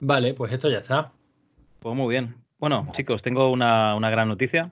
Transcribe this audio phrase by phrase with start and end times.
[0.00, 1.12] Vale, pues esto ya está.
[1.80, 2.34] Pues muy bien.
[2.58, 4.70] Bueno, chicos, tengo una, gran noticia.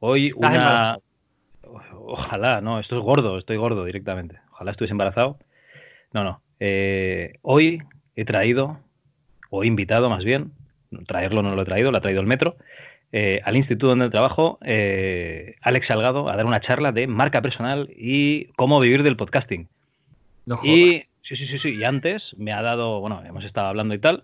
[0.00, 0.98] Hoy una...
[2.08, 4.38] Ojalá, no, esto es gordo, estoy gordo directamente.
[4.52, 5.38] Ojalá estuviese embarazado.
[6.12, 6.40] No, no.
[6.60, 7.82] Eh, hoy
[8.14, 8.78] he traído,
[9.50, 10.52] o he invitado más bien,
[11.06, 12.56] traerlo no lo he traído, lo ha traído el metro,
[13.12, 17.90] eh, al instituto donde trabajo, eh, Alex Salgado, a dar una charla de marca personal
[17.96, 19.68] y cómo vivir del podcasting.
[20.44, 21.76] No y sí, sí, sí, sí.
[21.76, 24.22] Y antes me ha dado, bueno, hemos estado hablando y tal,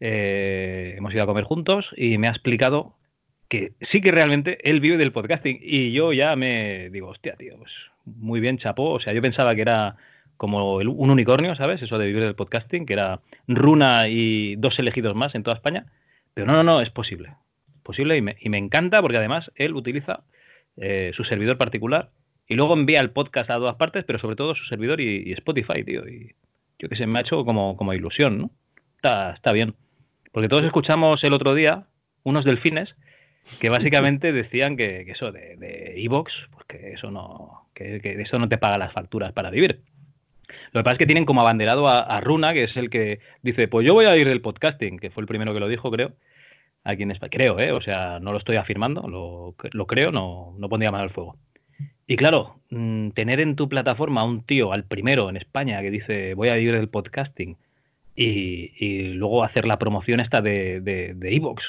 [0.00, 2.96] eh, hemos ido a comer juntos y me ha explicado
[3.48, 5.58] que sí que realmente él vive del podcasting.
[5.62, 7.72] Y yo ya me digo, hostia, tío, pues
[8.04, 8.90] muy bien, chapó.
[8.90, 9.96] O sea, yo pensaba que era
[10.36, 11.80] como un unicornio, ¿sabes?
[11.82, 15.86] Eso de vivir del podcasting, que era Runa y dos elegidos más en toda España.
[16.34, 17.30] Pero no, no, no, es posible
[17.86, 20.24] posible y me, y me encanta porque además él utiliza
[20.76, 22.10] eh, su servidor particular
[22.46, 25.82] y luego envía el podcast a todas partes, pero sobre todo su servidor y, Spotify,
[25.84, 26.02] tío.
[26.78, 28.50] Yo que sé, me ha hecho como, como ilusión, ¿no?
[28.96, 29.74] Está, está bien.
[30.32, 31.86] Porque todos escuchamos el otro día
[32.22, 32.94] unos delfines
[33.60, 38.58] que básicamente decían que, eso de Evox, pues que eso no, que, eso no te
[38.58, 39.80] paga las facturas para vivir.
[40.72, 43.20] Lo que pasa es que tienen como abanderado a, a, Runa, que es el que
[43.42, 45.90] dice, pues yo voy a ir del podcasting, que fue el primero que lo dijo,
[45.90, 46.12] creo,
[46.84, 47.30] aquí en España.
[47.30, 47.72] Creo, ¿eh?
[47.72, 51.36] O sea, no lo estoy afirmando, lo, lo creo, no, no pondría mano al fuego.
[52.06, 55.90] Y claro, mm, tener en tu plataforma a un tío, al primero en España, que
[55.90, 57.56] dice voy a vivir del podcasting,
[58.14, 61.62] y, luego hacer la promoción esta de Evox,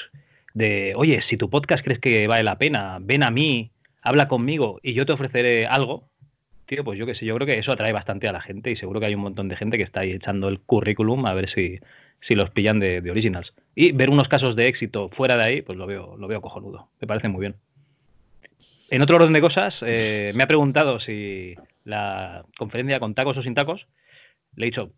[0.54, 3.70] de, de, oye, si tu podcast crees que vale la pena, ven a mí,
[4.02, 6.04] habla conmigo y yo te ofreceré algo,
[6.66, 8.76] tío, pues yo qué sé, yo creo que eso atrae bastante a la gente y
[8.76, 11.50] seguro que hay un montón de gente que está ahí echando el currículum a ver
[11.50, 11.80] si,
[12.26, 13.52] si los pillan de, de originals.
[13.74, 16.88] Y ver unos casos de éxito fuera de ahí, pues lo veo, lo veo cojonudo.
[17.00, 17.56] Me parece muy bien.
[18.88, 23.42] En otro orden de cosas, eh, me ha preguntado si la conferencia con tacos o
[23.42, 23.86] sin tacos.
[24.56, 24.90] Le he dicho,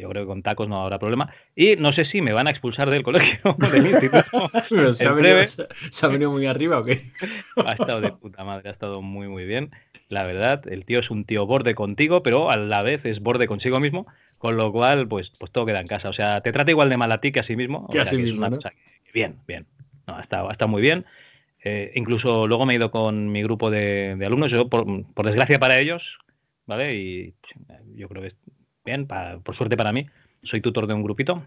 [0.00, 1.34] yo creo que con tacos no habrá problema.
[1.54, 4.92] Y no sé si me van a expulsar del colegio, del instituto.
[4.92, 7.10] ¿Se, ha venido, ¿Se ha venido muy arriba o qué?
[7.56, 9.70] Ha estado de puta madre, ha estado muy, muy bien.
[10.08, 13.46] La verdad, el tío es un tío borde contigo, pero a la vez es borde
[13.46, 14.06] consigo mismo.
[14.38, 16.08] Con lo cual, pues, pues todo queda en casa.
[16.08, 17.86] O sea, te trata igual de mal a ti que a sí mismo.
[17.88, 18.58] Que a sí mismo, ¿no?
[19.14, 19.66] bien, bien.
[20.06, 21.04] No, ha estado, muy bien.
[21.64, 24.50] Eh, incluso luego me he ido con mi grupo de, alumnos.
[24.50, 24.86] Yo, por,
[25.24, 26.02] desgracia para ellos,
[26.66, 26.94] ¿vale?
[26.94, 27.34] Y
[27.94, 28.36] yo creo que es
[28.84, 30.06] bien, por suerte para mí.
[30.42, 31.46] Soy tutor de un grupito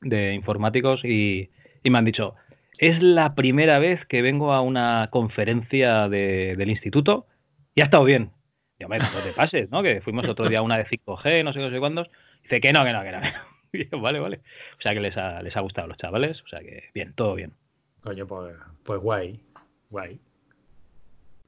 [0.00, 1.50] de informáticos y,
[1.84, 2.34] me han dicho,
[2.78, 7.26] es la primera vez que vengo a una conferencia del instituto
[7.74, 8.30] y ha estado bien.
[8.78, 9.82] Yo, me no te pases, ¿no?
[9.82, 12.08] Que fuimos otro día a una de 5G, no sé, no sé cuántos.
[12.42, 13.20] Dice que no, que no, que no.
[14.00, 14.40] vale, vale.
[14.78, 16.40] O sea que les ha, les ha gustado a los chavales.
[16.42, 17.52] O sea que bien, todo bien.
[18.02, 19.40] Coño, pues, pues guay.
[19.90, 20.18] Guay.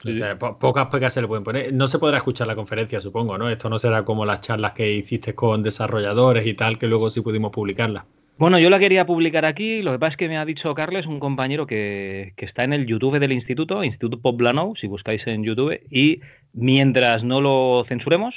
[0.04, 1.72] O sea, pocas pegas se le pueden poner.
[1.72, 3.48] No se podrá escuchar la conferencia, supongo, ¿no?
[3.48, 7.20] Esto no será como las charlas que hiciste con desarrolladores y tal, que luego sí
[7.20, 8.04] pudimos publicarla.
[8.36, 9.82] Bueno, yo la quería publicar aquí.
[9.82, 12.72] Lo que pasa es que me ha dicho Carles, un compañero que, que está en
[12.72, 16.20] el YouTube del instituto, Instituto Poblano, si buscáis en YouTube, y
[16.52, 18.34] mientras no lo censuremos,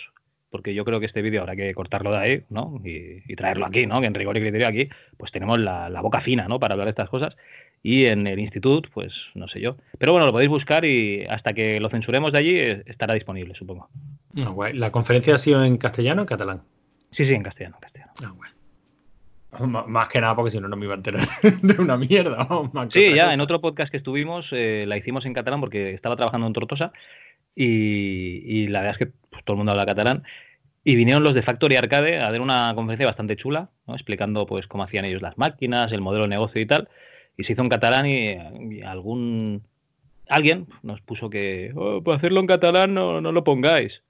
[0.55, 2.79] porque yo creo que este vídeo habrá que cortarlo de ahí, ¿no?
[2.85, 3.99] Y, traerlo aquí, ¿no?
[3.99, 4.87] Que en rigor y criterio aquí,
[5.17, 6.59] pues tenemos la, boca fina, ¿no?
[6.59, 7.35] Para hablar de estas cosas.
[7.87, 9.75] Y en el instituto, pues no sé yo.
[9.99, 13.53] Pero bueno, lo podéis buscar y hasta que lo censuremos de allí eh, estará disponible,
[13.53, 13.89] supongo.
[14.43, 16.61] Ah, ¿La conferencia ha sido en castellano o en catalán?
[17.11, 18.39] Sí, sí, en castellano, en castellano.
[19.51, 21.21] Ah, más que nada porque si no, no me iba a enterar
[21.61, 22.47] de una mierda.
[22.91, 26.47] sí, ya en otro podcast que estuvimos eh, la hicimos en catalán porque estaba trabajando
[26.47, 26.91] en Tortosa
[27.55, 30.23] y, la verdad es que pues, todo el mundo habla catalán.
[30.83, 34.81] Y vinieron los de Factory Arcade a dar una conferencia bastante chula, explicando pues cómo
[34.81, 36.89] hacían ellos las máquinas, el modelo de negocio y tal.
[37.37, 39.63] Y se hizo en catalán y, algún
[40.27, 44.01] alguien nos puso que oh, por hacerlo en catalán no, no lo pongáis.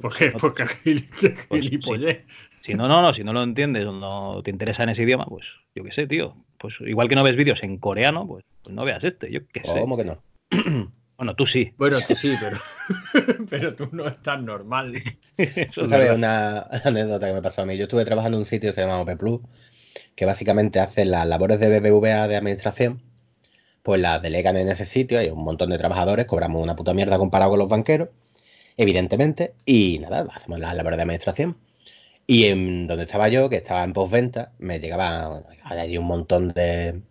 [0.00, 0.32] ¿Por qué?
[0.38, 0.64] Porque
[1.84, 2.18] pues,
[2.64, 5.26] si, no, no, no, si no lo entiendes o no te interesa en ese idioma,
[5.26, 6.36] pues yo qué sé, tío.
[6.58, 9.32] Pues igual que no ves vídeos en coreano, pues, pues no veas este.
[9.32, 9.80] Yo qué sé.
[9.80, 10.22] ¿Cómo que no?
[11.22, 11.72] Bueno, tú sí.
[11.76, 12.58] Bueno, tú sí, pero,
[13.50, 15.00] pero tú no estás normal.
[15.74, 17.76] ¿Tú sabes una anécdota que me pasó a mí?
[17.76, 19.40] Yo estuve trabajando en un sitio que se llama OP Plus,
[20.14, 23.02] que básicamente hace las labores de BBVA de administración,
[23.82, 27.18] pues las delegan en ese sitio, hay un montón de trabajadores, cobramos una puta mierda
[27.18, 28.10] comparado con los banqueros,
[28.76, 31.56] evidentemente, y nada, hacemos las labores de administración.
[32.26, 37.02] Y en donde estaba yo, que estaba en postventa, me llegaba allí un montón de,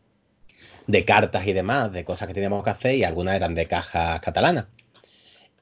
[0.88, 4.22] de cartas y demás, de cosas que teníamos que hacer, y algunas eran de cajas
[4.22, 4.68] catalanas.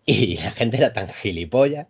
[0.05, 1.87] Y la gente era tan gilipollas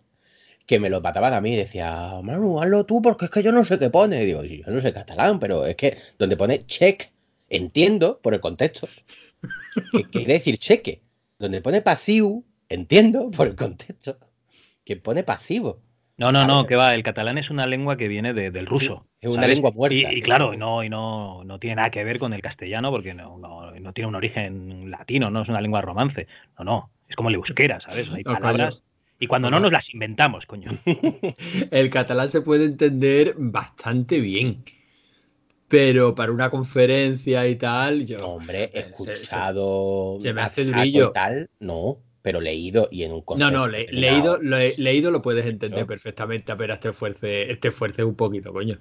[0.70, 3.50] que me lo pataban a mí y decía, Manu, hazlo tú porque es que yo
[3.50, 4.22] no sé qué pone.
[4.22, 7.10] Y digo, yo no sé catalán, pero es que donde pone check,
[7.48, 8.86] entiendo por el contexto.
[9.90, 11.02] ¿Qué quiere decir cheque?
[11.40, 14.16] Donde pone pasivo, entiendo por el contexto.
[14.84, 15.80] Que pone pasivo.
[16.18, 16.94] No, no, no, que va.
[16.94, 19.08] El catalán es una lengua que viene del ruso.
[19.20, 20.12] Es una lengua muerta.
[20.12, 23.38] Y, claro, no, y no, no tiene nada que ver con el castellano porque no,
[23.38, 26.28] no, tiene un origen latino, no es una lengua romance.
[26.60, 26.90] No, no.
[27.08, 28.14] Es como el euskera, ¿sabes?
[28.14, 28.80] Hay palabras.
[29.22, 30.70] Y cuando no nos las inventamos, coño.
[31.70, 34.64] el catalán se puede entender bastante bien.
[35.68, 38.26] Pero para una conferencia y tal, yo.
[38.26, 40.16] Hombre, he escuchado.
[40.18, 41.12] Se, me hace durillo.
[41.12, 43.52] Tal, no, pero leído y en un contexto.
[43.52, 48.14] No, no, leído, lo, leído lo puedes entender perfectamente, pero este esfuerce, este esfuerce un
[48.14, 48.78] poquito, coño.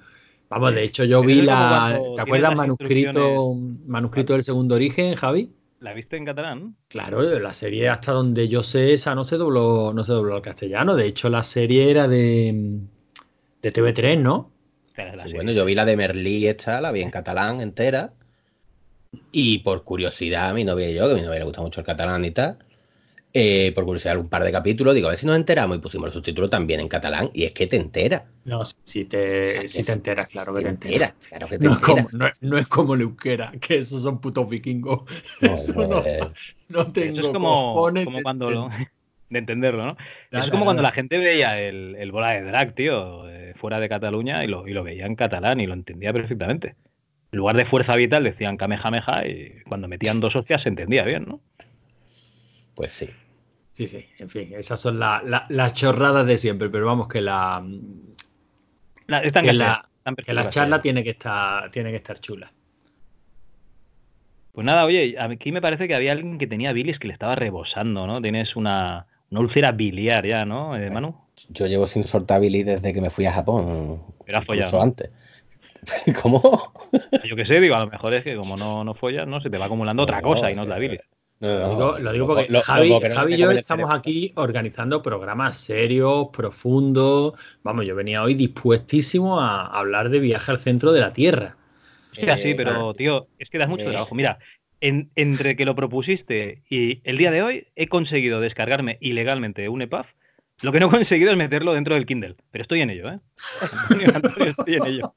[0.47, 1.99] Vamos, de hecho, yo vi la.
[2.15, 3.55] ¿Te acuerdas manuscrito,
[3.87, 5.51] manuscrito del segundo origen, Javi?
[5.79, 6.75] ¿La viste en catalán?
[6.89, 10.41] Claro, la serie hasta donde yo sé, esa no se dobló, no se dobló al
[10.41, 10.95] castellano.
[10.95, 12.81] De hecho, la serie era de,
[13.61, 14.51] de TV3, ¿no?
[15.33, 18.13] bueno, yo vi la de Merlí esta, la vi en catalán entera.
[19.31, 21.79] Y por curiosidad, a mi novia y yo, que a mi novia le gusta mucho
[21.79, 22.59] el catalán y tal,
[23.31, 26.07] eh, por curiosidad, un par de capítulos, digo, a ver si nos enteramos y pusimos
[26.07, 28.25] el subtítulo también en catalán y es que te entera.
[28.45, 31.13] No, si te, si te enteras, claro que te enteras.
[31.27, 32.07] Claro que te no, es como,
[32.41, 35.01] no, es como el euskera, que esos son putos vikingos.
[35.41, 36.03] No, Eso no,
[36.69, 38.69] no, tengo es como, como cuando lo,
[39.29, 39.97] de entenderlo, ¿no?
[40.31, 43.89] es como cuando la gente veía el, el, bola de drag, tío, eh, fuera de
[43.89, 46.75] Cataluña y lo, y lo veía en catalán y lo entendía perfectamente.
[47.31, 51.25] En lugar de fuerza vital decían kamehameha y cuando metían dos hostias se entendía bien,
[51.27, 51.41] ¿no?
[52.79, 53.09] Pues sí.
[53.73, 57.61] Sí, sí, en fin, esas son las chorradas de siempre, pero vamos que la.
[59.05, 59.53] que,
[60.33, 62.53] la, charla tiene que, estar, tiene que estar chula.
[64.53, 67.35] Pues nada, oye, aquí me parece que había alguien que tenía bilis que le estaba
[67.35, 68.21] rebosando, ¿no?
[68.21, 71.17] Tienes una, úlcera biliar ya, ¿no, eh, Manu?
[71.49, 74.03] Yo llevo sin soltar bilis desde que me fui a Japón.
[74.33, 74.81] Has follado.
[74.81, 75.11] antes.
[76.21, 76.41] ¿Cómo?
[77.25, 79.41] Yo qué sé, digo, a lo mejor es que como no, no follas, ¿no?
[79.41, 81.01] Se te va acumulando otra cosa y no es la bilis
[81.39, 87.33] lo, digo, porque Javi, y yo estamos aquí organizando programas serios, profundos.
[87.63, 91.55] Vamos, yo venía hoy dispuestísimo a hablar de viaje al centro de la Tierra.
[92.13, 93.91] Sí, así, pero tío, es que das mucho eh.
[93.91, 94.15] trabajo.
[94.15, 94.39] Mira,
[94.81, 100.05] entre que lo propusiste y el día de hoy he conseguido descargarme ilegalmente un EPUB.
[100.61, 103.19] Lo que no he conseguido es meterlo dentro del Kindle, pero estoy en ello, ¿eh?
[104.45, 105.13] estoy en ello.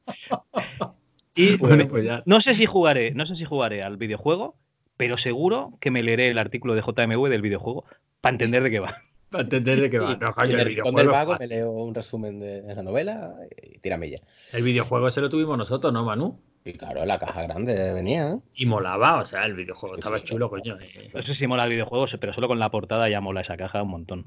[1.35, 2.23] Y bueno, pues ya.
[2.27, 4.57] no sé si jugaré, no sé si jugaré al videojuego,
[5.03, 7.85] pero seguro que me leeré el artículo de JMV del videojuego
[8.21, 9.03] para entender de qué va.
[9.33, 10.17] Para entender de qué va.
[10.21, 14.11] No, coño, el, videojuego del vago me leo un resumen de la novela y tírame
[14.11, 14.19] ya.
[14.53, 16.39] El videojuego ese lo tuvimos nosotros, ¿no, Manu?
[16.65, 18.39] Y claro, la caja grande venía.
[18.55, 20.79] Y molaba, o sea, el videojuego estaba chulo, coño.
[20.81, 21.11] Eh.
[21.13, 23.83] No sé si mola el videojuego, pero solo con la portada ya mola esa caja
[23.83, 24.25] un montón.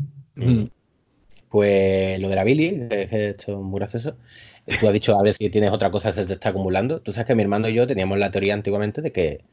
[1.47, 4.17] Pues lo de la Billy, es esto es muy gracioso.
[4.77, 6.99] Tú has dicho a ver si tienes otra cosa que se te está acumulando.
[6.99, 9.45] Tú sabes que mi hermano y yo teníamos la teoría antiguamente de que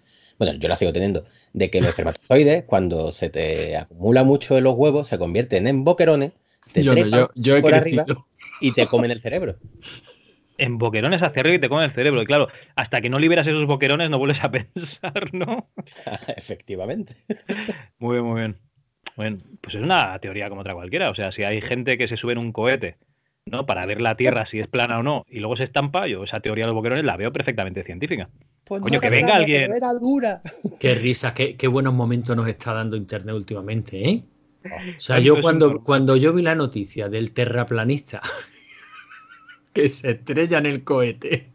[0.43, 4.65] bueno, yo la sigo teniendo, de que los espermatozoides, cuando se te acumula mucho en
[4.65, 6.33] los huevos, se convierten en boquerones,
[6.73, 6.94] te yo,
[7.35, 8.05] yo, he por arriba
[8.61, 9.56] y te comen el cerebro.
[10.59, 12.23] En boquerones hacia arriba y te comen el cerebro.
[12.23, 15.69] Y claro, hasta que no liberas esos boquerones no vuelves a pensar, ¿no?
[16.37, 17.15] Efectivamente.
[17.99, 18.59] Muy bien, muy bien.
[19.17, 21.11] Bueno, pues es una teoría como otra cualquiera.
[21.11, 22.97] O sea, si hay gente que se sube en un cohete
[23.47, 23.67] ¿no?
[23.67, 26.41] Para ver la Tierra si es plana o no, y luego se estampa, yo esa
[26.41, 28.29] teoría de los boquerones la veo perfectamente científica.
[28.65, 29.73] Pues Coño, que venga alguien.
[29.73, 30.43] Era dura.
[30.81, 34.23] Qué risa, qué, buenos momentos nos está dando Internet últimamente, ¿eh?
[34.97, 38.23] O sea, yo cuando, cuando yo vi la noticia del terraplanista
[39.73, 41.49] que se estrella en el cohete.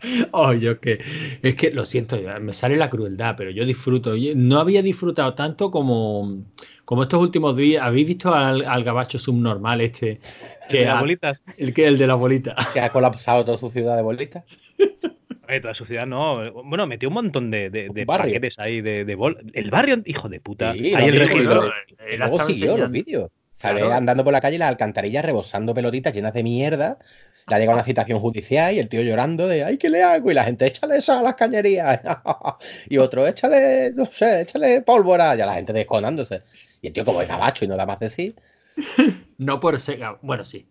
[0.30, 1.02] Oh, yo que
[1.42, 4.14] es que lo siento, me sale la crueldad, pero yo disfruto.
[4.36, 6.44] No había disfrutado tanto como,
[6.88, 10.20] como estos últimos días, ¿habéis visto al, gabacho subnormal este?
[10.70, 11.42] Que ¿El de las bolitas?
[11.58, 12.56] El, que, el de las bolitas.
[12.72, 14.42] Que ha colapsado toda su ciudad de bolitas.
[15.60, 16.50] toda su ciudad no.
[16.64, 19.36] Bueno, metió un montón de, de, paquetes ahí de, de bol...
[19.52, 20.72] El barrio, hijo de puta.
[20.72, 21.74] Sí, ahí el regidor.
[22.16, 23.30] luego siguió los vídeos.
[23.54, 26.96] Sale andando por la calle las alcantarillas rebosando pelotitas llenas de mierda.
[27.48, 30.30] Le ha llegado una citación judicial y el tío llorando de ¡ay, qué le hago!
[30.30, 32.00] Y la gente, échale esa a las cañerías.
[32.88, 35.34] y otro, échale, no sé, échale pólvora.
[35.34, 36.44] Y la gente desconándose.
[36.82, 38.34] Y el tío, como es gabacho y no da más de sí.
[39.38, 40.00] no por ser.
[40.22, 40.66] Bueno, sí.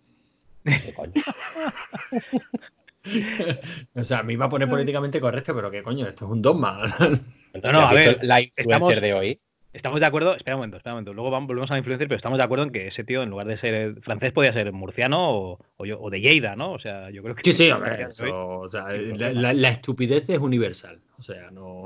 [3.95, 6.83] o sea, me iba a poner políticamente correcto, pero qué coño, esto es un dogma.
[7.63, 9.39] no, no, a ver, la influencer de hoy.
[9.73, 11.13] Estamos de acuerdo, espera un momento, espera un momento.
[11.13, 13.29] Luego vamos, volvemos a la influencer, pero estamos de acuerdo en que ese tío, en
[13.29, 16.71] lugar de ser francés, podía ser murciano o, o, de Lleida, ¿no?
[16.71, 17.43] O sea, yo creo que.
[17.43, 20.99] Sí, sí, hombre, eso, o sea, la, la, estupidez es universal.
[21.19, 21.85] O sea, no.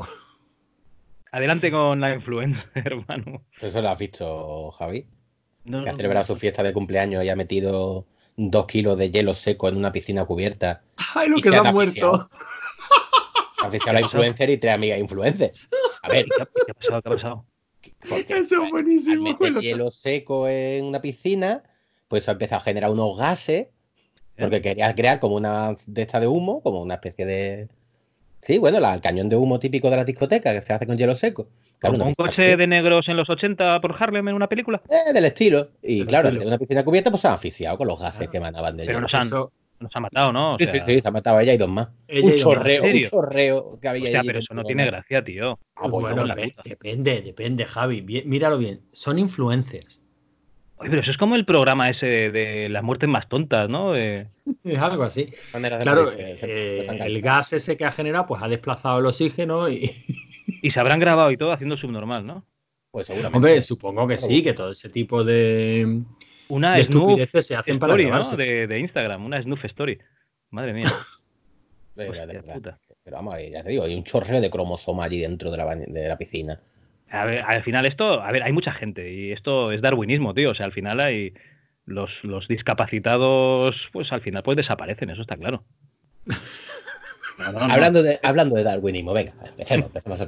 [1.32, 3.44] Adelante con la influencer, hermano.
[3.62, 5.08] ¿Eso lo has visto, Javi?
[5.64, 9.70] que ha celebrado su fiesta de cumpleaños y ha metido dos kilos de hielo seco
[9.70, 10.82] en una piscina cubierta.
[11.14, 12.28] ¡Ay, lo que se, ha muerto!
[13.60, 15.70] Ha oficiado la influencer y tres amigas influencers.
[16.02, 17.02] A ver, ¿qué ha pasado?
[17.02, 17.46] ¿Qué ha pasado?
[18.10, 19.28] Eso es buenísimo.
[19.28, 21.62] Al meter hielo seco en una piscina,
[22.08, 23.68] pues ha empezado a generar unos gases,
[24.38, 27.70] porque quería crear como una de esta de humo, como una especie de.
[28.42, 30.98] Sí, bueno, la, el cañón de humo típico de la discoteca que se hace con
[30.98, 31.48] hielo seco.
[31.80, 34.82] Claro, ¿Como un coche de negros en los 80 por Harlem en una película?
[34.90, 35.70] Eh, del estilo.
[35.82, 38.78] Y claro, en una piscina cubierta, pues se han asfixiado con los gases que emanaban
[38.78, 40.58] de Pero nos han, nos ha matado, ¿no?
[40.58, 41.90] sí, sí, sí, se ha matado ella y dos más.
[42.10, 44.10] un chorreo, un chorreo que había.
[44.10, 44.92] O sea, pero eso no tiene
[50.82, 53.96] Oye, pero eso es como el programa ese de las muertes más tontas, ¿no?
[53.96, 54.28] es
[54.80, 55.28] algo así.
[55.52, 59.92] Claro, eh, el gas ese que ha generado, pues ha desplazado el oxígeno y.
[60.64, 62.46] y se habrán grabado y todo haciendo subnormal, ¿no?
[62.90, 63.38] Pues seguramente.
[63.38, 66.02] Hombre, supongo que sí, que todo ese tipo de
[66.50, 68.36] una de estupideces se hacen para grabarse.
[68.36, 70.00] De, Instagram, una Snoof Story.
[70.50, 70.88] Madre mía.
[73.04, 76.08] Pero vamos, ya te digo, hay un chorreo de cromosoma allí dentro de la, de
[76.08, 76.60] la piscina.
[77.12, 80.52] A ver, al final esto, a ver, hay mucha gente y esto es darwinismo, tío.
[80.52, 81.34] O sea, al final hay
[81.86, 85.64] los, los discapacitados, pues al final pues desaparecen, eso está claro.
[87.38, 90.28] hablando, de, hablando de darwinismo, venga, empecemos, empecemos a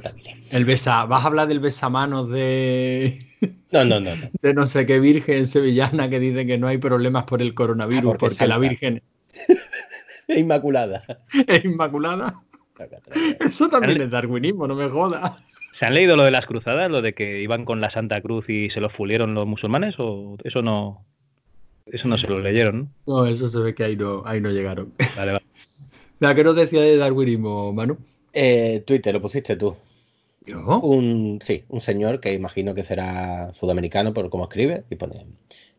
[0.50, 3.18] El besa, ¿vas a hablar del besamanos de
[3.72, 4.10] no, no, no,
[4.42, 8.14] De no sé qué virgen sevillana que dice que no hay problemas por el coronavirus,
[8.14, 9.02] ah, porque, la virgen.
[10.28, 11.04] es inmaculada.
[11.46, 12.42] Es inmaculada.
[13.40, 15.38] Eso también es darwinismo, no me joda.
[15.78, 18.48] ¿Se han leído lo de las cruzadas, lo de que iban con la Santa Cruz
[18.48, 19.94] y se lo fulieron los musulmanes?
[19.98, 21.04] ¿O eso no,
[21.86, 22.90] eso no se lo leyeron?
[23.06, 24.92] No, eso se ve que ahí no, ahí no llegaron.
[25.16, 25.44] Vale, vale.
[26.20, 27.98] ¿La que nos decía de darwinismo, Manu?
[28.32, 29.76] Eh, Twitter, lo pusiste tú.
[30.46, 35.24] Un, sí, un señor que imagino que será sudamericano por cómo escribe y pone,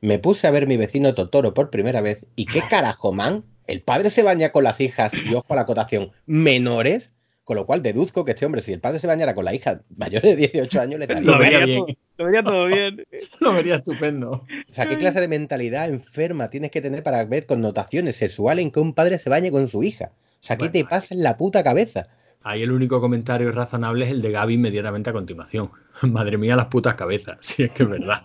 [0.02, 3.82] me puse a ver mi vecino Totoro por primera vez y qué carajo, man, el
[3.82, 7.14] padre se baña con las hijas y ojo a la acotación, menores,
[7.46, 9.82] con lo cual deduzco que este hombre, si el padre se bañara con la hija
[9.96, 11.86] mayor de 18 años, le daría lo vería bien.
[12.18, 13.06] lo vería todo bien.
[13.40, 14.32] lo vería estupendo.
[14.32, 18.72] O sea, ¿qué clase de mentalidad enferma tienes que tener para ver connotaciones sexuales en
[18.72, 20.12] que un padre se bañe con su hija?
[20.16, 22.08] O sea, ¿qué te pasa en la puta cabeza?
[22.42, 25.70] Ahí el único comentario razonable es el de Gaby inmediatamente a continuación.
[26.02, 27.38] Madre mía, las putas cabezas.
[27.42, 28.24] Si es que es verdad.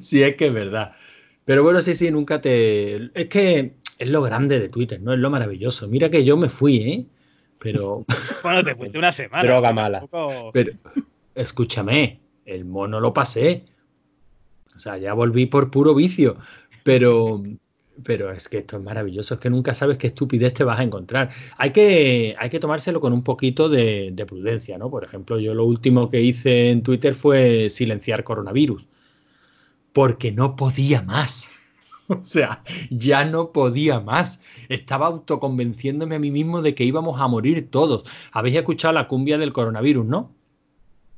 [0.00, 0.92] si es que es verdad.
[1.44, 3.10] Pero bueno, sí, sí, nunca te.
[3.14, 5.12] Es que es lo grande de Twitter, ¿no?
[5.12, 5.88] Es lo maravilloso.
[5.88, 7.06] Mira que yo me fui, ¿eh?
[7.58, 8.04] Pero.
[8.42, 9.42] Bueno, te fuiste una semana.
[9.42, 10.06] Droga mala.
[10.52, 10.72] Pero,
[11.34, 13.64] escúchame, el mono lo pasé.
[14.74, 16.36] O sea, ya volví por puro vicio.
[16.84, 17.42] Pero,
[18.04, 20.82] pero es que esto es maravilloso, es que nunca sabes qué estupidez te vas a
[20.82, 21.30] encontrar.
[21.56, 24.90] Hay que, hay que tomárselo con un poquito de, prudencia, ¿no?
[24.90, 28.86] Por ejemplo, yo lo último que hice en Twitter fue silenciar coronavirus,
[29.92, 31.50] porque no podía más.
[32.20, 34.40] O sea, ya no podía más.
[34.68, 38.04] Estaba autoconvenciéndome a mí mismo de que íbamos a morir todos.
[38.32, 40.34] Habéis escuchado la cumbia del coronavirus, ¿no?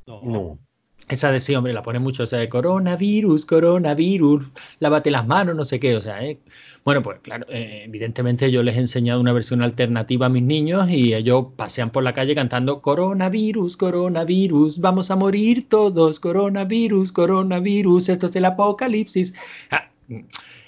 [0.07, 0.59] No.
[1.09, 4.47] Esa de sí, hombre, la pone mucho, o sea, de coronavirus, coronavirus,
[4.79, 6.39] lávate las manos, no sé qué, o sea, ¿eh?
[6.85, 10.89] bueno, pues claro, eh, evidentemente yo les he enseñado una versión alternativa a mis niños
[10.89, 18.09] y ellos pasean por la calle cantando coronavirus, coronavirus, vamos a morir todos, coronavirus, coronavirus,
[18.09, 19.35] esto es el apocalipsis.
[19.73, 19.91] Ah,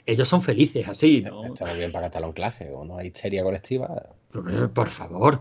[0.06, 1.44] ellos son felices así, ¿no?
[1.46, 4.14] Está muy bien para cantarlo en clase, o no hay histeria colectiva.
[4.74, 5.40] Por favor,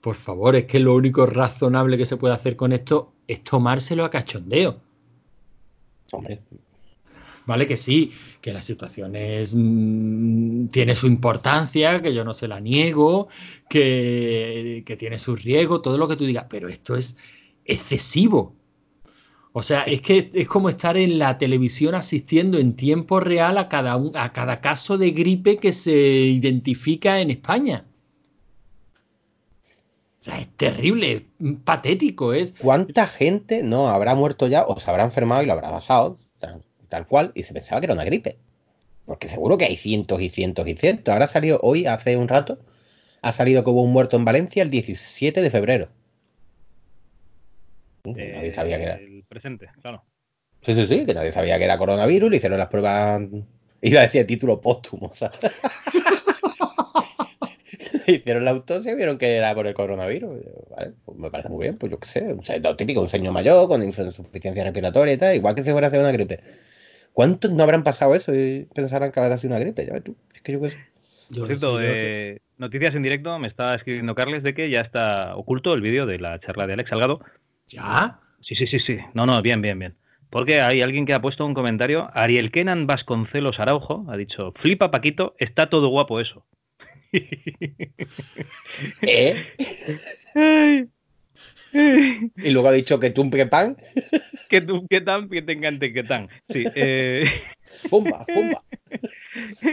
[0.00, 4.04] por favor, es que lo único razonable que se puede hacer con esto es tomárselo
[4.04, 4.80] a cachondeo.
[6.12, 6.42] Hombre.
[7.46, 12.48] Vale, que sí, que la situación es, mm, tiene su importancia, que yo no se
[12.48, 13.28] la niego,
[13.68, 17.18] que, que tiene su riesgo, todo lo que tú digas, pero esto es
[17.64, 18.54] excesivo.
[19.56, 23.68] O sea, es que es como estar en la televisión asistiendo en tiempo real a
[23.68, 27.86] cada, a cada caso de gripe que se identifica en España
[30.32, 31.26] es terrible,
[31.64, 32.54] patético es.
[32.58, 36.18] ¿Cuánta gente no habrá muerto ya o se habrá enfermado y lo habrá pasado
[36.88, 38.38] tal, cual y se pensaba que era una gripe?
[39.04, 41.12] Porque seguro que hay cientos y cientos y cientos.
[41.12, 42.58] Ahora ha salido hoy, hace un rato,
[43.20, 45.88] ha salido como un muerto en Valencia el 17 de febrero.
[48.04, 49.00] nadie sabía que era.
[49.34, 50.02] Presente, claro.
[50.62, 53.20] Sí, sí, sí, que nadie sabía que era coronavirus, le hicieron las pruebas.
[53.82, 55.12] Iba a decir título póstumo,
[58.06, 60.40] hicieron la autopsia y vieron que era por el coronavirus.
[60.70, 62.32] Vale, pues me parece muy bien, pues yo qué sé.
[62.32, 65.72] O sea, lo típico, un señor mayor con insuficiencia respiratoria y tal, igual que si
[65.72, 66.38] fuera a una gripe.
[67.12, 69.84] ¿Cuántos no habrán pasado eso y pensarán que habrá sido una gripe?
[69.84, 70.16] Ya ves tú.
[70.32, 70.76] Es que yo qué sé.
[71.36, 75.74] Por cierto, eh, noticias en directo, me está escribiendo Carles de que ya está oculto
[75.74, 77.18] el vídeo de la charla de Alex Salgado.
[77.66, 78.20] ¿Ya?
[78.44, 78.98] Sí, sí, sí, sí.
[79.14, 79.94] No, no, bien, bien, bien.
[80.30, 84.90] Porque hay alguien que ha puesto un comentario, Ariel Kenan Vasconcelos Araujo, ha dicho, flipa
[84.90, 86.44] Paquito, está todo guapo eso.
[89.02, 89.46] ¿Eh?
[92.36, 93.76] y luego ha dicho que tú que pan.
[94.48, 96.28] que tú que tan, que te encante que tan.
[96.48, 96.64] Sí.
[96.74, 97.24] Eh...
[97.90, 98.62] Pumba, pumba.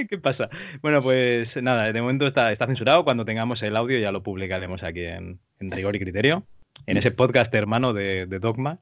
[0.09, 0.49] ¿Qué pasa?
[0.81, 3.03] Bueno, pues nada, de momento está, está censurado.
[3.03, 6.43] Cuando tengamos el audio ya lo publicaremos aquí en, en Rigor y Criterio,
[6.85, 8.79] en ese podcast hermano de, de Dogma.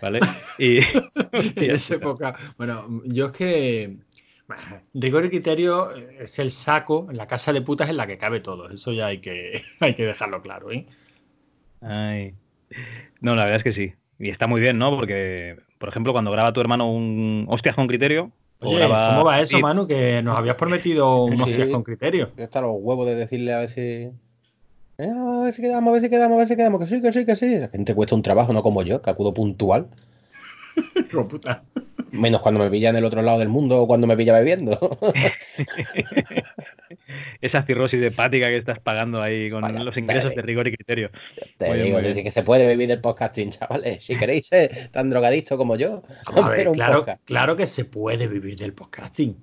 [0.00, 0.20] ¿Vale?
[0.58, 0.78] Y,
[1.32, 2.36] en esa época.
[2.56, 3.96] Bueno, yo es que.
[4.92, 8.68] Rigor y criterio es el saco, la casa de putas en la que cabe todo.
[8.68, 10.86] Eso ya hay que, hay que dejarlo claro, ¿eh?
[11.80, 12.34] Ay.
[13.20, 13.94] No, la verdad es que sí.
[14.18, 14.94] Y está muy bien, ¿no?
[14.94, 18.30] Porque, por ejemplo, cuando graba tu hermano un hostias con criterio.
[18.60, 19.86] Oye, ¿cómo va eso, Manu?
[19.86, 22.30] Que nos habías prometido un hostias con criterio.
[22.36, 24.10] Ya está los huevos de decirle a ver si.
[24.98, 27.02] Eh, a ver si quedamos, a ver si quedamos, a ver si quedamos, que sí,
[27.02, 27.58] que sí, que sí.
[27.58, 29.88] La gente cuesta un trabajo, no como yo, que acudo puntual.
[31.28, 31.64] puta.
[32.10, 34.98] Menos cuando me pilla en el otro lado del mundo o cuando me pilla bebiendo.
[37.40, 41.10] Esa cirrosis hepática que estás pagando ahí con los ingresos de rigor y criterio.
[41.58, 44.04] Te digo, sí que se puede vivir del podcasting, chavales.
[44.04, 46.04] Si queréis ser tan drogadicto como yo,
[46.72, 49.36] claro, claro que se puede vivir del podcasting.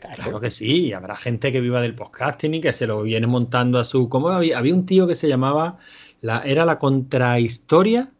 [0.00, 3.78] Claro que sí, habrá gente que viva del podcasting y que se lo viene montando
[3.78, 4.08] a su.
[4.08, 4.58] ¿Cómo había?
[4.58, 5.78] Había un tío que se llamaba.
[6.20, 8.12] La, era la contrahistoria.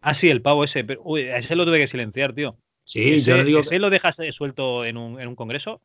[0.00, 0.82] Ah, sí, el pavo ese.
[0.82, 2.56] Pero, uy, ese lo tuve que silenciar, tío.
[2.84, 3.60] Sí, yo le digo.
[3.60, 5.80] Ese lo dejas suelto en un, en un congreso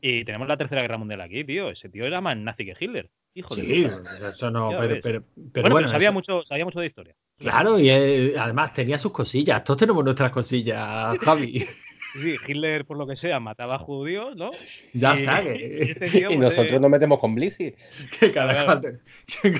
[0.00, 1.70] y tenemos la tercera guerra mundial aquí, tío.
[1.70, 3.10] Ese tío era más nazi que Hitler.
[3.32, 3.90] Hijo sí, de
[4.28, 7.14] eso no, pero, pero, pero, bueno, sabía, mucho, sabía mucho de historia.
[7.38, 9.62] Claro, y además tenía sus cosillas.
[9.62, 11.64] Todos tenemos nuestras cosillas, Javi.
[12.12, 14.50] Sí, Hitler, por lo que sea, mataba a judíos, ¿no?
[14.94, 15.40] Ya está.
[15.42, 17.74] Este y, nosotros nos metemos con Blissy.
[18.20, 19.00] Que cada, cual,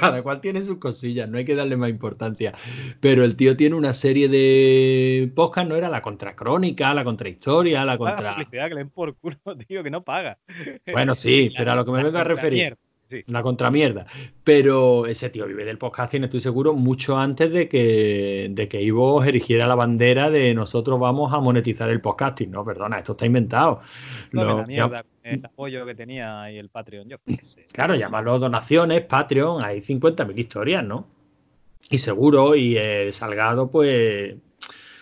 [0.01, 2.53] cada, cual, tiene sus cosillas, no hay que darle más importancia.
[3.01, 5.77] Pero el tío tiene una serie de podcast, ¿no?
[5.77, 8.23] Era la contracrónica, la contrahistoria, la contra.
[8.23, 10.39] La publicidad que le den por culo, tío, que no paga.
[10.91, 12.77] Bueno, sí, pero a lo que me vengo a referir.
[13.29, 14.07] Una contramierda.
[14.45, 19.23] Pero ese tío vive del podcasting, estoy seguro, mucho antes de que, de que Ivo
[19.25, 22.51] erigiera la bandera de nosotros vamos a monetizar el podcasting.
[22.51, 23.81] No, perdona, esto está inventado.
[24.33, 27.09] No, mierda, el apoyo que tenía y el Patreon.
[27.09, 27.17] Yo
[27.73, 31.07] Claro, llámalo donaciones, Patreon, hay 50.000 historias, ¿no?
[31.89, 34.37] Y seguro, y el Salgado, pues,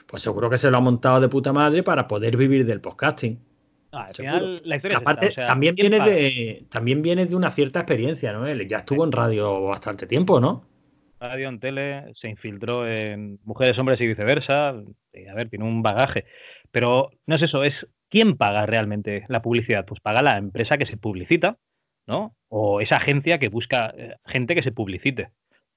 [0.06, 3.47] pues seguro que se lo ha montado de puta madre para poder vivir del podcasting
[3.90, 8.46] aparte, también, viene de, también viene de una cierta experiencia, ¿no?
[8.46, 10.64] Él ya estuvo en radio bastante tiempo, ¿no?
[11.20, 14.68] Radio en tele, se infiltró en Mujeres, Hombres y viceversa.
[14.68, 16.26] A ver, tiene un bagaje.
[16.70, 17.74] Pero no es eso, es
[18.08, 19.84] quién paga realmente la publicidad.
[19.84, 21.58] Pues paga la empresa que se publicita,
[22.06, 22.36] ¿no?
[22.48, 25.30] O esa agencia que busca eh, gente que se publicite.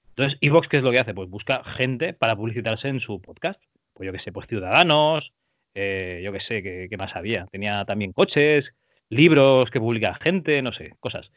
[0.10, 1.14] Entonces, Evox, ¿qué es lo que hace?
[1.14, 3.60] Pues busca gente para publicitarse en su podcast.
[3.94, 5.34] Pues yo qué sé, pues ciudadanos,
[5.74, 7.46] eh, yo qué sé, ¿qué, más había?
[7.52, 8.66] Tenía también coches,
[9.10, 11.32] libros que publica gente, no sé, cosas.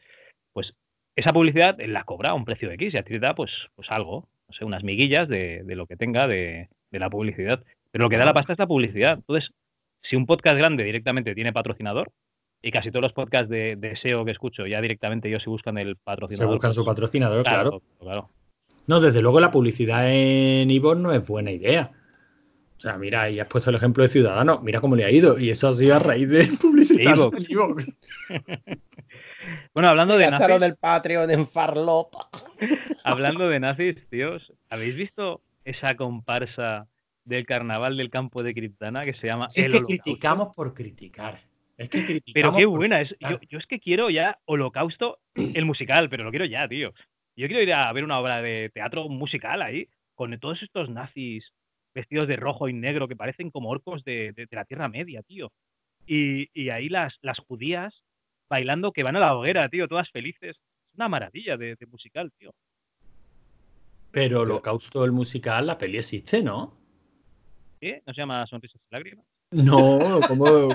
[0.53, 0.73] Pues
[1.15, 3.51] esa publicidad la cobra a un precio de X y a ti te da pues,
[3.75, 7.63] pues algo, no sé, unas miguillas de, lo que tenga de, la publicidad.
[7.91, 9.13] Pero lo que da la pasta es la publicidad.
[9.15, 9.49] Entonces,
[10.01, 12.11] si un podcast grande directamente tiene patrocinador,
[12.61, 15.97] y casi todos los podcasts de, SEO que escucho ya directamente ellos se buscan el
[15.97, 16.49] patrocinador.
[16.49, 17.81] Se buscan su pues, patrocinador, claro.
[17.99, 18.29] claro.
[18.87, 21.91] No, desde luego la publicidad en Ivor no es buena idea.
[22.77, 25.39] O sea, mira, y has puesto el ejemplo de Ciudadano, mira cómo le ha ido.
[25.39, 27.15] Y eso ha sido a raíz de publicidad
[29.73, 30.59] bueno, hablando de nazis.
[30.59, 32.29] del Patreon en Farlopa.
[33.03, 36.87] hablando de nazis, tíos, ¿habéis visto esa comparsa
[37.23, 41.41] del carnaval del campo de Criptana que se llama Es que criticamos por criticar.
[41.77, 43.01] Es que criticamos pero qué buena.
[43.01, 46.93] Es, yo, yo, es que quiero ya Holocausto, el musical, pero lo quiero ya, tío.
[47.35, 51.43] Yo quiero ir a ver una obra de teatro musical ahí, con todos estos nazis
[51.95, 55.51] vestidos de rojo y negro que parecen como orcos de, la Tierra Media, tío.
[56.05, 58.03] Y, ahí las, las judías
[58.47, 60.57] bailando que van a la hoguera, tío, todas felices.
[60.57, 62.53] Es una maravilla de, musical, tío.
[64.11, 66.77] Pero Holocausto, el musical, la peli existe, ¿no?
[67.79, 68.03] ¿Qué?
[68.05, 69.25] ¿No se llama Sonrisas y Lágrimas?
[69.55, 70.19] No,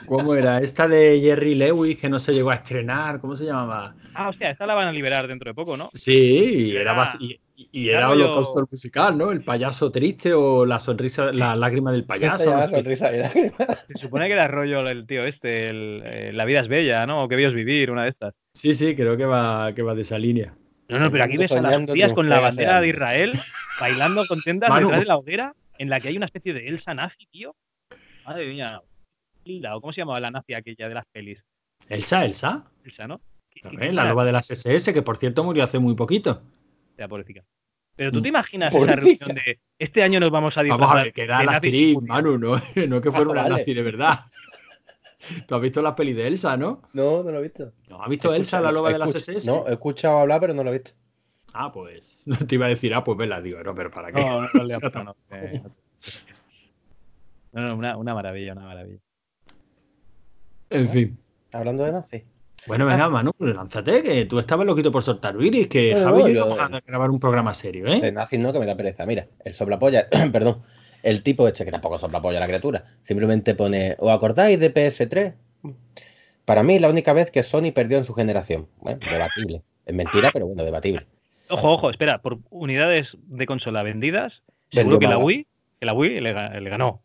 [0.06, 0.58] ¿cómo, era?
[0.58, 3.94] Esta de Jerry Lewis que no se llegó a estrenar, ¿cómo se llamaba?
[4.14, 5.90] Ah, hostia, esta la van a liberar dentro de poco, ¿no?
[5.92, 9.32] Sí, y era, y, era holocausto musical, ¿no?
[9.32, 12.54] El payaso triste o la sonrisa, la lágrima del payaso.
[12.70, 17.24] Se supone que era rollo el tío este, el, eh, La vida es bella, ¿no?
[17.24, 18.34] O que vivir vivir, una de estas.
[18.54, 20.54] Sí, sí, creo que va, que va de esa línea.
[20.88, 23.32] No, no, pero aquí ves a las tías con la bandera de Israel
[23.78, 27.26] bailando contentas detrás de la hoguera en la que hay una especie de Elsa nazi,
[27.30, 27.54] tío.
[28.30, 28.80] Madre mía.
[29.80, 31.44] ¿Cómo se llamaba la nazi aquella de las pelis?
[31.88, 32.70] Elsa, Elsa.
[32.84, 33.20] Elsa, ¿no?
[33.64, 36.40] la loba de las SS, que por cierto murió hace muy poquito.
[37.96, 41.02] Pero tú te imaginas esa reunión de este año nos vamos a disfrazar Vamos a
[41.02, 42.54] ver, que era la actriz, Manu, no,
[42.88, 44.26] no que fuera una nazi de verdad.
[45.48, 46.82] ¿Tú has visto la peli de Elsa, no?
[46.92, 47.72] No, no lo he visto.
[47.88, 49.50] ¿No has visto Elsa, la loba de las SS?
[49.50, 50.92] No, he escuchado hablar, pero no lo he visto.
[51.52, 52.22] Ah, pues.
[52.26, 54.20] No te iba a decir, ah, pues vela, digo, no, pero ¿para qué?
[54.20, 55.16] No, no, le no, no, no,
[57.52, 59.00] no, una, una maravilla, una maravilla.
[60.70, 61.18] En fin.
[61.52, 62.24] Hablando de nazi.
[62.66, 63.08] Bueno, venga, Ah.
[63.08, 66.54] Manu, lánzate, que tú estabas loquito por soltar Viris, que No, no, Javi y yo
[66.56, 68.00] vamos a grabar un programa serio, ¿eh?
[68.00, 69.06] De nazi no, que me da pereza.
[69.06, 70.62] Mira, el soplapolla, perdón,
[71.02, 75.34] el tipo este, que tampoco soplapolla la criatura, simplemente pone, ¿os acordáis de PS3?
[76.44, 78.68] Para mí, la única vez que Sony perdió en su generación.
[78.78, 79.62] Bueno, debatible.
[79.86, 81.06] Es mentira, pero bueno, debatible.
[81.48, 84.34] Ojo, ojo, espera, por unidades de consola vendidas,
[84.70, 85.18] seguro que la.
[85.18, 85.46] Wii,
[85.80, 87.00] que la Wii le ganó.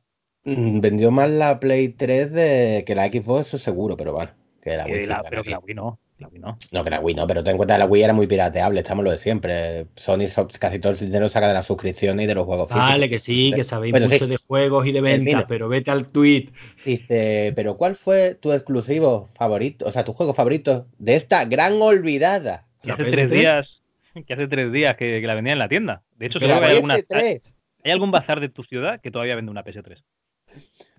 [0.45, 4.31] Mm, Vendió más la Play 3 de, que la Xbox, eso seguro, pero bueno.
[4.62, 5.65] Que la Wii sí la- gana pero que la aquí.
[5.67, 6.58] Wii no, la Wii no.
[6.71, 8.79] No, que la Wii no, pero ten en cuenta que la Wii era muy pirateable,
[8.79, 9.88] estamos lo de siempre.
[9.95, 12.89] Sony so- casi todo el dinero saca de las suscripciones y de los juegos físicos.
[12.89, 14.29] Vale, que sí, que sabéis Bueno, mucho sí.
[14.31, 15.45] de juegos y de ventas, Termino.
[15.47, 16.49] pero vete al tweet.
[16.86, 21.73] Dice, pero ¿cuál fue tu exclusivo favorito, o sea, tu juego favorito de esta gran
[21.81, 22.65] olvidada?
[22.81, 23.12] Que ¿La hace PS3?
[23.12, 23.81] tres días,
[24.25, 26.03] que hace tres días que, que la vendían en la tienda.
[26.17, 27.41] De hecho, seguro que hay, alguna- PS3.
[27.84, 30.03] hay algún bazar de tu ciudad que todavía vende una PS3.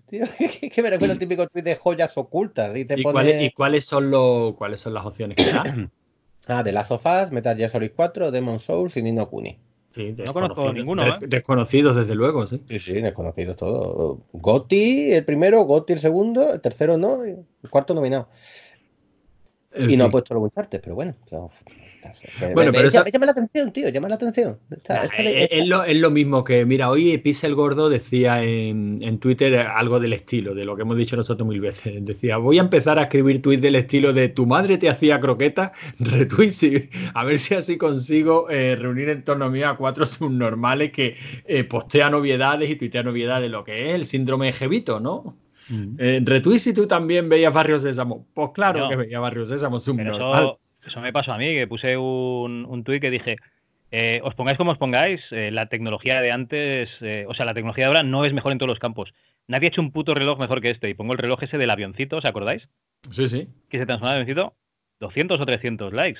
[0.09, 2.75] Tío, que, que me recuerda el típico tweet de joyas ocultas.
[2.77, 5.63] Y te ¿Y, pone, y cuáles son los cuáles son las opciones que da?
[6.47, 9.59] ah, de Last of Us, Metal Gear Solid 4, Demon Souls y Nino Kuni.
[9.93, 11.27] Sí, No conozco ninguno, des- ¿eh?
[11.27, 12.61] Desconocidos, desde luego, sí.
[12.69, 14.19] Sí, sí, desconocidos todos.
[14.31, 18.29] Gotti el primero, Gotti el segundo, el tercero no, el cuarto nominado.
[19.71, 21.15] En y no ha puesto los Uncharted, pero bueno.
[21.25, 21.39] o sea,
[22.53, 24.57] Bueno, me- pero me- eso- llama, la atención, tío, llama la atención.
[24.71, 27.89] Esta- Nah, esta de- es, es lo, es lo mismo que, mira, hoy Pixel Gordo
[27.89, 32.05] decía en, en Twitter algo del estilo, de lo que hemos dicho nosotros mil veces.
[32.05, 35.71] Decía, voy a empezar a escribir tweets del estilo de tu madre te hacía croquetas,
[35.99, 40.91] retweets, y a ver si así consigo eh, reunir en torno mío a cuatro subnormales
[40.91, 45.37] que eh, postean novedades y tuitean novedades, lo que es el síndrome de Jevito, ¿no?
[45.97, 48.25] Eh, retweet si tú también veías Barrio Sésamo.
[48.33, 48.89] Pues claro No.
[48.89, 50.53] que veía Barrio Sésamo, Pero subnormal.
[50.87, 53.37] Eso, me pasó a mí, que puse un, un tuit que dije,
[53.91, 57.53] eh, os pongáis como os pongáis, eh, la tecnología de antes, eh, o sea, la
[57.53, 59.13] tecnología de ahora no es mejor en todos los campos.
[59.47, 60.89] Nadie ha hecho un puto reloj mejor que este.
[60.89, 62.67] Y pongo el reloj ese del avioncito, ¿os acordáis?
[63.11, 63.47] Sí, sí.
[63.69, 64.53] Que se transforma en avioncito.
[64.99, 66.19] 200 o 300 likes.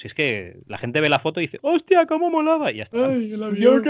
[0.00, 2.72] Si es que la gente ve la foto y dice, hostia, cómo molaba.
[2.72, 3.06] Y ya está.
[3.08, 3.82] Ay, el avión.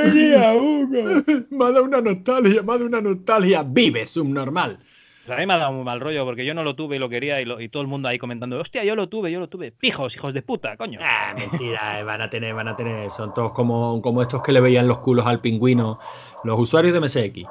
[0.61, 1.23] uno.
[1.51, 3.63] Me ha dado una nostalgia, me ha dado una nostalgia.
[3.63, 4.79] Vive, subnormal.
[5.27, 6.99] Pues a mí me ha dado muy mal rollo porque yo no lo tuve y
[6.99, 9.41] lo quería y, lo- y todo el mundo ahí comentando, hostia, yo lo tuve, yo
[9.41, 9.73] lo tuve.
[9.73, 10.99] Pijos, hijos de puta, coño.
[11.03, 13.11] Ah, mentira, eh, van a tener, van a tener.
[13.11, 15.99] Son todos como, como estos que le veían los culos al pingüino,
[16.43, 17.49] los usuarios de MSX.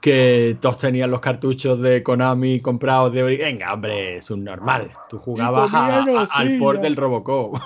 [0.00, 3.22] Que todos tenían los cartuchos de Konami comprados de.
[3.22, 4.88] Venga, hombre, subnormal.
[5.10, 7.58] Tú jugabas a- comían a- al port del Robocop.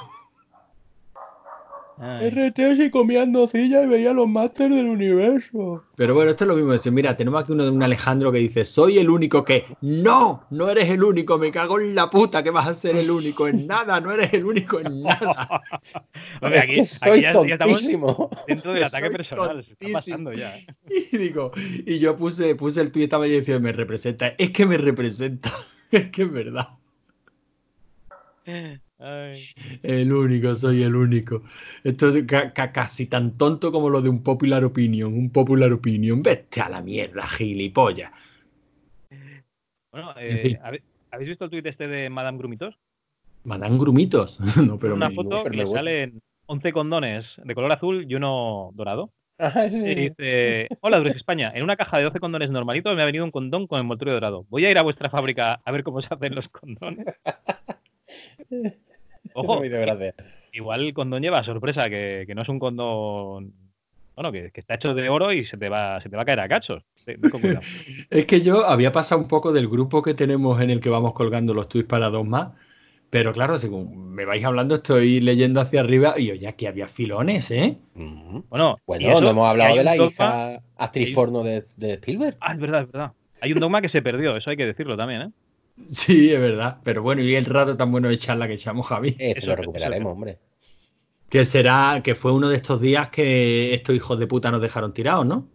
[1.99, 2.31] Ay.
[2.31, 5.85] RT y comían nocilla y veía los másters del universo.
[5.95, 6.73] Pero bueno, esto es lo mismo.
[6.73, 9.65] Decir, mira, tenemos aquí uno de un Alejandro que dice: Soy el único que.
[9.81, 11.39] No, no eres el único.
[11.39, 14.01] Me cago en la puta que vas a ser el único en nada.
[14.01, 15.63] No eres el único en nada.
[16.43, 19.65] Hombre, aquí, Es que soy aquí ya, ya estamos dentro del Que ataque personal.
[19.65, 20.57] Se está pasando ya.
[20.57, 20.67] ¿eh?
[21.13, 21.53] Y digo,
[21.87, 24.35] y yo puse, puse el tuit estaba y decía, me representa.
[24.39, 25.51] Es que me representa.
[25.91, 26.69] Es que es verdad.
[29.05, 29.33] Ay.
[29.83, 31.43] El único, soy el único.
[31.83, 35.13] Esto es ca- ca- casi tan tonto como lo de un popular opinion.
[35.13, 36.23] Un popular opinion.
[36.23, 38.11] Vete a la mierda, gilipollas.
[39.93, 40.59] Bueno, En eh, fin.
[40.63, 42.79] ¿habe- ¿habéis visto el tuit este de Madame Grumitos?
[43.45, 44.39] Mandan grumitos.
[44.73, 48.71] No, pero una me- foto que le salen 11 condones de color azul y uno
[48.75, 49.13] dorado.
[49.71, 49.85] Sí.
[49.85, 53.25] Y dice, hola Dures España, en una caja de 12 condones normalitos me ha venido
[53.25, 54.47] un condón con envoltorio dorado.
[54.49, 57.07] Voy a ir a vuestra fábrica a ver cómo se hacen los condones.
[59.35, 60.15] Ojo, me hizo gracia.
[60.53, 63.53] igual el condón lleva sorpresa, que, que no es un condón...
[64.17, 66.25] Bueno, que, que está hecho de oro y se te va, se te va a
[66.25, 66.83] caer a cachos.
[68.11, 71.13] Es que yo había pasado un poco del grupo que tenemos en el que vamos
[71.15, 72.53] colgando los tweets para dos más.
[73.11, 77.51] Pero claro, según me vais hablando, estoy leyendo hacia arriba y oye, aquí había filones,
[77.51, 77.77] ¿eh?
[77.95, 78.39] Mm.
[78.49, 81.93] Bueno, Bueno, eso, no hemos hablado de la dogma- hija actriz hay- porno de, de
[81.95, 82.37] Spielberg.
[82.41, 83.13] Ah, es verdad, es verdad.
[83.41, 85.31] Hay un dogma que se perdió, eso hay que decirlo también, ¿eh?
[85.89, 86.79] Sí, es verdad.
[86.83, 89.17] Pero bueno, y el rato tan bueno de charla que echamos, Javi.
[89.19, 90.39] Ese Eso lo recuperaremos, hombre.
[91.29, 94.93] Que será, que fue uno de estos días que estos hijos de puta nos dejaron
[94.93, 95.49] tirados, ¿no?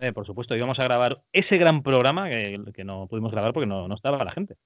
[0.00, 3.66] Eh, por supuesto, íbamos a grabar ese gran programa que, que no pudimos grabar porque
[3.66, 4.56] no, no estaba la gente.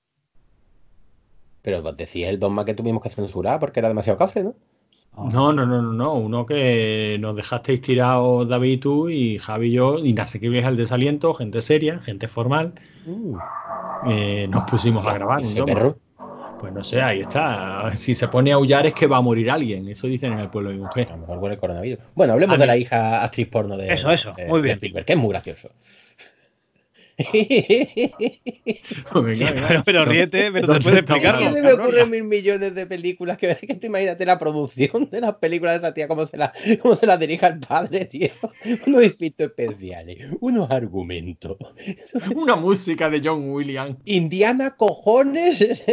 [1.62, 4.54] Pero decía el dogma que tuvimos que censurar porque era demasiado cafre, ¿no?
[5.16, 6.14] No, no, no, no, no.
[6.14, 10.48] Uno que nos dejasteis tirados, David, y tú y Javi y yo, y nace que
[10.48, 12.72] vies al desaliento, gente seria, gente formal.
[14.06, 15.42] eh, nos pusimos a grabar.
[15.42, 15.64] dogma.
[15.66, 15.98] perro.
[16.58, 17.96] Pues no sé, ahí está.
[17.96, 19.88] Si se pone a aullar es que va a morir alguien.
[19.88, 21.08] Eso dicen en el pueblo de mi mujer.
[21.08, 22.04] A lo mejor huele el coronavirus.
[22.14, 24.64] Bueno, hablemos A de mí- la hija actriz porno de, Eso, eso, de- muy de
[24.64, 24.76] bien.
[24.76, 25.70] Spielberg, que es muy gracioso.
[29.84, 31.40] Pero, ríete, pero te puedes explicarlo.
[31.40, 35.08] Es que se me ocurren mil millones de películas que, que tú imagínate la producción
[35.10, 38.04] de las películas de esa tía, cómo se la, cómo se la dirige al padre,
[38.06, 38.28] tío.
[38.86, 41.56] Unos efectos especiales, unos argumentos.
[42.34, 43.98] Una música de John Williams.
[44.04, 45.60] Indiana cojones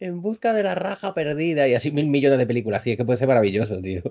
[0.00, 2.82] en busca de la raja perdida y así mil millones de películas.
[2.82, 4.02] Sí, es que puede ser maravilloso, tío.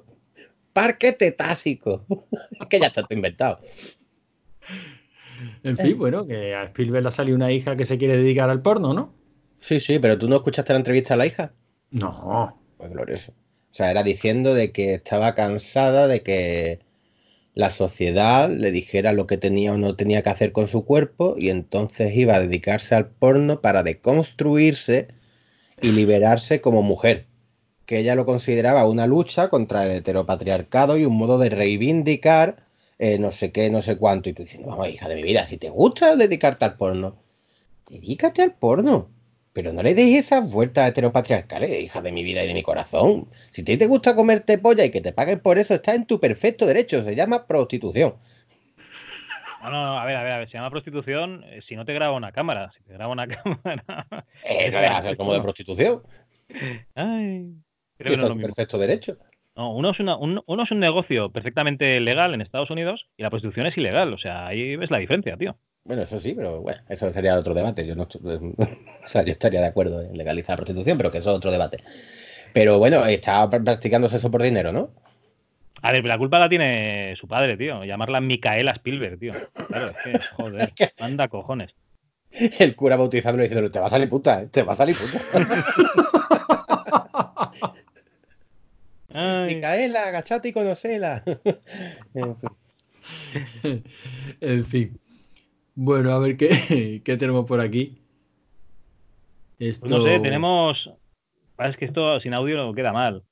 [0.74, 2.06] Parque tetásico.
[2.60, 3.60] es que ya está todo inventado.
[5.64, 8.50] En fin, bueno, que a Spielberg le ha salido una hija que se quiere dedicar
[8.50, 9.14] al porno, ¿no?
[9.60, 11.54] Sí, sí, pero tú no escuchaste la entrevista a la hija.
[11.92, 12.60] No.
[12.78, 13.32] Pues glorioso.
[13.32, 16.80] O sea, era diciendo de que estaba cansada de que
[17.54, 21.36] la sociedad le dijera lo que tenía o no tenía que hacer con su cuerpo
[21.38, 25.10] y entonces iba a dedicarse al porno para deconstruirse
[25.82, 27.28] y liberarse como mujer.
[27.86, 32.66] Que ella lo consideraba una lucha contra el heteropatriarcado y un modo de reivindicar
[33.02, 34.30] eh, no sé qué, no sé cuánto.
[34.30, 37.18] Y tú dices, vamos, hija de mi vida, si te gusta dedicarte al porno,
[37.90, 39.10] dedícate al porno.
[39.54, 43.28] Pero no le deis esas vueltas heteropatriarcales, hija de mi vida y de mi corazón.
[43.50, 46.20] Si te, te gusta comerte polla y que te paguen por eso, está en tu
[46.20, 47.04] perfecto derecho.
[47.04, 48.16] Se llama prostitución.
[49.64, 51.94] No, no, a ver, a ver, a ver, se llama prostitución eh, si no te
[51.94, 52.72] graba una cámara.
[52.76, 54.26] Si te graba una cámara.
[54.44, 56.02] Eh, no deja de ser como de prostitución.
[56.96, 57.54] Ay.
[57.98, 59.20] Creo que no es lo perfecto derecho.
[59.62, 63.68] No, uno es, uno es un negocio perfectamente legal en Estados Unidos y la prostitución
[63.68, 64.12] es ilegal.
[64.12, 65.56] O sea, ahí ves la diferencia, tío.
[65.84, 67.86] Bueno, eso sí, pero bueno, eso sería otro debate.
[67.86, 71.30] Yo no, o sea, yo estaría de acuerdo en legalizar la prostitución, pero que eso
[71.30, 71.78] es otro debate.
[72.54, 74.90] Pero bueno, estaba practicando eso por dinero, ¿no?
[75.84, 77.84] A ver, la culpa la tiene su padre, tío.
[77.84, 79.34] Llamarla Micaela Spielberg, tío.
[79.68, 81.76] Claro, es que, joder, anda cojones.
[82.32, 84.48] El cura bautizándolo diciendo, te va a salir puta, ¿eh?
[84.48, 85.20] te va a salir puta.
[89.14, 91.24] Micaela, agachate y conocela.
[94.42, 95.00] en, fin.
[95.76, 97.98] Bueno, a ver qué, qué tenemos por aquí.
[99.58, 100.90] Pues no sé, tenemos.
[101.60, 103.24] Es que esto sin audio queda mal.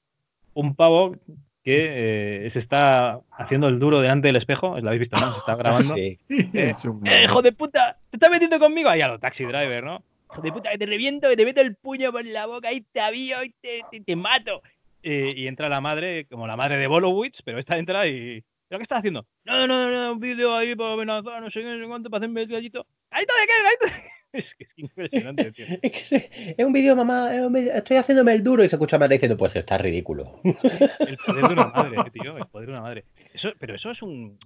[0.53, 1.15] Un pavo
[1.63, 4.79] que eh, se está haciendo el duro delante del espejo.
[4.79, 5.31] ¿Lo habéis visto, no?
[5.31, 5.95] Se está grabando.
[5.95, 6.19] Sí.
[6.29, 6.73] Eh,
[7.05, 8.89] eh, hijo de puta, te estás metiendo conmigo.
[8.89, 10.03] Ahí a lo taxi driver, ¿no?
[10.31, 12.81] Hijo de puta, que te reviento, que te meto el puño por la boca, y
[12.81, 14.61] te avío y te, te mato.
[15.01, 18.43] Eh, y entra la madre, como la madre de Bolowitz, pero esta entra y.
[18.67, 19.25] ¿Pero qué estás haciendo?
[19.45, 22.19] No, no, no, un vídeo ahí para amenazar, no sé qué, no sé cuánto, para
[22.19, 22.85] hacerme el gallito.
[23.09, 23.53] ¡Ahí está de qué!
[23.53, 24.03] ¡Ahí está!
[24.31, 25.65] Es que es impresionante, tío.
[25.81, 29.15] es que es un vídeo, mamá, estoy haciéndome el duro y se escucha a madre
[29.15, 30.39] diciendo, pues está ridículo.
[30.43, 33.05] el poder de una madre, tío, el poder de una madre.
[33.33, 34.37] Eso, pero eso es un.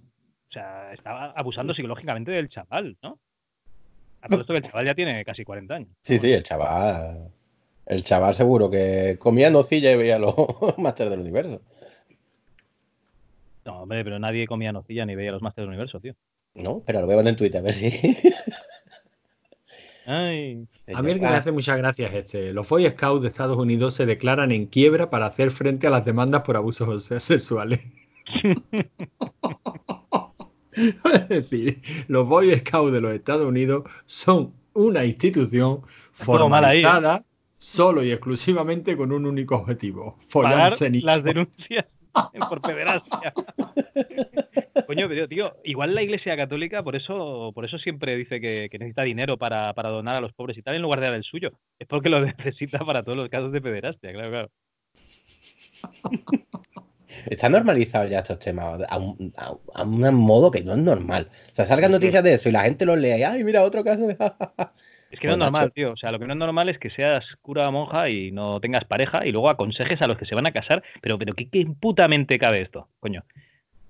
[0.48, 3.18] O sea, estaba abusando psicológicamente del chaval, ¿no?
[4.22, 5.90] A todo esto que el chaval ya tiene casi 40 años.
[6.00, 7.30] Sí, sí, el chaval.
[7.86, 10.34] El chaval seguro que comía nocilla y veía los
[10.78, 11.60] Masters del Universo.
[13.64, 16.14] No, hombre, pero nadie comía nocilla ni veía los Masters del Universo, tío.
[16.54, 17.90] No, pero lo veo en Twitter, a ver si.
[20.06, 20.66] Ay.
[20.94, 22.52] A mí el que me hace muchas gracias este.
[22.52, 26.04] Los Boy Scouts de Estados Unidos se declaran en quiebra para hacer frente a las
[26.04, 27.80] demandas por abusos sexuales.
[30.74, 35.82] es decir, los Boy Scouts de los Estados Unidos son una institución
[36.20, 37.24] ¿eh?
[37.64, 41.86] Solo y exclusivamente con un único objetivo: follarse las denuncias
[42.48, 43.32] por pederastia.
[44.86, 49.02] Coño, pero tío, igual la Iglesia Católica por eso, por eso siempre dice que, necesita
[49.02, 51.52] dinero para, donar a los pobres y tal en lugar de dar el suyo.
[51.78, 54.50] Es porque lo necesita para todos los casos de pederastia, claro, claro.
[57.26, 61.30] Está normalizado ya estos temas a un, modo que no es normal.
[61.52, 63.22] O sea, salgan noticias de eso y la gente los lee.
[63.22, 64.16] Ay, mira, otro caso de.
[65.14, 65.92] Es que no es normal, tío.
[65.92, 68.60] O sea, lo que no es normal es que seas cura o monja y no
[68.60, 70.82] tengas pareja y luego aconsejes a los que se van a casar.
[71.00, 72.88] Pero, pero ¿qué, qué putamente cabe esto?
[72.98, 73.22] Coño.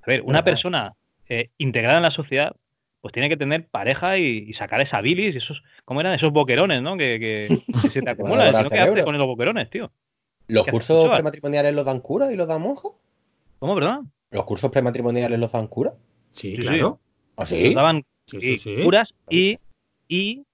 [0.02, 0.94] A ver, una persona
[1.30, 2.54] eh, integrada en la sociedad,
[3.00, 6.12] pues tiene que tener pareja y, sacar esa bilis, esos, ¿cómo eran?
[6.12, 6.98] Esos boquerones, ¿no?
[6.98, 7.58] Que,
[7.92, 8.68] se te acumulan.
[8.68, 9.90] ¿Qué haces con esos boquerones, tío?
[10.46, 12.88] ¿Los cursos prematrimoniales los dan cura y los dan monja?
[13.60, 14.00] ¿Cómo, verdad?
[14.30, 15.94] ¿Los cursos prematrimoniales los dan cura?
[16.32, 16.98] Sí, claro.
[17.38, 17.64] ¿Ah, sí?
[17.64, 18.04] Los daban
[18.82, 19.58] curas y,
[20.06, 20.44] y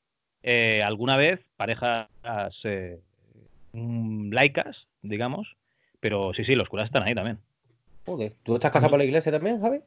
[0.43, 2.09] eh, alguna vez parejas
[2.65, 2.99] eh,
[3.73, 5.57] mm, laicas, digamos,
[6.01, 7.39] pero sí, sí, los curas están ahí también.
[8.07, 9.81] Joder, ¿tú estás casado por la iglesia también, Javi?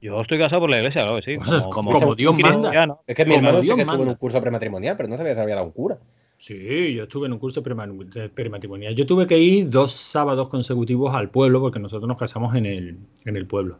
[0.00, 1.36] Yo estoy casado por la iglesia, claro que sí.
[1.70, 3.00] Como, Dios manda.
[3.06, 5.40] Es que mi hermano sí que estuvo en un curso prematrimonial, pero no sabía si
[5.40, 5.98] había dado un cura.
[6.38, 8.94] Sí, yo estuve en un curso prematrimonial.
[8.94, 12.96] Yo tuve que ir dos sábados consecutivos al pueblo porque nosotros nos casamos en el,
[13.26, 13.76] en el pueblo.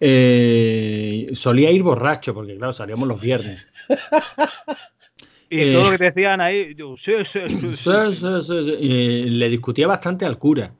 [0.00, 3.72] Eh, solía ir borracho, porque claro, salíamos los viernes.
[5.50, 7.40] y todo lo que te decían ahí, yo, sí, sí,
[7.74, 10.72] sí, le discutía bastante al cura.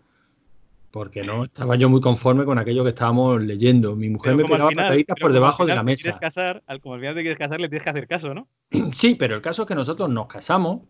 [0.91, 3.97] porque no estaba yo muy conforme con aquello que estábamos leyendo.
[3.97, 6.19] Mi mujer me pegaba pataditas por debajo de la mesa.
[6.19, 8.49] Casar, al, como al final te quieres casar, le tienes que hacer caso, ¿no?
[8.93, 10.83] Sí, pero el caso es que nosotros nos casamos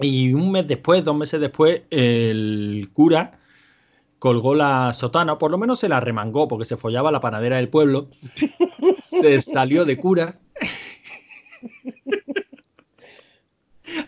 [0.00, 3.38] y un mes después, dos meses después, el cura
[4.24, 7.68] colgó la sotana, por lo menos se la remangó porque se follaba la panadera del
[7.68, 8.08] pueblo,
[9.02, 10.38] se salió de cura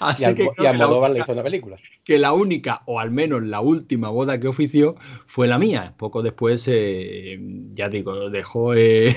[0.01, 1.77] Así y que y Almodóvar le hizo una película.
[2.05, 4.97] Que la única, o al menos la última boda que ofició
[5.27, 5.95] fue la mía.
[5.97, 7.39] Poco después, eh,
[7.73, 9.15] ya digo, dejó, eh,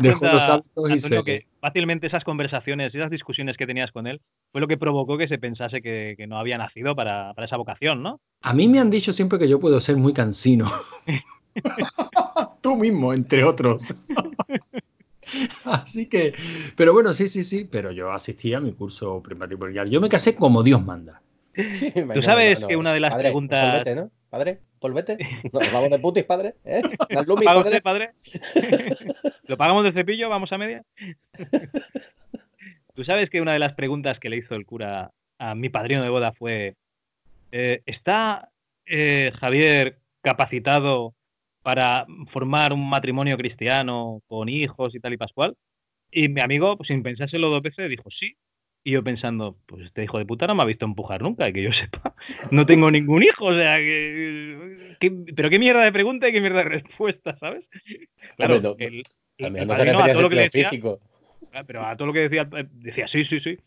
[0.00, 1.24] dejó los hábitos y se...
[1.24, 4.20] que fácilmente esas conversaciones, esas discusiones que tenías con él,
[4.52, 7.56] fue lo que provocó que se pensase que, que no había nacido para, para, esa
[7.56, 8.20] vocación, ¿no?
[8.42, 10.66] A mí me han dicho siempre que yo puedo ser muy cansino.
[12.60, 13.94] Tú mismo, entre otros.
[15.64, 16.34] Así que,
[16.76, 19.90] pero bueno, sí, sí, sí, pero yo asistí a mi curso prematrimonial.
[19.90, 21.22] Yo me casé como Dios manda.
[21.54, 23.70] Tú sabes que una de las preguntas.
[23.70, 24.10] Polvete, ¿no?
[24.28, 25.18] Padre, polvete.
[25.52, 26.54] Nos vamos de putis, padre.
[26.64, 26.82] ¿Eh?
[27.44, 27.80] padre?
[27.80, 28.10] padre?
[29.46, 30.28] ¿Lo pagamos de cepillo?
[30.28, 30.82] ¿Vamos a media?
[32.94, 36.02] Tú sabes que una de las preguntas que le hizo el cura a mi padrino
[36.02, 36.74] de boda fue:
[37.52, 38.50] eh, ¿Está
[38.84, 41.14] eh, Javier capacitado
[41.66, 45.56] para formar un matrimonio cristiano con hijos y tal y pascual.
[46.12, 48.36] Y mi amigo, pues sin pensárselo dos veces, dijo sí.
[48.84, 51.64] Y yo pensando, pues este hijo de puta no me ha visto empujar nunca, que
[51.64, 52.14] yo sepa.
[52.52, 54.94] No tengo ningún hijo, o sea, que,
[55.34, 57.64] pero qué mierda de pregunta y qué mierda de respuesta, ¿sabes?
[58.36, 59.02] Claro, el,
[59.40, 61.00] a todo lo que decía, físico.
[61.52, 63.58] Ah, pero a todo lo que decía, decía sí, sí, sí.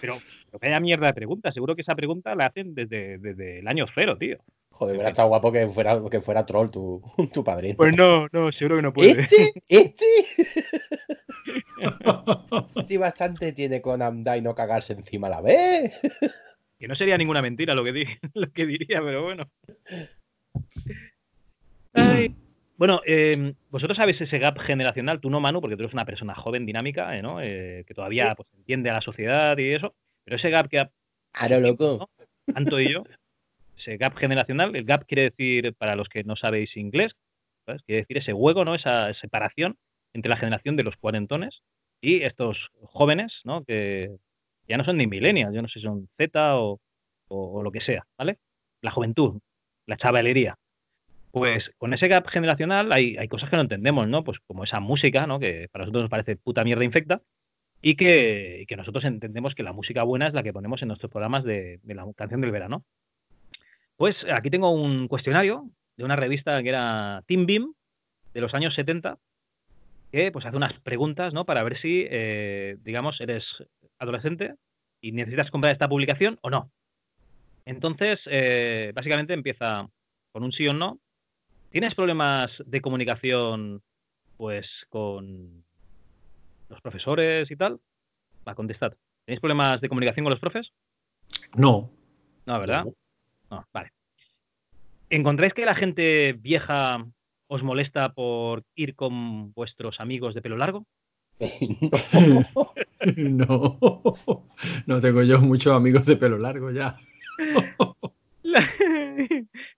[0.00, 0.18] Pero,
[0.60, 4.16] haya mierda de pregunta, seguro que esa pregunta la hacen desde, desde el año cero,
[4.18, 4.38] tío.
[4.70, 7.76] Joder, hubiera estado guapo que fuera, que fuera troll tu, tu padrino.
[7.76, 9.22] Pues no, no, seguro que no puede.
[9.22, 9.52] ¿Este?
[9.68, 10.04] ¿Este?
[12.86, 15.98] sí, bastante tiene con Amda y no cagarse encima a la vez.
[16.78, 17.92] que no sería ninguna mentira lo que,
[18.34, 19.50] lo que diría, pero bueno.
[22.80, 26.34] Bueno, em, vosotros sabéis ese gap generacional, tú no, Manu, porque tú eres una persona
[26.34, 27.38] joven, dinámica, eh, ¿no?
[27.42, 30.90] Eh, que todavía pues, entiende a la sociedad y eso, pero ese gap que ha...
[31.30, 32.08] Claro, loco.
[32.54, 33.04] Tanto y yo,
[33.76, 37.12] ese gap generacional, el gap quiere decir, para los que no sabéis inglés,
[37.84, 38.74] quiere decir ese hueco, ¿no?
[38.74, 39.76] Esa separación
[40.14, 41.60] entre la generación de los cuarentones
[42.00, 43.62] y estos jóvenes, ¿no?
[43.62, 44.16] Que
[44.68, 46.80] ya no son ni millennials, yo no sé si son Z o,
[47.28, 48.38] o, lo que sea, ¿vale?
[48.80, 49.38] La juventud,
[49.84, 50.56] la chavalería.
[51.32, 54.24] Pues con ese gap generacional hay, hay, cosas que no entendemos, ¿no?
[54.24, 55.38] Pues como esa música, ¿no?
[55.38, 57.22] Que para nosotros nos parece puta mierda infecta
[57.80, 61.10] y que, que nosotros entendemos que la música buena es la que ponemos en nuestros
[61.10, 62.84] programas de, de la canción del verano.
[63.96, 67.74] Pues aquí tengo un cuestionario de una revista que era Team Beam
[68.34, 69.18] de los años 70
[70.10, 71.44] que pues hace unas preguntas, ¿no?
[71.44, 73.44] Para ver si, eh, digamos, eres
[73.98, 74.54] adolescente
[75.00, 76.70] y necesitas comprar esta publicación o no.
[77.64, 79.88] Entonces, eh, básicamente empieza
[80.32, 80.98] con un sí o no.
[81.70, 83.82] ¿Tienes problemas de comunicación,
[84.36, 85.64] pues, con
[86.68, 87.80] los profesores y tal?
[88.46, 88.92] Va, contestad.
[89.24, 90.72] ¿Tenéis problemas de comunicación con los profes?
[91.54, 91.90] No.
[92.46, 92.86] No, ¿verdad?
[93.50, 93.92] No, vale.
[95.10, 97.04] ¿Encontráis que la gente vieja
[97.46, 100.86] os molesta por ir con vuestros amigos de pelo largo?
[103.16, 103.78] no,
[104.86, 106.98] no tengo yo muchos amigos de pelo largo ya.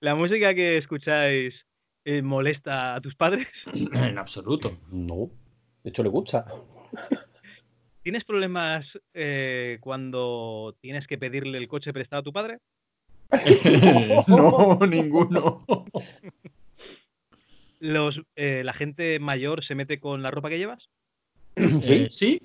[0.00, 1.55] la, música que escucháis
[2.04, 3.48] eh, molesta a tus padres?
[3.94, 4.78] En absoluto.
[4.90, 5.30] No,
[5.82, 6.46] de hecho le gusta.
[8.02, 8.84] ¿Tienes problemas
[9.14, 12.58] eh, cuando tienes que pedirle el coche prestado a tu padre?
[14.28, 15.64] no, ninguno.
[17.78, 20.88] Los, eh, ¿La gente mayor se mete con la ropa que llevas?
[21.82, 22.06] Sí.
[22.08, 22.42] ¿Sí?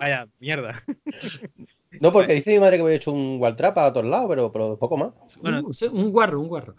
[0.00, 0.82] Vaya, mierda.
[2.00, 4.52] No, porque dice mi madre que voy a hecho un gualtrap a todos lados, pero,
[4.52, 5.12] pero poco más.
[5.40, 6.74] Bueno, uh, un guarro, un guarro.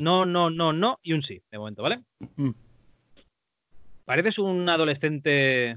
[0.00, 2.00] no, no, no, no y un sí, de momento, ¿vale?
[2.36, 2.50] Mm.
[4.04, 5.76] ¿Pareces un adolescente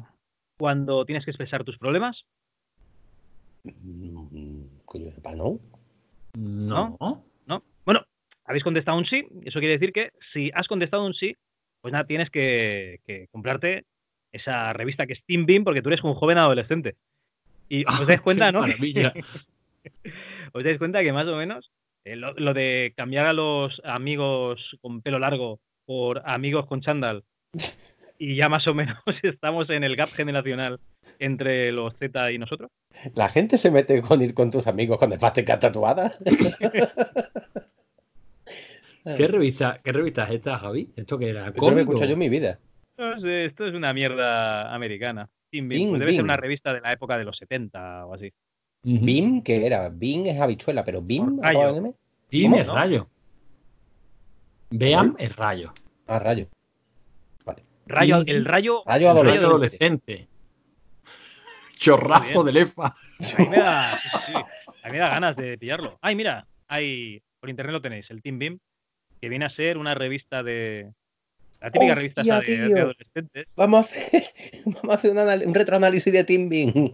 [0.58, 2.26] cuando tienes que expresar tus problemas?
[3.64, 4.68] Mm,
[6.68, 6.98] no.
[7.00, 7.24] No.
[7.48, 7.64] ¿No?
[7.86, 8.06] Bueno,
[8.46, 9.26] habéis contestado un sí.
[9.44, 11.36] Eso quiere decir que si has contestado un sí,
[11.82, 13.86] pues nada, tienes que, comprarte
[14.32, 16.96] esa revista que es Team Beam porque tú eres un joven adolescente.
[17.70, 18.62] Y os dais cuenta, ¿no?
[20.54, 21.72] os dais cuenta que más o menos
[22.04, 27.24] eh, lo, de cambiar a los amigos con pelo largo por amigos con chándal
[28.18, 30.80] y ya más o menos estamos en el gap generacional
[31.20, 32.72] entre los Z y nosotros.
[33.16, 36.14] ¿La gente se mete con ir con tus amigos cuando estás tatuada?
[39.16, 40.90] ¿Qué revista, ¿Qué revista es esta, Javi?
[40.96, 41.48] ¿Esto que era?
[41.48, 42.60] Esto lo he escuchado yo en mi vida.
[42.98, 45.30] esto es una mierda americana.
[45.52, 48.32] Pues debe ser una revista de la época de los 70 o así.
[48.84, 49.42] ¿Bim?
[49.42, 49.90] ¿Qué era?
[49.90, 51.40] Bim es habichuela, pero Bim.
[52.32, 53.10] BIM es rayo.
[54.70, 55.74] Beam es rayo.
[56.08, 56.48] Ah, rayo.
[57.88, 58.84] Rayo, Tim el rayo.
[58.86, 59.40] Rayo adolescente.
[59.40, 60.28] Rayo adolescente.
[61.76, 62.86] Chorrazo de lefa.
[62.86, 63.98] A mí, me da,
[64.28, 65.98] sí, a mí me da ganas de pillarlo.
[66.02, 68.60] Ay, mira, hay, por internet lo tenéis, el Team Beam,
[69.20, 70.92] que viene a ser una revista de.
[71.62, 73.48] La típica revista de, de adolescentes.
[73.56, 74.24] Vamos a hacer,
[74.66, 76.92] vamos a hacer un, anal- un retroanálisis de Team Beam.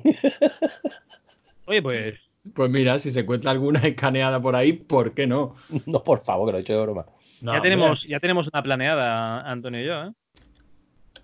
[1.68, 2.16] Oye, pues
[2.54, 5.56] Pues mira, si se encuentra alguna escaneada por ahí, ¿por qué no?
[5.86, 7.06] No, por favor, que lo he hecho de broma.
[7.42, 10.12] No, ya, tenemos, ya tenemos una planeada, Antonio y yo, ¿eh?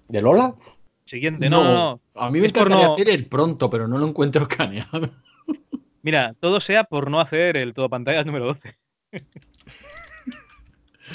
[0.07, 0.53] ¿De Lola?
[1.05, 2.01] Siguiente, no, no, no.
[2.15, 5.09] A mí me encantaría no- hacer el pronto, pero no lo encuentro escaneado.
[6.03, 8.77] Mira, todo sea por no hacer el todo pantallas número 12.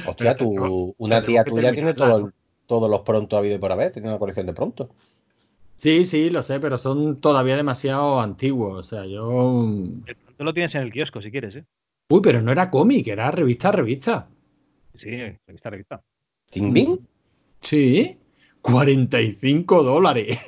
[0.06, 2.32] Hostia, tú, tengo- una tía tuya tiene todo el-
[2.66, 4.90] todos los pronto habido y por haber, tiene una colección de pronto.
[5.76, 8.78] Sí, sí, lo sé, pero son todavía demasiado antiguos.
[8.78, 9.64] O sea, yo.
[10.06, 11.64] El pronto lo tienes en el kiosco si quieres, ¿eh?
[12.08, 14.28] Uy, pero no era cómic, era revista a revista.
[14.94, 15.10] Sí,
[15.46, 16.02] revista, revista.
[16.50, 16.98] ¿Team Beam?
[17.60, 18.16] Sí,
[18.62, 20.38] 45 dólares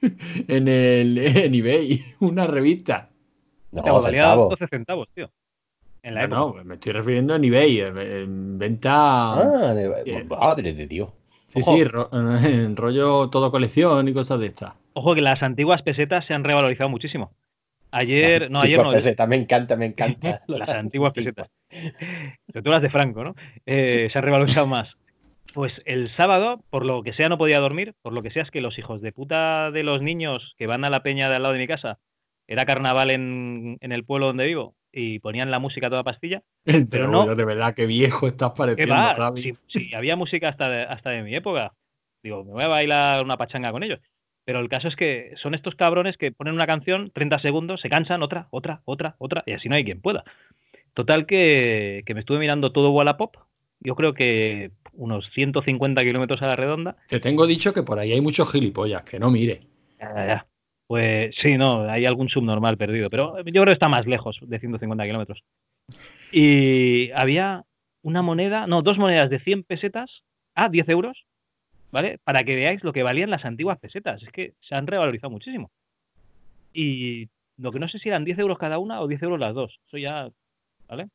[0.48, 3.10] en el en eBay, una revista.
[3.72, 4.50] No, centavos.
[4.50, 5.30] 12 centavos, tío.
[6.04, 6.58] En la No, época.
[6.58, 9.32] no, me estoy refiriendo en eBay, en- en venta.
[9.34, 10.28] Ah, de- Bien.
[10.28, 11.12] madre de Dios.
[11.48, 11.76] sí, ojo.
[11.76, 14.74] sí, ro- en rollo todo colección y cosas de estas.
[14.92, 17.32] Ojo que las antiguas pesetas se han revalorizado muchísimo.
[17.90, 20.40] Ayer, no, ayer no, peseta, me encanta, me encanta.
[20.48, 21.48] las antiguas pesetas.
[21.70, 23.34] Sobre todo las de Franco, ¿no?
[23.66, 24.88] Eh, se han revalorizado más.
[25.54, 27.94] Pues el sábado, por lo que sea, no podía dormir.
[28.02, 30.84] Por lo que sea, es que los hijos de puta de los niños que van
[30.84, 31.98] a la peña de al lado de mi casa,
[32.48, 36.42] era carnaval en, en el pueblo donde vivo, y ponían la música a toda pastilla.
[36.90, 39.14] Pero no- de verdad, qué viejo estás ¿Qué pareciendo?
[39.14, 39.42] Javi.
[39.42, 41.72] Si, si había música hasta de, hasta de mi época.
[42.22, 44.00] Digo, me voy a bailar una pachanga con ellos.
[44.46, 47.88] Pero el caso es que son estos cabrones que ponen una canción, 30 segundos, se
[47.88, 50.22] cansan, otra, otra, otra, otra, y así no hay quien pueda.
[50.92, 53.36] Total que, que me estuve mirando todo Wallapop.
[53.80, 56.96] Yo creo que unos 150 kilómetros a la redonda.
[57.08, 59.60] Te tengo dicho que por ahí hay muchos gilipollas, que no mire.
[59.98, 60.46] Ya, ya, ya.
[60.86, 64.58] Pues sí, no, hay algún subnormal perdido, pero yo creo que está más lejos de
[64.58, 65.42] 150 kilómetros.
[66.30, 67.64] Y había
[68.02, 70.10] una moneda, no, dos monedas de 100 pesetas
[70.54, 71.24] a 10 euros,
[71.90, 72.18] ¿vale?
[72.22, 74.22] Para que veáis lo que valían las antiguas pesetas.
[74.22, 75.70] Es que se han revalorizado muchísimo.
[76.72, 79.54] Y lo que no sé si eran 10 euros cada una o 10 euros las
[79.54, 79.78] dos.
[79.86, 80.28] Eso ya,
[80.88, 81.08] ¿vale?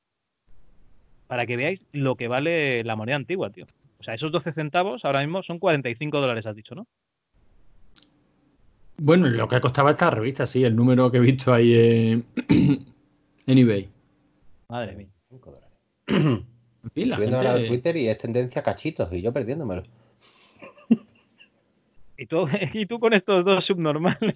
[1.28, 3.67] Para que veáis lo que vale la moneda antigua, tío.
[3.99, 6.88] O sea, esos 12 centavos ahora mismo son 45 dólares, has dicho, ¿no?
[9.02, 13.58] Bueno, lo que costaba esta revista, sí, el número que he visto ahí en, en
[13.58, 13.89] eBay.
[14.68, 15.08] Madre mía.
[15.30, 16.43] Cinco dólares.
[16.82, 19.32] En fin, la Estoy viendo ahora gente- Twitter y es tendencia a cachitos y yo
[19.34, 19.84] perdiéndomelo.
[22.18, 24.36] ¿Y tú, y tú con estos dos subnormales.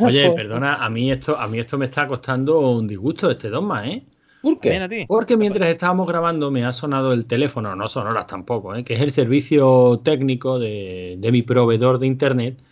[0.00, 3.48] Oye, Pues, perdona, a mí esto, a mí esto me está costando un disgusto este
[3.50, 4.02] dogma, ¿eh?
[4.42, 5.04] ¿Por qué?
[5.08, 8.84] Porque mientras estábamos grabando me ha sonado el teléfono, no sonoras tampoco, ¿eh?
[8.84, 12.62] que es el servicio técnico de, de mi proveedor de internet,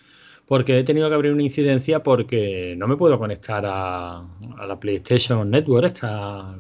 [0.47, 4.79] porque he tenido que abrir una incidencia porque no me puedo conectar a, a la
[4.79, 6.59] PlayStation Network, esta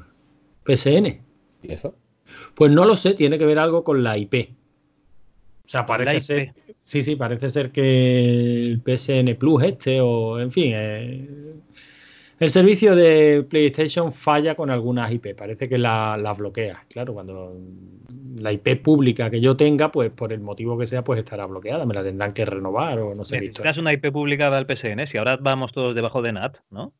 [0.65, 1.23] PSN.
[1.63, 1.95] ¿Y eso?
[2.55, 4.55] Pues no lo sé, tiene que ver algo con la IP.
[5.65, 6.55] O sea, parece ser.
[6.83, 11.29] Sí, sí, parece ser que el PSN Plus este, o en fin, eh,
[12.39, 15.35] el servicio de PlayStation falla con algunas IP.
[15.35, 16.85] Parece que la- las bloquea.
[16.89, 17.57] Claro, cuando
[18.41, 21.87] la IP pública que yo tenga, pues por el motivo que sea, pues estará bloqueada.
[21.87, 23.41] Me la tendrán que renovar o no sé.
[23.41, 26.93] Necesitas una IP publicada al PSN, si ahora vamos todos debajo de NAT, ¿no?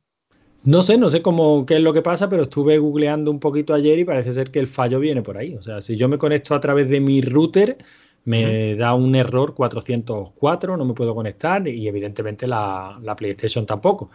[0.65, 3.75] No sé, no sé cómo qué es lo que pasa, pero estuve googleando un poquito
[3.75, 5.55] ayer y parece ser que el fallo viene por ahí.
[5.57, 7.77] O sea, si yo me conecto a través de mi router,
[8.25, 14.11] me da un error 404, no me puedo conectar y evidentemente la, la PlayStation tampoco.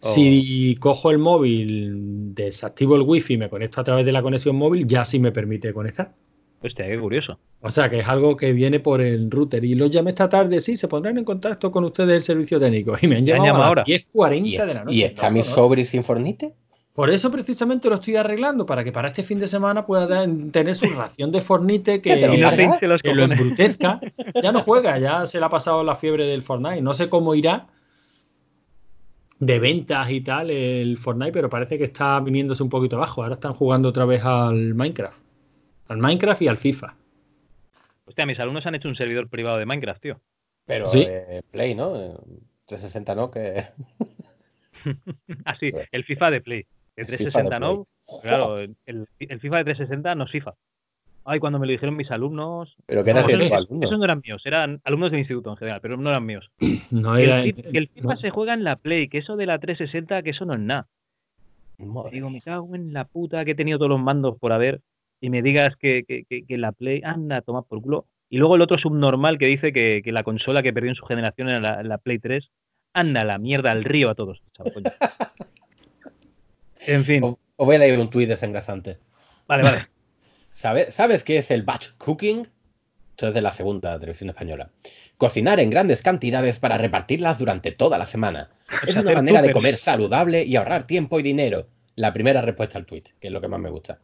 [0.00, 4.56] Si cojo el móvil, desactivo el wifi y me conecto a través de la conexión
[4.56, 6.12] móvil, ya sí me permite conectar.
[6.64, 7.38] Hostia, qué curioso.
[7.60, 9.64] O sea, que es algo que viene por el router.
[9.64, 12.96] Y los llamé esta tarde, sí, se pondrán en contacto con ustedes el servicio técnico.
[13.02, 13.84] Y me han ¿Te han llamado llamado a ahora?
[13.86, 14.96] las 10.40 ¿Y, de la noche.
[14.96, 16.54] ¿y está mi sobre sin fornite?
[16.94, 20.76] Por eso precisamente lo estoy arreglando, para que para este fin de semana pueda tener
[20.76, 24.00] su ración de fornite que, que lo embrutezca.
[24.40, 26.80] Ya no juega, ya se le ha pasado la fiebre del Fortnite.
[26.82, 27.66] No sé cómo irá
[29.40, 33.22] de ventas y tal el Fortnite, pero parece que está viniéndose un poquito abajo.
[33.22, 35.23] Ahora están jugando otra vez al Minecraft.
[35.94, 36.96] Al Minecraft y al FIFA.
[38.06, 40.20] Hostia, mis alumnos han hecho un servidor privado de Minecraft, tío.
[40.66, 41.04] Pero Sí.
[41.06, 41.94] eh, Play, ¿no?
[41.96, 42.14] Eh,
[42.66, 43.62] 360 no, que...
[45.44, 46.62] Ah, sí, Pues, el FIFA de Play.
[46.96, 47.74] De el FIFA 360 de no.
[47.84, 48.20] Play.
[48.22, 50.54] Claro, el, el FIFA de 360 no es FIFA.
[51.26, 52.76] Ay, cuando me lo dijeron mis alumnos.
[52.86, 55.56] Pero ¿qué No, edad eso- tu Esos no eran míos, eran alumnos del instituto en
[55.56, 56.50] general, pero no eran míos.
[56.90, 58.20] No Que era, el, fi- que el FIFA no.
[58.20, 60.88] se juega en la Play, que eso de la 360, que eso no es nada.
[62.10, 64.80] Digo, me cago en la puta que he tenido todos los mandos por haber
[65.24, 66.04] y me digas que,
[66.50, 68.06] la Play, anda, toma por culo.
[68.28, 71.48] Y luego el otro subnormal que dice que, la consola que perdió en su generación
[71.48, 72.50] era la, Play 3,
[72.92, 74.42] anda la mierda al río a todos.
[76.86, 77.24] en fin.
[77.24, 78.98] Os, voy a leer un tuit desengrasante.
[79.48, 79.78] Vale, vale.
[80.50, 82.46] ¿Sabes, ¿Sabes qué es el batch cooking?
[83.12, 84.72] Esto es de la segunda televisión española.
[85.16, 88.50] Cocinar en grandes cantidades para repartirlas durante toda la semana.
[88.86, 91.66] Es una manera de comer saludable y ahorrar tiempo y dinero.
[91.96, 94.00] La primera respuesta al tweet, que es lo que más me gusta.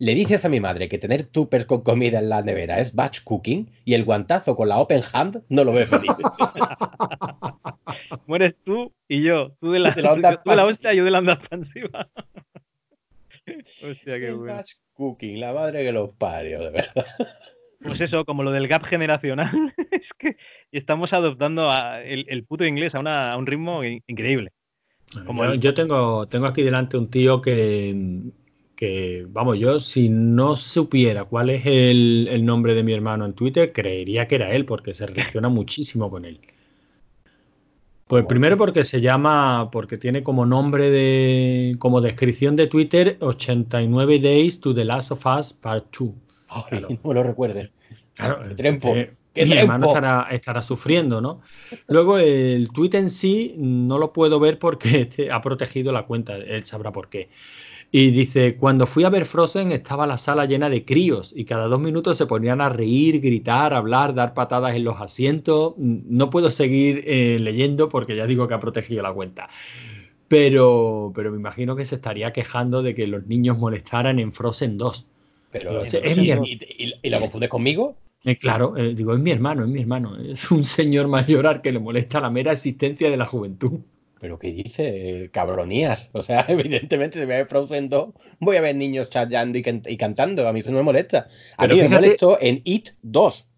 [0.00, 3.22] Le dices a mi madre que tener tuppers con comida en la nevera es batch
[3.22, 6.10] cooking y el guantazo con la open hand no lo ve feliz.
[8.26, 9.50] Mueres tú y yo.
[9.60, 12.08] Tú de la, de onda, tú de la hostia y yo de la onda expansiva.
[13.84, 14.54] hostia, qué bueno.
[14.54, 17.06] Batch cooking, la madre que los parió, de verdad.
[17.82, 20.36] Pues eso, como lo del gap generacional, es que
[20.72, 21.70] estamos adoptando
[22.02, 24.52] el, puto inglés a, un ritmo increíble.
[25.58, 28.32] yo, tengo, tengo aquí delante un tío que,
[28.80, 33.74] que, vamos, yo si no supiera cuál es el, nombre de mi hermano en Twitter,
[33.74, 36.40] creería que era él, porque se relaciona muchísimo con él.
[38.06, 44.18] Pues primero porque se llama, porque tiene como nombre de, como descripción de Twitter 89
[44.18, 46.10] Days to the Last of Us Part 2
[47.04, 47.70] no lo recuerde.
[48.14, 48.40] Claro,
[49.36, 51.42] mi hermano estará, estará, sufriendo, ¿no?
[51.86, 56.36] Luego el tweet en sí no lo puedo ver porque este ha protegido la cuenta,
[56.36, 57.28] él sabrá por qué.
[57.92, 61.66] Y dice, cuando fui a ver Frozen estaba la sala llena de críos y cada
[61.66, 65.74] dos minutos se ponían a reír, gritar, hablar, dar patadas en los asientos.
[65.76, 69.48] No puedo seguir eh, leyendo porque ya digo que ha protegido la cuenta.
[70.28, 74.78] Pero, pero me imagino que se estaría quejando de que los niños molestaran en Frozen
[74.78, 75.06] 2.
[75.50, 76.30] Pero es, mi
[77.02, 77.96] ¿Y, la confundes conmigo?
[78.22, 80.16] Eh, claro, eh, digo, es mi hermano, es mi hermano.
[80.16, 83.80] Es un señor mayor que le molesta la mera existencia de la juventud.
[84.20, 85.30] Pero ¿qué dice?
[85.32, 86.08] Cabronías.
[86.12, 89.62] O sea, evidentemente, si voy a ver Frozen 2, voy a ver niños challando y,
[89.96, 90.46] cantando.
[90.46, 91.28] A mí eso no me molesta.
[91.56, 93.48] A mí me molestó en It 2.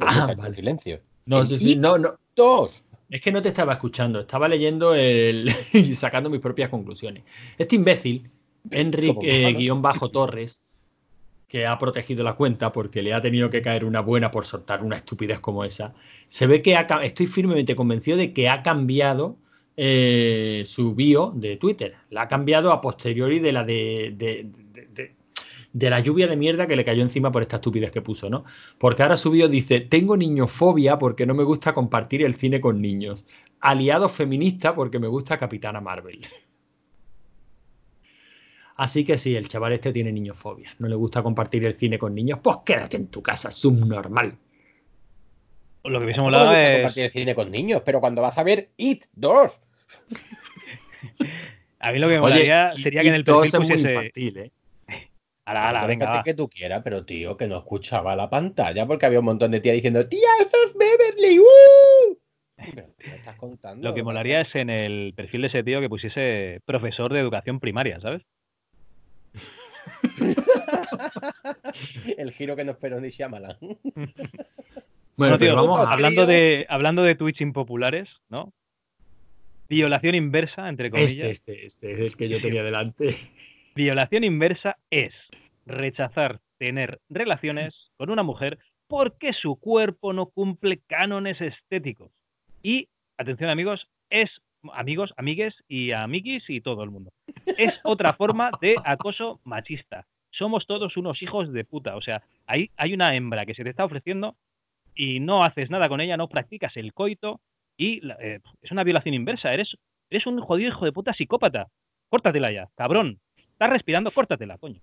[0.00, 0.54] Ah, vale.
[0.54, 1.00] silencio.
[1.26, 2.18] No, sí, sí, no, no.
[2.34, 2.84] 2.
[3.10, 5.52] Es que no te estaba escuchando, estaba leyendo el...
[5.72, 7.24] y sacando mis propias conclusiones.
[7.58, 8.30] Este imbécil
[8.70, 10.62] Enrique-Torres,
[11.50, 14.84] que ha protegido la cuenta porque le ha tenido que caer una buena por soltar
[14.84, 15.92] una estupidez como esa.
[16.28, 19.36] Se ve que estoy firmemente convencido de que ha cambiado
[19.76, 21.96] eh, su bio de Twitter.
[22.10, 24.14] La ha cambiado a posteriori de la de,
[25.72, 28.44] de, la lluvia de mierda que le cayó encima por esta estupidez que puso, ¿no?
[28.78, 32.80] Porque ahora su bio dice: Tengo niñofobia porque no me gusta compartir el cine con
[32.80, 33.26] niños.
[33.58, 36.20] Aliado feminista porque me gusta Capitana Marvel.
[38.80, 40.74] Así que sí, el chaval este tiene niñofobia.
[40.78, 42.38] No le gusta compartir el cine con niños.
[42.42, 44.38] Pues quédate en tu casa, subnormal.
[45.84, 46.78] Lo que hubiese molado es.
[46.78, 49.60] compartir el cine con niños, pero cuando vas a ver It 2.
[51.80, 54.50] a mí lo que me molaría sería que en el perfil es muy infantil, ¿eh?
[55.44, 59.18] Ala, ala, venga, que tú quieras, pero tío, que no escuchaba la pantalla porque había
[59.18, 62.18] un montón de tías diciendo, tía, eso es Beverly, ¡uh!
[62.56, 63.86] me estás contando?
[63.86, 67.60] Lo que molaría es en el perfil de ese tío que pusiese profesor de educación
[67.60, 68.22] primaria, ¿sabes?
[72.16, 73.56] El giro que no esperó ni Shyamalan.
[75.16, 78.52] bueno, tío, vamos hablando de, hablando de Twitch impopulares, ¿no?
[79.68, 81.28] Violación inversa, entre este, comillas.
[81.28, 83.16] Este, este, este es el que yo tenía delante.
[83.74, 85.12] Violación inversa es
[85.64, 88.58] rechazar tener relaciones con una mujer
[88.88, 92.10] porque su cuerpo no cumple cánones estéticos.
[92.62, 94.28] Y, atención amigos, es
[94.72, 97.12] amigos, amigues y amiguis y todo el mundo.
[97.58, 100.06] Es otra forma de acoso machista.
[100.30, 101.96] Somos todos unos hijos de puta.
[101.96, 104.36] O sea, hay, hay una hembra que se te está ofreciendo
[104.94, 107.40] y no haces nada con ella, no practicas el coito
[107.76, 109.52] y eh, es una violación inversa.
[109.52, 109.76] Eres,
[110.10, 111.68] eres un jodido hijo de puta psicópata.
[112.08, 113.20] Córtatela ya, cabrón.
[113.36, 114.80] Estás respirando, córtatela, coño.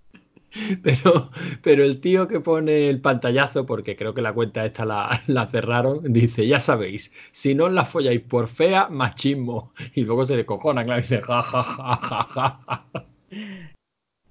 [0.83, 1.29] Pero,
[1.61, 5.47] pero el tío que pone el pantallazo, porque creo que la cuenta esta la, la
[5.47, 9.71] cerraron, dice, ya sabéis, si no la folláis por fea, machismo.
[9.93, 12.85] Y luego se decojona, claro, y dice, ja, ja, ja, ja, ja.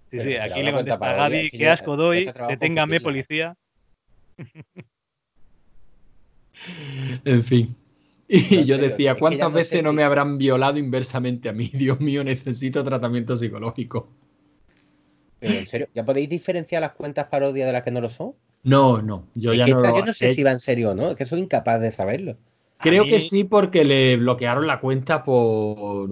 [0.09, 3.57] Sí, sí, aquí le contesta a Gaby, qué asco doy, deténgame policía.
[7.25, 7.77] en fin.
[8.29, 11.71] Y yo decía, ¿cuántas veces no me habrán violado inversamente a mí?
[11.73, 14.09] Dios mío, necesito tratamiento psicológico.
[15.47, 18.34] Pero en serio, ¿ya podéis diferenciar las cuentas parodia de las que no lo son?
[18.64, 21.16] No, no, yo ya no Yo no sé si va en serio o no, es
[21.16, 22.36] que soy incapaz de saberlo.
[22.78, 26.11] Creo que sí, porque le bloquearon la cuenta por.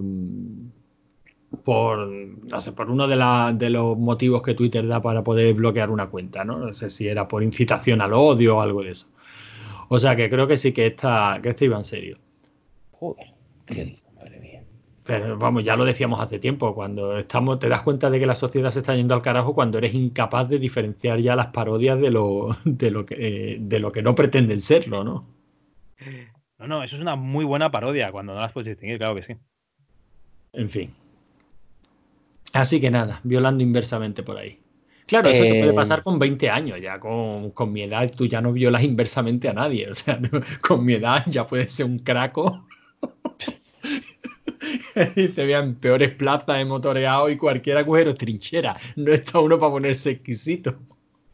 [1.63, 3.15] Por, no sé, por uno de,
[3.57, 6.59] de los motivos que Twitter da para poder bloquear una cuenta, ¿no?
[6.59, 9.07] No sé si era por incitación al odio o algo de eso.
[9.87, 12.17] O sea que creo que sí que esta, que esta iba en serio.
[12.91, 13.33] Joder,
[13.65, 14.04] qué.
[15.05, 18.35] Pero vamos, ya lo decíamos hace tiempo, cuando estamos, te das cuenta de que la
[18.35, 22.09] sociedad se está yendo al carajo cuando eres incapaz de diferenciar ya las parodias de
[22.11, 23.15] lo, de lo, que,
[23.53, 25.27] eh, de lo que no pretenden serlo, ¿no?
[26.59, 29.23] No, no, eso es una muy buena parodia, cuando no las puedes distinguir, claro que
[29.23, 29.33] sí.
[30.53, 30.89] En fin.
[32.53, 34.59] Así que nada, violando inversamente por ahí.
[35.07, 38.25] Claro, eso te puede Eh, pasar con 20 años, ya con, con mi edad tú
[38.27, 40.19] ya no violas inversamente a nadie, o sea,
[40.61, 42.65] con mi edad ya puedes ser un craco.
[45.15, 48.75] y te vean peores plazas de motoreado y cualquier agujero es trinchera.
[48.95, 50.75] No está uno para ponerse exquisito.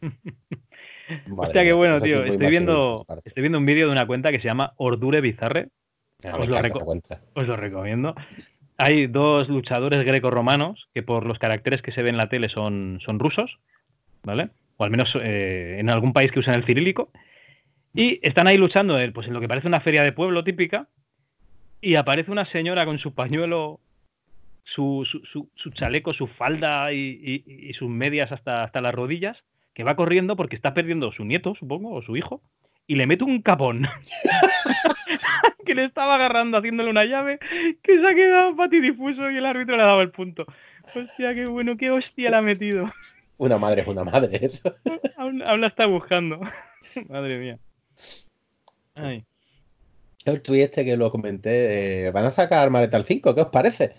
[0.00, 2.24] madre Hostia, qué mía, bueno, tío.
[2.24, 5.68] Estoy viendo, estoy viendo un vídeo de una cuenta que se llama Ordure Bizarre.
[6.24, 6.56] Ah, lo.
[7.34, 8.14] Os lo recomiendo.
[8.78, 13.00] Hay dos luchadores greco-romanos que por los caracteres que se ven en la tele son,
[13.04, 13.58] son rusos,
[14.22, 14.50] ¿vale?
[14.76, 17.10] O al menos eh, en algún país que usan el cirílico.
[17.94, 20.88] Y están ahí luchando eh, pues, en lo que parece una feria de pueblo típica.
[21.82, 23.78] Y aparece una señora con su pañuelo,
[24.64, 26.98] su, su- su- su chaleco, su falda y,
[27.46, 29.36] y- y sus medias hasta, hasta las rodillas,
[29.74, 32.40] que va corriendo porque está perdiendo su nieto, supongo, o su hijo,
[32.86, 33.86] y le mete un capón.
[35.66, 37.38] que le estaba agarrando haciéndole una llave
[37.82, 40.46] que se ha quedado patidifuso y el árbitro le ha dado el punto.
[40.94, 42.90] Hostia, qué bueno, qué hostia le ha metido.
[43.38, 44.74] Una madre es una madre, eso.
[45.16, 46.40] Aún, aún la está buscando.
[47.08, 47.58] Madre mía.
[48.94, 49.24] Ay.
[50.24, 53.92] El tuit este que lo comenté, eh, van a sacar Maretal 5, ¿qué os parece?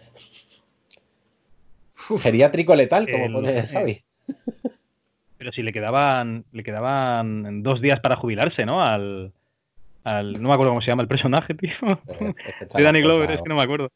[2.21, 3.65] Geriátrico letal, como El- pone.
[5.37, 8.81] Pero si le quedaban, le quedaban dos días para jubilarse, ¿no?
[8.81, 9.33] Al,
[10.05, 11.71] al- no me acuerdo cómo se llama el personaje, tío.
[12.07, 13.89] Eh, es que está De Danny Glover, es que no me acuerdo.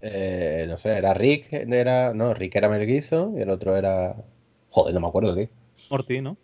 [0.00, 2.14] eh, no sé, era Rick, era.
[2.14, 4.14] No, Rick era Mel Gibson y el otro era.
[4.70, 5.48] Joder, no me acuerdo, tío.
[5.90, 6.36] Morty, ¿no?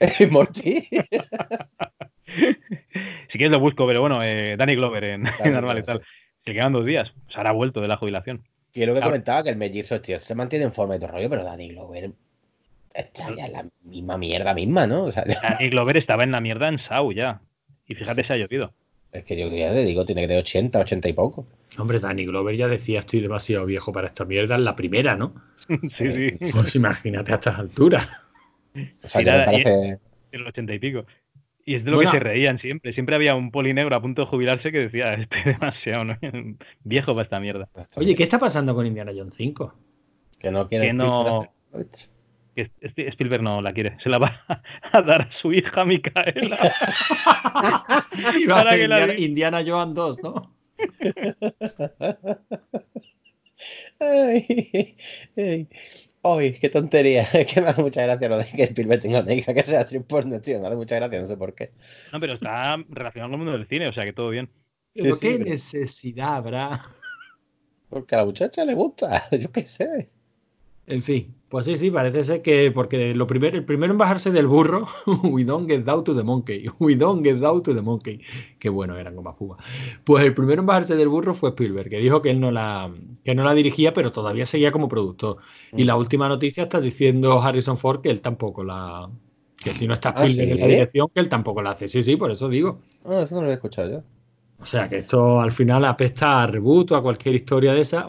[0.30, 0.88] Morty.
[3.30, 5.98] Si quieres lo busco, pero bueno, eh, Danny Glover en, Arma Glover, Letal.
[6.00, 6.04] sí.
[6.44, 7.12] Se quedan dos días.
[7.28, 8.42] Se habrá vuelto de la jubilación.
[8.72, 9.10] Y es lo que Claro.
[9.12, 11.68] comentaba, que el mellizo, tío, se mantiene en forma y todo el rollo, pero Danny
[11.70, 12.10] Glover
[12.94, 15.04] está ya en la misma mierda misma, ¿no?
[15.04, 17.40] O sea, Danny Glover estaba en la mierda en Sau ya.
[17.88, 18.72] Y fíjate, se ha llovido.
[19.12, 21.46] es que yo ya te digo, tiene que tener 80, 80 y poco.
[21.78, 25.34] Hombre, Danny Glover ya decía estoy demasiado viejo para esta mierda en la primera, ¿no?
[25.68, 25.88] sí,
[26.38, 26.50] sí.
[26.52, 28.08] Pues imagínate a estas alturas.
[29.02, 29.88] O sea, Y ya me nada, y- parece.
[30.32, 31.06] En el ochenta y pico.
[31.68, 32.12] Y es de lo Bueno.
[32.12, 32.92] que se reían siempre.
[32.94, 36.16] Siempre había un polinegro a punto de jubilarse que decía, este es demasiado ¿no?
[36.84, 37.68] viejo para esta mierda.
[37.96, 39.74] Oye, ¿qué está pasando con Indiana Jones 5?
[40.38, 41.46] Que no quiere Que no-
[42.54, 42.70] Que
[43.08, 43.98] Spielberg no la quiere.
[44.02, 44.44] Se la va
[44.92, 46.56] a dar a su hija Micaela.
[48.38, 50.56] Y va a ser que la Indiana, di- Indiana Jones 2, ¿no?
[53.98, 54.96] Ay,
[55.36, 55.68] ay.
[56.28, 57.22] Ay, qué tontería.
[57.34, 59.80] Es que me hace mucha gracia lo de que Spielberg tenga una hija que sea
[59.80, 60.60] actriz porno, tío.
[60.60, 61.72] Me hace mucha gracia, no sé por qué.
[62.12, 64.50] No, pero está relacionado con el mundo del cine, o sea que todo bien.
[64.94, 66.80] Pero sí, qué pero- necesidad habrá.
[67.88, 70.10] Porque a la muchacha le gusta, yo qué sé.
[70.88, 74.30] En fin, pues sí, sí, parece ser que porque lo primero, el primero en bajarse
[74.30, 74.86] del burro,
[75.24, 78.20] we don't get down to the monkey, we don't get down to the monkey.
[78.58, 79.56] Qué bueno eran como púa.
[80.04, 82.92] Pues el primero en bajarse del burro fue Spielberg, que dijo que él no la,
[83.24, 85.38] que no la dirigía, pero todavía seguía como productor.
[85.74, 85.86] Y Mm.
[85.86, 89.10] la última noticia está diciendo Harrison Ford que él tampoco la,
[89.62, 91.88] que si no está ¿Ah, Spielberg en la dirección, que él tampoco la hace.
[91.88, 92.78] Sí, sí, por eso digo.
[93.04, 94.02] Ah, eso no lo he escuchado yo.
[94.58, 98.06] O sea, que esto al final apesta a reboot o a cualquier historia de esa.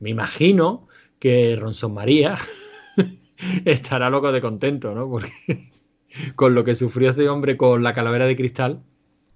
[0.00, 0.88] Me imagino
[1.24, 2.36] que Ronson María
[3.64, 5.08] estará loco de contento, ¿no?
[5.08, 5.30] Porque
[6.36, 8.82] con lo que sufrió este hombre con la calavera de cristal.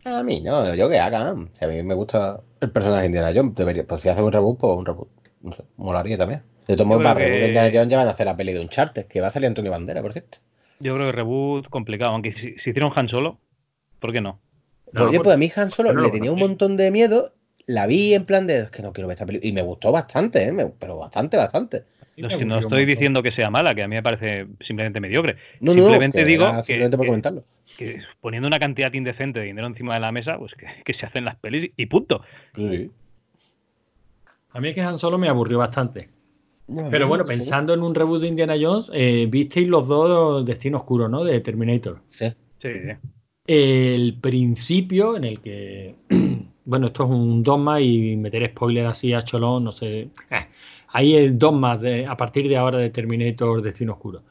[0.04, 1.48] A mí no, yo que hagan.
[1.54, 4.30] Si a mí me gusta el personaje de Indiana Jones, debería, pues si hace un
[4.30, 5.08] reboot, pues un reboot.
[5.40, 6.42] No sé, molaría también.
[6.66, 8.60] De todos modos, para reboot de Indiana Jones ya van a hacer la peli de
[8.60, 10.40] Uncharted, que va a salir Antonio Bandera, por cierto.
[10.80, 13.38] Yo creo que reboot complicado, aunque si, si hicieron Han Solo,
[13.98, 14.40] ¿por qué no?
[14.92, 17.32] No, Oye, pues a mí Han Solo no le tenía un montón de miedo.
[17.68, 19.48] La vi en plan de, es que no quiero ver esta película.
[19.48, 20.52] Y me gustó bastante, ¿eh?
[20.52, 21.84] Me- pero bastante, bastante.
[22.16, 24.46] No, me es que no estoy diciendo que sea mala, que a mí me parece
[24.66, 25.36] simplemente mediocre.
[25.60, 27.44] No, no, Simplemente que digo que- simplemente por que- comentarlo.
[27.76, 31.04] Que poniendo una cantidad indecente de dinero encima de la mesa, pues que, que se
[31.06, 32.22] hacen las pelis y punto.
[32.56, 32.90] Sí.
[34.50, 36.08] A mí es que Han Solo me aburrió bastante.
[36.90, 41.08] Pero bueno, pensando en un reboot de Indiana Jones, eh, visteis los dos Destino Oscuro,
[41.08, 41.22] ¿no?
[41.24, 42.00] De Terminator.
[42.10, 42.32] Sí.
[42.62, 42.68] Sí,
[43.46, 45.94] El principio en el que.
[46.68, 50.10] Bueno, esto es un dogma y meter spoiler así a Cholón, no sé.
[50.30, 50.46] Eh,
[50.88, 54.24] ahí el dogma de, a partir de ahora de Terminator Destino Oscuro.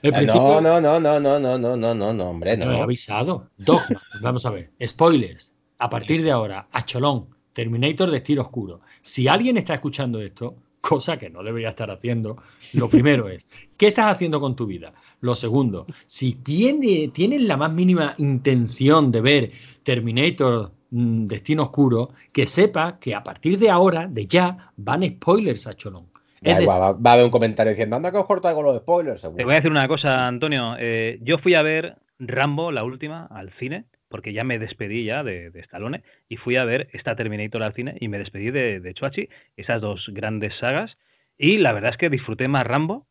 [0.00, 0.40] El principio.
[0.40, 2.82] No, no, no, no, no, no, no, no, no, no, hombre, No he no.
[2.84, 3.50] avisado.
[3.58, 4.00] Dogma.
[4.22, 4.70] Vamos a ver.
[4.86, 5.52] Spoilers.
[5.80, 8.80] A partir de ahora, a Cholón, Terminator Destino Oscuro.
[9.02, 12.38] Si alguien está escuchando esto, cosa que no debería estar haciendo,
[12.72, 14.94] lo primero es, ¿qué estás haciendo con tu vida?
[15.20, 22.46] Lo segundo, si tiene, tienes la más mínima intención de ver Terminator Destino Oscuro, que
[22.46, 26.06] sepa que a partir de ahora, de ya, van spoilers a Cholón.
[26.44, 29.22] Va, va, a haber un comentario diciendo, anda que os cortáis con los spoilers.
[29.22, 29.38] Seguro.
[29.38, 30.76] Te voy a decir una cosa, Antonio.
[30.78, 35.22] Eh, yo fui a ver Rambo, la última, al cine, porque ya me despedí ya
[35.22, 38.80] de, de Stallone, y fui a ver esta Terminator al cine y me despedí de,
[38.80, 40.98] de Chuachi, esas dos grandes sagas,
[41.38, 43.06] y la verdad es que disfruté más Rambo,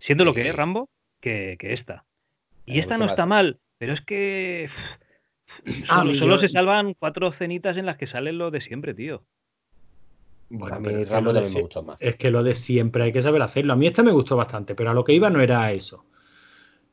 [0.00, 0.88] siendo lo que es Rambo,
[1.20, 2.04] que, que esta.
[2.66, 4.68] Y esta no está mal, pero es que
[5.88, 8.60] Ah, solo, mi- solo yo- se salvan cuatro cenitas en las que sale lo de
[8.60, 9.22] siempre, tío.
[10.50, 12.02] Bueno, a mí pero es que Rambo lo de también me gustó más.
[12.02, 13.72] Es que lo de siempre hay que saber hacerlo.
[13.72, 16.04] A mí esta me gustó bastante, pero a lo que iba no era eso.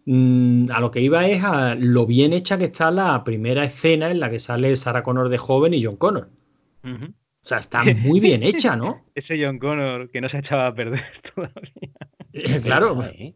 [0.06, 4.10] Mm, a lo que iba es a lo bien hecha que está la primera escena
[4.12, 6.30] en la que sale Sarah Connor de joven y John Connor.
[6.84, 9.06] O sea, está muy bien hecha, ¿no?
[9.16, 11.04] Ese John Connor que no se echaba a perder
[11.36, 11.94] todavía.
[12.32, 13.36] Eh, claro, ¿eh?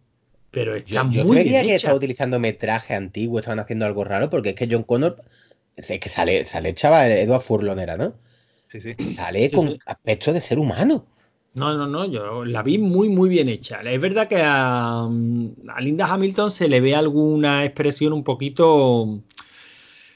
[0.54, 4.04] Pero está Yo, yo muy creía bien que estaba utilizando metraje antiguo, estaban haciendo algo
[4.04, 5.18] raro, porque es que John Connor,
[5.76, 8.14] es que sale, sale chaval, Edward Furlong era, ¿no?
[8.72, 8.94] Sí, sí.
[8.98, 9.80] Sale Sí, con sí.
[9.86, 11.06] aspecto de ser humano.
[11.56, 13.82] No, no, no, yo la vi muy, muy bien hecha.
[13.84, 19.20] Es verdad que a, a Linda Hamilton se le ve alguna expresión un poquito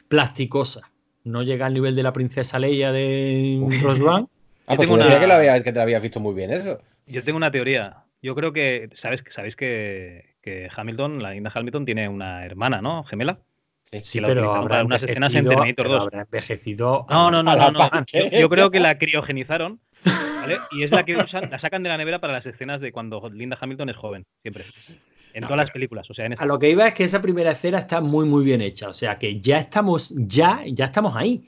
[0.07, 0.91] plasticosa.
[1.25, 4.27] No llega al nivel de la princesa Leia de One.
[4.69, 6.51] Ah, Yo pues tengo una- que, lo había- que te lo habías visto muy bien
[6.51, 6.79] eso.
[7.05, 8.03] Yo tengo una teoría.
[8.21, 10.26] Yo creo que, ¿sabes, sabéis que,
[10.75, 13.03] Hamilton, la Linda Hamilton, tiene una hermana, ¿no?
[13.05, 13.39] Gemela.
[13.83, 16.01] Sí, pero habrá unas escenas en envejecido, Terminator pero 2.
[16.01, 17.05] habrá envejecido.
[17.09, 17.79] No, no, no, no, no.
[17.85, 18.39] Yo, panqueca.
[18.39, 20.57] yo creo que la criogenizaron, ¿vale?
[20.71, 23.29] Y es la que usan, la sacan de la nevera para las escenas de cuando
[23.29, 24.65] Linda Hamilton es joven, siempre.
[25.33, 26.09] En No, todas las películas.
[26.09, 28.43] O sea, en A lo que iba es que esa primera escena está muy, muy
[28.43, 28.89] bien hecha.
[28.89, 31.47] O sea que ya estamos, ya, ya estamos ahí.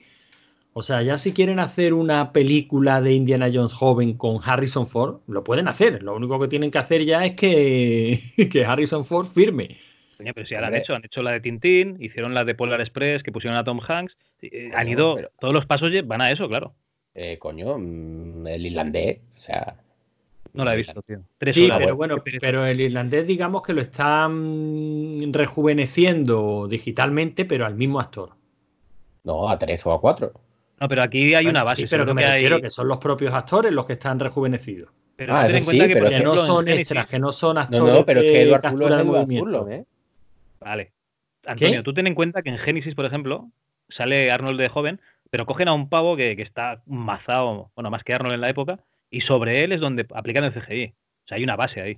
[0.80, 5.17] O sea, ya si quieren hacer una película de Indiana Jones joven con Harrison Ford,
[5.27, 6.01] lo pueden hacer.
[6.01, 8.17] Lo único que tienen que hacer ya es que,
[8.51, 9.75] que Harrison Ford firme.
[10.17, 12.80] Coño, pero si la han hecho, han hecho la de Tintín, hicieron la de Polar
[12.80, 14.15] Express, que pusieron a Tom Hanks.
[14.41, 16.73] eh, han ido, pero- todos los pasos van a eso, claro.
[17.13, 19.75] Eh, coño, mm, el irlandés, o sea.
[20.53, 21.19] No la he visto, tío.
[21.38, 21.80] Tres Sí, horas.
[21.80, 28.30] pero bueno, pero el irlandés digamos que lo están rejuveneciendo digitalmente, pero al mismo actor.
[29.25, 30.32] No, a tres o a cuatro.
[30.80, 31.82] No, pero aquí hay una base.
[31.84, 34.19] sí, pero que me que hay- refiero que son los propios actores los que están
[34.19, 34.89] rejuvenecidos.
[35.15, 37.93] Pero Ah, ten en cuenta sí, que, no son extras, que no son No, actores
[37.93, 39.39] no, pero es que captura Furlong es.
[39.39, 39.86] Furlong, ¿eh?
[40.61, 40.91] Vale.
[41.45, 41.84] Antonio, ¿Qué?
[41.84, 43.49] tú ten en cuenta que en Génesis, por ejemplo,
[43.89, 48.03] sale Arnold de joven, pero cogen a un pavo que, que está mazado, bueno, más
[48.03, 48.80] que Arnold en la época,
[49.11, 50.86] y sobre él es donde aplican el CGI.
[51.25, 51.97] O sea, hay una base ahí.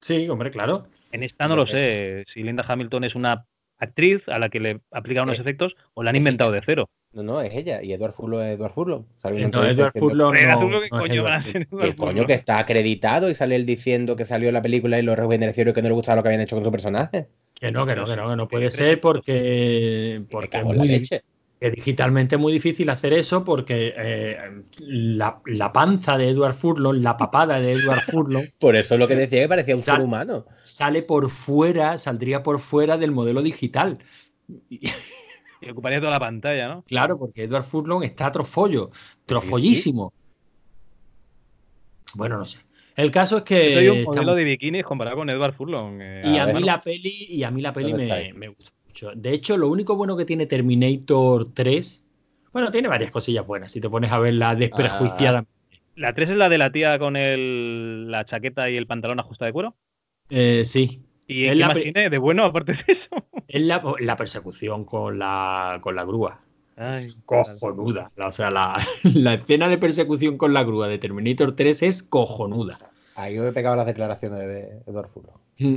[0.00, 0.86] Sí, hombre, claro.
[1.12, 3.44] En esta no lo sé si Linda Hamilton es una
[3.78, 6.60] actriz a la que le aplican unos Eh, efectos o la han inventado ella.
[6.60, 6.88] de cero.
[7.16, 7.82] No, no, es ella.
[7.82, 9.04] Y Edward Furlong es Edward Furlong.
[9.22, 12.58] Sale una No, Edward diciendo Furlong no, ¿qué no es coño Edward coño, que está
[12.58, 15.80] acreditado y sale él diciendo que salió en la película y lo rejuvenecieron y que
[15.80, 17.28] no le gustaba lo que habían hecho con su personaje.
[17.54, 20.74] Que no, que no, que no, que no puede ser porque, porque es en la
[20.74, 21.22] muy, leche.
[21.58, 24.36] que digitalmente es muy difícil hacer eso porque eh,
[24.80, 29.08] la, la panza de Edward Furlong, la papada de Edward Furlong Por eso es lo
[29.08, 30.44] que decía que parecía un Sal- ser humano.
[30.64, 33.96] sale por fuera, saldría por fuera del modelo digital.
[35.60, 36.84] Y- ocuparía toda la pantalla, ¿no?
[36.86, 38.90] claro, porque Edward Furlong está trofollo,
[39.24, 40.12] trofollísimo.
[42.14, 42.58] Bueno, no sé.
[42.96, 45.98] El caso es que Yo soy un modelo de bikinis comparado con Edward Furlong.
[46.00, 46.64] eh, y a a mí ver.
[46.64, 49.10] la peli y a mí la peli ¿Dónde me, gusta mucho.
[49.14, 52.04] De hecho, lo único bueno que tiene Terminator 3,
[52.52, 53.70] bueno, tiene varias cosillas buenas.
[53.70, 55.44] Si te pones a verla desprejuiciada,
[55.94, 59.46] La 3 es la de la tía con el, la chaqueta y el pantalón ajustado
[59.46, 59.76] de cuero.
[60.30, 63.25] eh, sí, ¿Y Es qué la más tiene de bueno aparte de eso?
[63.48, 66.40] Es la, la persecución con la, con la grúa.
[66.76, 68.10] Ay, es cojonuda.
[68.16, 68.76] La- O sea, la,
[69.14, 72.78] la escena de persecución con la grúa de Terminator 3 es cojonuda.
[73.14, 75.36] Ahí yo he pegado las declaraciones de Edward Furlong.
[75.58, 75.76] Mm,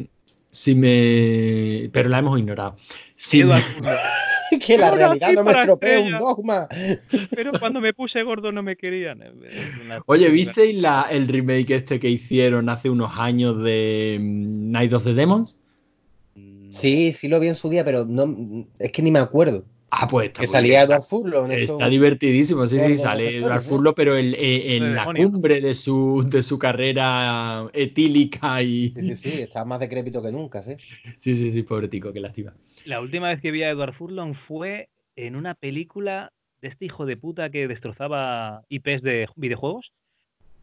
[0.51, 1.89] Si me.
[1.93, 2.75] Pero la hemos ignorado.
[3.15, 3.61] Si me-
[4.65, 6.67] que la realidad no me para estropea un dogma.
[7.35, 9.21] Pero cuando me puse gordo no me querían.
[9.85, 14.91] Una- Oye, ¿visteis la, el remake este que hicieron hace unos años de mm, Night
[14.93, 15.57] of the Demons?
[16.69, 19.65] Sí, sí lo vi en su día, pero no es que ni me acuerdo.
[19.91, 21.51] Ah, pues está, Que salía Edward está, Furlong.
[21.51, 23.37] hecho- está divertidísimo, sí, sí, sale.
[23.37, 23.63] Edward.
[23.63, 25.31] Furlong, pero eh, en la demonio.
[25.31, 28.89] cumbre de su, de su carrera etílica y...
[28.89, 30.75] Sí, sí, sí, está más decrépito que nunca, sí.
[31.17, 32.53] Sí, sí, sí, pobre tico, qué lástima.
[32.85, 37.05] La última vez que vi a Edward Furlong fue en una película de este hijo
[37.05, 39.91] de puta que destrozaba IPs de videojuegos.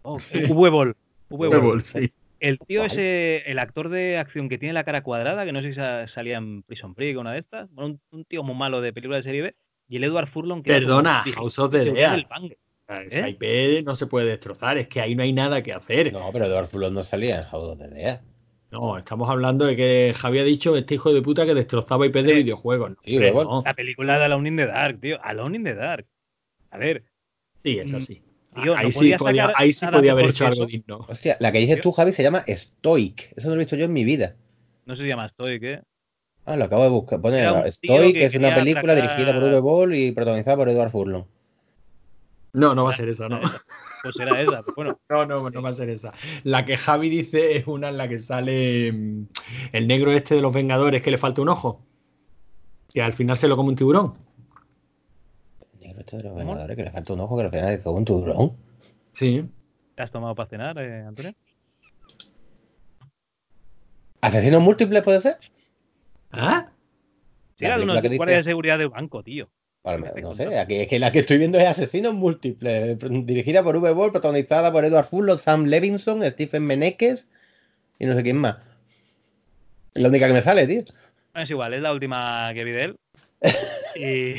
[0.03, 0.95] Oh, Huevol.
[1.31, 2.13] Huevol, sí.
[2.41, 2.93] El tío ¿Cuál?
[2.93, 6.07] ese, el actor de acción que tiene la cara cuadrada, que no sé si sa-
[6.09, 7.70] salía en Prison Break o una de estas.
[7.72, 9.55] Bueno, un, un tío muy malo de películas de serie B.
[9.89, 12.11] Y el Edward Furlong que como Perdona, House of the Dead.
[12.12, 12.45] del Bang.
[12.53, 13.30] O sea, Esa ¿Eh?
[13.30, 16.12] IP no se puede destrozar, es que ahí no hay nada que hacer.
[16.12, 18.20] No, pero Edward Furlong no salía en House of the Dead.
[18.70, 22.14] No, estamos hablando de que Javi ha dicho este hijo de puta que destrozaba IP
[22.22, 22.91] de Eh, videojuegos.
[22.91, 23.62] No.
[23.64, 25.18] La película de Alone in the Dark, tío.
[25.22, 26.07] Alone in the Dark.
[26.70, 27.05] A ver,
[27.64, 28.22] Sí, es Mm, así.
[28.63, 31.05] Tío, ahí, no sí podía ahí sí podía haber hecho algo digno.
[31.09, 33.33] Hostia, la que dices tú, Javi, se llama Stoic.
[33.37, 34.37] Eso no lo he visto yo en mi vida.
[34.85, 35.83] no si llama Stoic, ¿eh?
[36.45, 37.21] Ah, lo acabo de buscar.
[37.21, 37.43] Pone
[37.73, 39.61] Stoic, que es una película atracar- dirigida por V.
[39.61, 41.25] Ball y protagonizada por Edward Furlong.
[42.53, 43.41] No, no va a ser esa, ¿no?
[44.03, 44.63] Pues era esa.
[44.77, 46.13] Bueno, No, no, no va a ser esa.
[46.45, 49.27] La que Javi dice es una en la que sale mm,
[49.73, 51.81] el negro este de los Vengadores que le falta un ojo.
[52.95, 54.15] Que al final se lo come un tiburón.
[56.07, 56.45] Este de los ¿Cómo?
[56.45, 58.53] Vengadores, que le falta un ojo, que al final es como un tiburón.
[59.13, 59.45] Sí.
[59.97, 61.33] ¿te has tomado para cenar, eh, Antonio?
[64.21, 65.39] ¿Asesinos múltiples puede ser?
[66.31, 66.69] ¿Ah?
[67.59, 69.49] Sí, La era de que dice- guardias de seguridad del banco, tío.
[69.85, 73.77] Me no sé, aquí es que la que estoy viendo es Asesinos Múltiples, dirigida por
[73.77, 73.93] V.
[73.93, 77.29] Ball, protagonizada por Edward Furlong, Sam Levinson, Stephen Meneses
[78.01, 78.57] y no sé quién más.
[79.95, 80.83] Es la única que me sale, tío.
[81.35, 82.97] Es igual, es la última que vi de él.
[83.97, 84.35] Y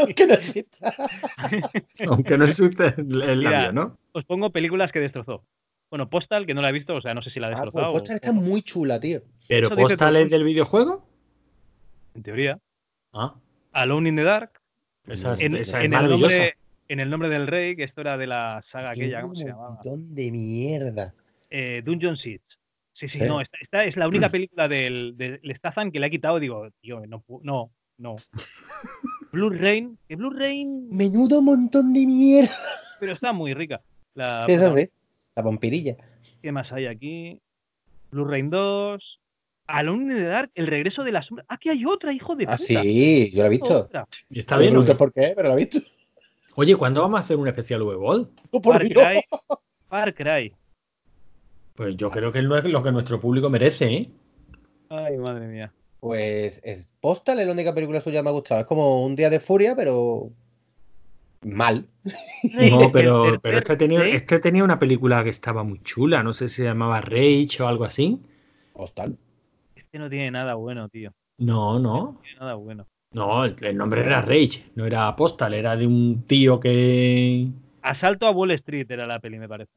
[0.00, 0.94] Aunque no exista.
[2.08, 3.98] Aunque no es usted el, el Mira, labio, ¿no?
[4.12, 5.44] os pongo películas que destrozó.
[5.90, 7.54] Bueno, Postal, que no la he visto, o sea, no sé si la ha Ah,
[7.54, 7.92] pues destrozado.
[7.92, 9.22] Postal o- está muy chula, tío.
[9.48, 11.06] Pero Postal el es del videojuego.
[12.14, 12.58] En teoría.
[13.12, 13.34] Ah,
[13.72, 14.52] Alone in the Dark.
[15.08, 16.36] esa es, En, esa es en el maravillosa.
[16.36, 16.54] nombre,
[16.88, 19.70] en el nombre del rey, que esto era de la saga aquella, ¿cómo se llamaba?
[19.70, 21.14] montón de mierda.
[21.50, 22.44] Eh, Dungeon Siege.
[22.94, 23.24] Sí, sí, Sí.
[23.24, 26.38] no, esta, esta es la única película del, del Stazan que le ha quitado.
[26.38, 28.16] Digo, tío, no, no, no.
[29.32, 32.50] Blue Rain, que Blue Rain, Menudo montón de mierda.
[32.98, 33.80] pero está muy rica.
[34.14, 34.90] La, ¿Qué es?
[35.36, 35.96] La vampirilla.
[36.42, 37.40] ¿Qué más hay aquí?
[38.10, 39.20] Blue Rain 2.
[39.68, 41.44] Alone in the Dark, el regreso de la sombra.
[41.48, 42.82] Aquí hay otra, hijo de Ah, puta.
[42.82, 43.88] sí, yo la he visto.
[44.28, 44.76] Y está No bien.
[44.76, 44.98] ¿o preguntes qué?
[44.98, 45.78] por qué, pero la he visto.
[46.56, 48.28] Oye, ¿cuándo vamos a hacer un especial V-Ball?
[48.50, 49.00] Oh, por Far Dios.
[49.00, 49.20] Cry.
[49.88, 50.52] Far Cry.
[51.76, 54.10] Pues yo creo que no es lo que nuestro público merece, ¿eh?
[54.88, 55.72] Ay, madre mía.
[56.00, 58.62] Pues es Postal es la única película suya que me ha gustado.
[58.62, 60.30] Es como un día de furia, pero
[61.42, 61.86] mal.
[62.70, 66.48] No, pero, pero este, tenía, este tenía una película que estaba muy chula, no sé
[66.48, 68.18] si se llamaba Rage o algo así.
[68.72, 69.16] Postal.
[69.76, 71.12] Este no tiene nada bueno, tío.
[71.38, 72.12] No, no.
[72.12, 72.86] No tiene nada bueno.
[73.12, 77.48] No, el, el nombre era Rage, no era Postal, era de un tío que.
[77.82, 79.72] Asalto a Wall Street era la peli, me parece.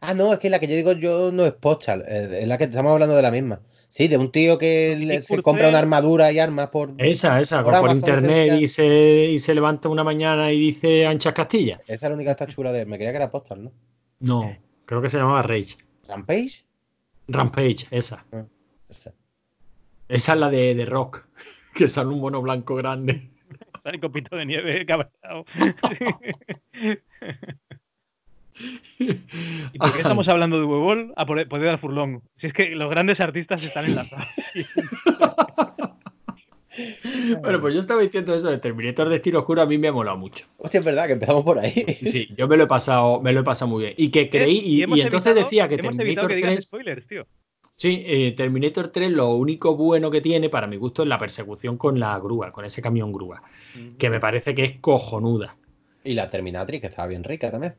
[0.00, 2.04] Ah, no, es que la que yo digo yo no es Postal.
[2.08, 3.60] Es la que estamos hablando de la misma.
[3.88, 6.92] Sí, de un tío que le- se compra una armadura y armas por.
[6.98, 8.86] Esa, esa, Por por, por Amazon, internet y se,
[9.30, 11.80] y se levanta una mañana y dice Anchas Castilla.
[11.86, 12.84] Esa es la única que está chula de.
[12.84, 13.72] Me creía que era Postal, ¿no?
[14.20, 15.76] No, creo que se llamaba Rage.
[16.08, 16.64] Rampage.
[17.28, 18.24] Rampage, esa.
[18.88, 19.12] Esa.
[20.08, 21.26] Esa es la de, de Rock,
[21.74, 23.30] que sale un mono blanco grande.
[23.82, 25.44] Sale copito de nieve cabreado.
[28.98, 31.12] ¿Y por qué estamos hablando de Huevol?
[31.16, 32.22] A por, por dar furlón.
[32.40, 34.26] Si es que los grandes artistas están en la sala.
[37.40, 40.18] Bueno, pues yo estaba diciendo eso de Terminator Destino Oscuro, a mí me ha molado
[40.18, 40.44] mucho.
[40.58, 41.72] Hostia, es verdad que empezamos por ahí.
[42.04, 43.94] Sí, yo me lo he pasado, me lo he pasado muy bien.
[43.96, 46.66] Y que creí, y, entonces evitado- decía que Terminator que digas 3.
[46.66, 47.26] spoilers, tío.
[47.76, 51.76] Sí, eh, Terminator 3 lo único bueno que tiene, para mi gusto, es la persecución
[51.78, 53.42] con la grúa, con ese camión grúa,
[53.98, 55.56] que me parece que es cojonuda.
[56.04, 57.74] Y la Terminatrix, que estaba bien rica también.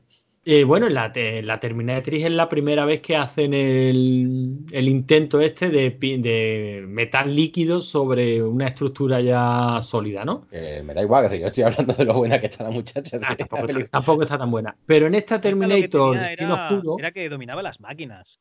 [0.46, 1.12] Eh, bueno, la,
[1.44, 7.36] la Terminatrix es la primera vez que hacen el, el intento este de, de metal
[7.36, 10.48] líquido sobre una estructura ya sólida, ¿no?
[10.50, 12.72] Que me da igual, que si yo estoy hablando de lo buena que está la
[12.72, 13.18] muchacha.
[13.18, 13.90] Ah, la tampoco, está, película.
[13.92, 14.78] tampoco está tan buena.
[14.86, 18.40] Pero en esta Terminator tenía Destino era, Oscuro, era que dominaba las máquinas.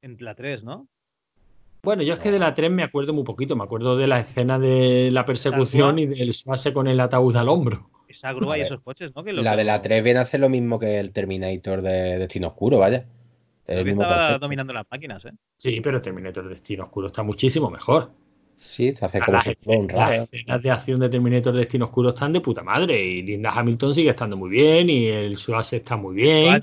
[0.00, 0.88] En la 3, ¿no?
[1.82, 4.20] bueno, yo es que de la 3 me acuerdo muy poquito, me acuerdo de la
[4.20, 7.90] escena de la persecución y del suase con el ataúd al hombro.
[8.24, 9.22] Esa grúa A y ver, esos coches, ¿no?
[9.22, 11.12] Que lo La que de la lo- 3 viene a ser lo mismo que el
[11.12, 13.04] Terminator de Destino Oscuro, vaya.
[13.66, 14.46] El que mismo estaba concepto.
[14.46, 15.32] dominando las máquinas, ¿eh?
[15.58, 18.10] Sí, pero Terminator Destino Oscuro está muchísimo mejor.
[18.56, 22.10] Sí, se hace como Las, si escenas- las escenas de acción de Terminator Destino Oscuro
[22.10, 23.04] están de puta madre.
[23.04, 24.88] Y Linda Hamilton sigue estando muy bien.
[24.88, 26.62] Y el Suase está muy bien.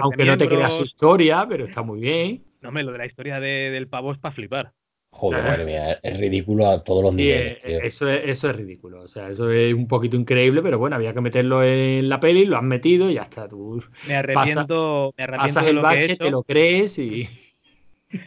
[0.00, 2.42] Aunque no te creas su historia, pero está muy bien.
[2.62, 4.72] No, me lo de la historia de- del pavo es para flipar.
[5.12, 7.78] Joder, madre mía, es ridículo a todos los Sí, niveles, eh, tío.
[7.82, 9.02] eso, es, eso es ridículo.
[9.02, 12.46] O sea, eso es un poquito increíble, pero bueno, había que meterlo en la peli,
[12.46, 13.48] lo han metido y ya está.
[13.48, 16.24] Tú Me arrepiento, me arrepiento pasas de el lo que he bache, hecho.
[16.24, 17.28] te lo crees y,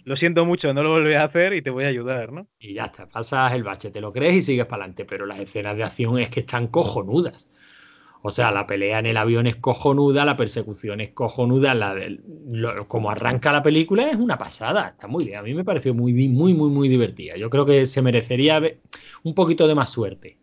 [0.05, 2.47] Lo siento mucho, no lo volveré a hacer y te voy a ayudar, ¿no?
[2.59, 3.07] y ya está.
[3.07, 5.05] Pasas el bache, te lo crees y sigues para adelante.
[5.05, 7.49] Pero las escenas de acción es que están cojonudas.
[8.27, 12.23] O sea, la pelea en el avión es cojonuda, la persecución es cojonuda, la del-
[12.49, 15.37] lo- como arranca la película es una pasada, está muy bien.
[15.37, 17.37] A mí me pareció muy, muy, muy, muy divertida.
[17.37, 18.59] Yo creo que se merecería
[19.23, 20.39] un poquito de más suerte.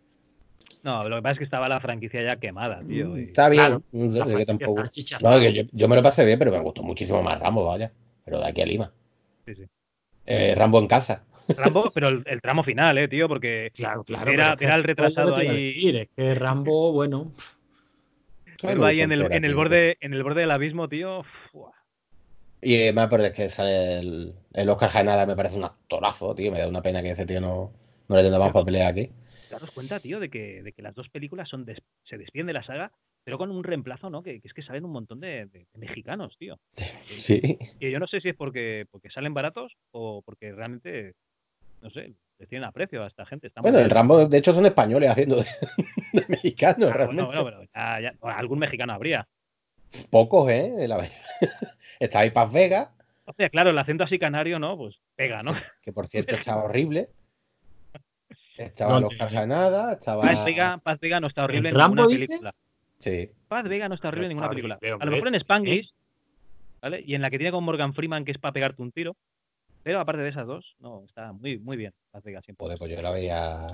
[0.84, 3.18] No, lo que pasa es que estaba la franquicia ya quemada, tío.
[3.18, 4.78] y- Está bien, claro, no que franquicia tampoco.
[4.82, 5.36] está chicharrada.
[5.36, 7.90] No, que yo, yo me lo pasé bien, pero me gustó muchísimo más Rambo, vaya.
[8.24, 8.92] Pero de aquí a Lima.
[9.44, 9.64] Sí, sí.
[10.26, 11.24] Eh, Rambo en casa.
[11.56, 15.96] Rambo, pero el, tramo final, eh, tío, porque claro, claro, era, era el retrasado ahí.
[15.96, 17.32] es que Rambo, bueno.
[18.62, 21.24] Ahí en el, en el borde, en el borde del abismo, tío.
[22.60, 26.52] Y porque es que sale el, el Oscar Janada, me parece un actorazo, tío.
[26.52, 27.72] Me da una pena que ese tío no,
[28.08, 29.10] no le tenga más papelea aquí.
[29.48, 31.66] ¿Te das cuenta, tío, de que, de que las dos películas son
[32.04, 32.92] se despiden de la saga,
[33.24, 34.22] pero con un reemplazo, ¿no?
[34.22, 36.58] Que, es que salen un montón de, mexicanos, tío.
[37.02, 37.58] Sí.
[37.80, 41.14] Y yo no sé si es porque, porque salen baratos o porque realmente,
[41.80, 43.52] no sé, le tienen aprecio a esta gente.
[43.60, 45.46] bueno, el Rambo, de hecho, son españoles haciendo de,
[46.28, 47.22] mexicanos, realmente.
[47.24, 49.28] Bueno, bueno, pero algún mexicano habría.
[50.10, 50.88] Pocos, ¿eh?
[50.88, 51.08] La...
[52.00, 52.90] Está ahí Paz Vega.
[53.26, 54.76] O sea, claro, el acento así canario, ¿no?
[54.76, 55.54] Pues pega, ¿no?
[55.82, 57.10] Que por cierto estaba horrible.
[58.56, 60.22] Estaba los Carjanada, estaba.
[60.22, 62.52] Paz Vega, Paz Vega no está horrible en ninguna película.
[62.98, 63.30] Sí.
[63.46, 64.80] Paz Vega no está horrible en ninguna película.
[64.82, 65.94] A lo mejor en Spanglish,
[66.80, 67.04] ¿vale?
[67.06, 69.14] Y en la que tiene con Morgan Freeman, que es para pegarte un tiro.
[69.82, 72.64] Pero aparte de esas dos, no, está muy, muy bien Paz Vega siempre.
[72.64, 73.66] Joder, pues yo la veía.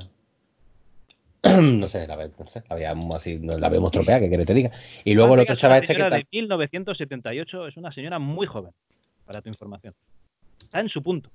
[1.62, 4.54] no sé, la, ve, no sé, la veíamos así, la vemos tropeada, que quiere te
[4.54, 4.70] diga.
[5.04, 6.16] Y luego el otro chaval este que está.
[6.16, 8.72] de 1978 es una señora muy joven,
[9.24, 9.94] para tu información.
[10.62, 11.30] Está en su punto.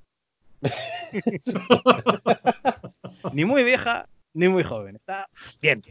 [3.33, 4.95] ni muy vieja, ni muy joven.
[4.95, 5.27] Está
[5.61, 5.81] bien.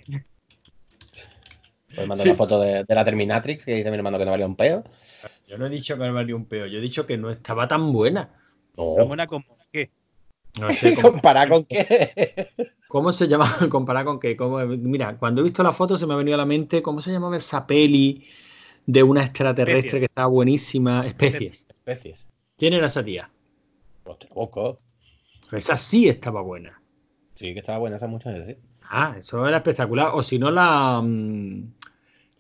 [1.95, 4.57] Pues mando una foto de, la Terminatrix que dice mi hermano que no valía un
[4.57, 4.85] peo.
[5.47, 7.69] Yo no he dicho que no valía un peo, yo he dicho que no estaba
[7.69, 8.31] tan buena.
[8.77, 9.91] ¿Tan buena como qué?
[10.59, 10.95] No sé.
[10.95, 12.49] ¿Comparada con qué?
[12.89, 13.47] ¿Cómo se llama?
[13.71, 14.37] ¿Comparada con qué?
[14.79, 17.11] Mira, cuando he visto la foto se me ha venido a la mente, ¿cómo se
[17.11, 18.27] llamaba esa peli
[18.87, 21.07] de una extraterrestre que estaba buenísima?
[21.07, 21.67] Especies.
[21.69, 22.27] Especies.
[22.59, 23.31] ¿Quién era esa tía?
[24.05, 24.81] Los poco.
[25.51, 26.83] Esa sí estaba buena.
[27.35, 28.63] Sí, que estaba buena esa muchas veces, sí.
[28.83, 30.11] Ah, eso era espectacular.
[30.15, 31.01] O si no, la.
[31.03, 31.73] Mm,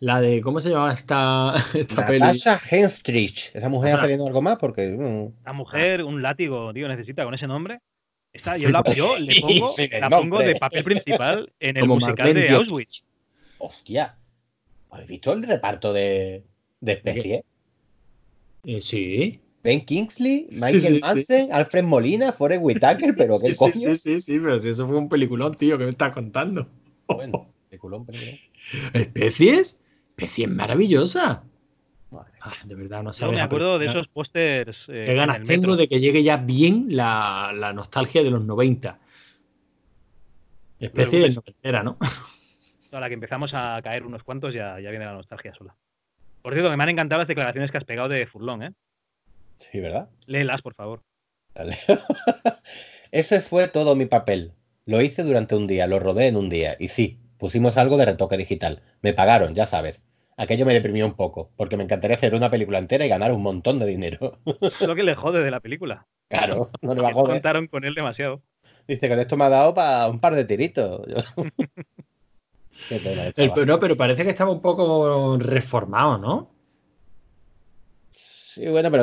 [0.02, 0.40] la de.
[0.40, 3.52] ¿Cómo se llamaba esta, esta Natasha Henstrich.
[3.54, 4.58] ¿Esa mujer ha saliendo algo más?
[4.58, 4.88] Porque.
[4.88, 5.44] Mm.
[5.44, 7.80] La mujer, un látigo, tío, necesita con ese nombre.
[8.58, 13.06] yo, la, yo le pongo, la pongo de papel principal en el musical de Auschwitz.
[13.58, 14.16] Hostia.
[14.90, 16.42] ¿Habéis visto el reparto de,
[16.80, 17.44] de especie?
[18.64, 19.40] Eh, sí.
[19.62, 23.72] Ben Kingsley, Michael Manson, Alfred Molina, Forrest Whitaker, pero qué coño.
[23.72, 26.66] Sí, sí, sí, pero si eso fue un peliculón, tío, que me estás contando.
[27.06, 28.40] Bueno, peliculón, peliculón.
[28.92, 29.78] ¿Especies?
[30.16, 31.44] Especies maravillosa.
[32.44, 33.24] Ah, de verdad, no sé.
[33.24, 34.76] Yo me acuerdo de esos pósters.
[34.88, 38.98] Eh, qué ganas tengo de que llegue ya bien la, la nostalgia de los 90.
[40.80, 41.96] Especie de noventera, ¿no?
[42.92, 45.74] A la que empezamos a caer unos cuantos ya, ya viene la nostalgia sola.
[46.42, 48.72] Por cierto, me han encantado las declaraciones que has pegado de Furlong, ¿eh?
[49.60, 50.10] Sí, ¿verdad?
[50.26, 51.00] Léelas, por favor.
[53.12, 54.52] Ese fue todo mi papel.
[54.84, 56.76] Lo hice durante un día, lo rodé en un día.
[56.78, 58.82] Y sí, pusimos algo de retoque digital.
[59.00, 60.04] Me pagaron, ya sabes.
[60.36, 63.42] Aquello me deprimió un poco, porque me encantaría hacer una película entera y ganar un
[63.42, 64.38] montón de dinero.
[64.62, 66.06] Es lo que le jode de la película.
[66.28, 67.32] Claro, no le va a joder.
[67.32, 68.42] Contaron con él demasiado.
[68.86, 71.04] Dice, con esto me ha dado para un par de tiritos.
[73.66, 76.54] no, pero parece que estaba un poco reformado, ¿no?
[78.10, 79.02] Sí, bueno, pero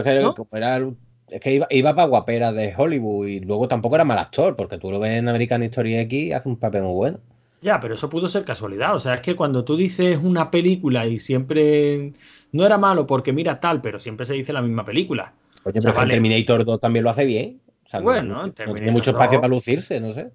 [1.27, 4.91] es que, iba, para guapera de Hollywood y luego tampoco era mal actor, porque tú
[4.91, 7.19] lo ves en American History X y hace un papel muy bueno.
[7.61, 8.95] Ya, pero eso pudo ser casualidad.
[8.95, 12.13] O sea, es que cuando tú dices una película y siempre
[12.51, 15.33] no era malo porque mira tal, pero siempre se dice la misma película.
[15.63, 17.61] Oye, pero Terminator 2 también lo hace bien.
[18.01, 20.31] bueno, no, tiene mucho espacio para lucirse, no sé.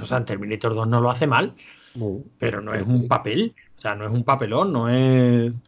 [0.00, 1.54] O sea, en Terminator 2 no lo hace mal,
[2.38, 3.54] pero no es un papel.
[3.76, 5.62] O sea, no es un papelón, no es.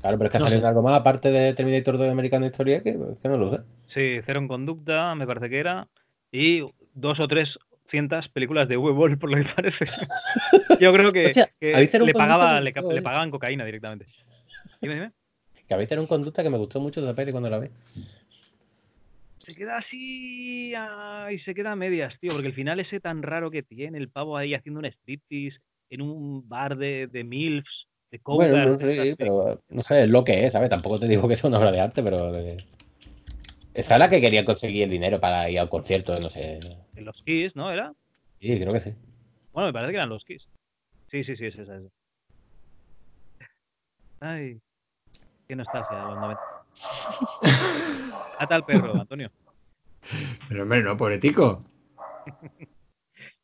[0.00, 2.82] Claro, pero es que ha salido algo más aparte de Terminator 2 de American History
[2.82, 3.62] que, que no lo sé.
[3.94, 5.88] Sí, Cero en Conducta, me parece que era.
[6.32, 6.62] Y
[6.94, 7.58] dos o tres
[8.32, 9.84] películas de V-Ball, por lo que parece.
[10.80, 11.30] Yo creo que,
[11.60, 12.72] le, pagaba, le,
[13.02, 14.06] pagaban cocaína directamente.
[14.80, 15.10] Dime, dime.
[15.68, 17.68] Que habéis tenido un conducta que me gustó mucho de la peli cuando la vi.
[19.46, 23.50] Se queda así y se queda a medias, tío, porque el final ese tan raro
[23.50, 25.58] que tiene, el pavo ahí haciendo un striptease
[25.90, 27.86] en un bar de, de MILFs
[28.24, 30.70] bueno, no sé, pero no sé, es lo que es, ¿sabes?
[30.70, 32.34] Tampoco te digo que es una obra de arte, pero.
[32.34, 32.58] Eh,
[33.74, 36.60] esa es la que quería conseguir el dinero para ir al concierto, no sé.
[36.94, 37.70] En los Kiss, ¿no?
[37.70, 37.92] ¿Era?
[38.40, 38.94] Sí, creo que sí.
[39.52, 40.46] Bueno, me parece que eran los Kiss.
[41.10, 41.76] Sí, sí, sí, es esa.
[41.76, 41.82] Es.
[44.20, 44.60] Ay,
[45.48, 46.42] qué nostalgia los 90.
[48.38, 49.30] Ata al perro, Antonio.
[50.48, 51.64] Pero hombre, no, pobretico.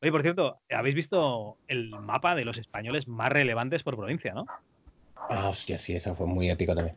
[0.02, 4.46] Oye, por cierto, habéis visto el mapa de los españoles más relevantes por provincia, ¿no?
[5.28, 6.96] Ah, hostia, sí, eso fue muy épico también.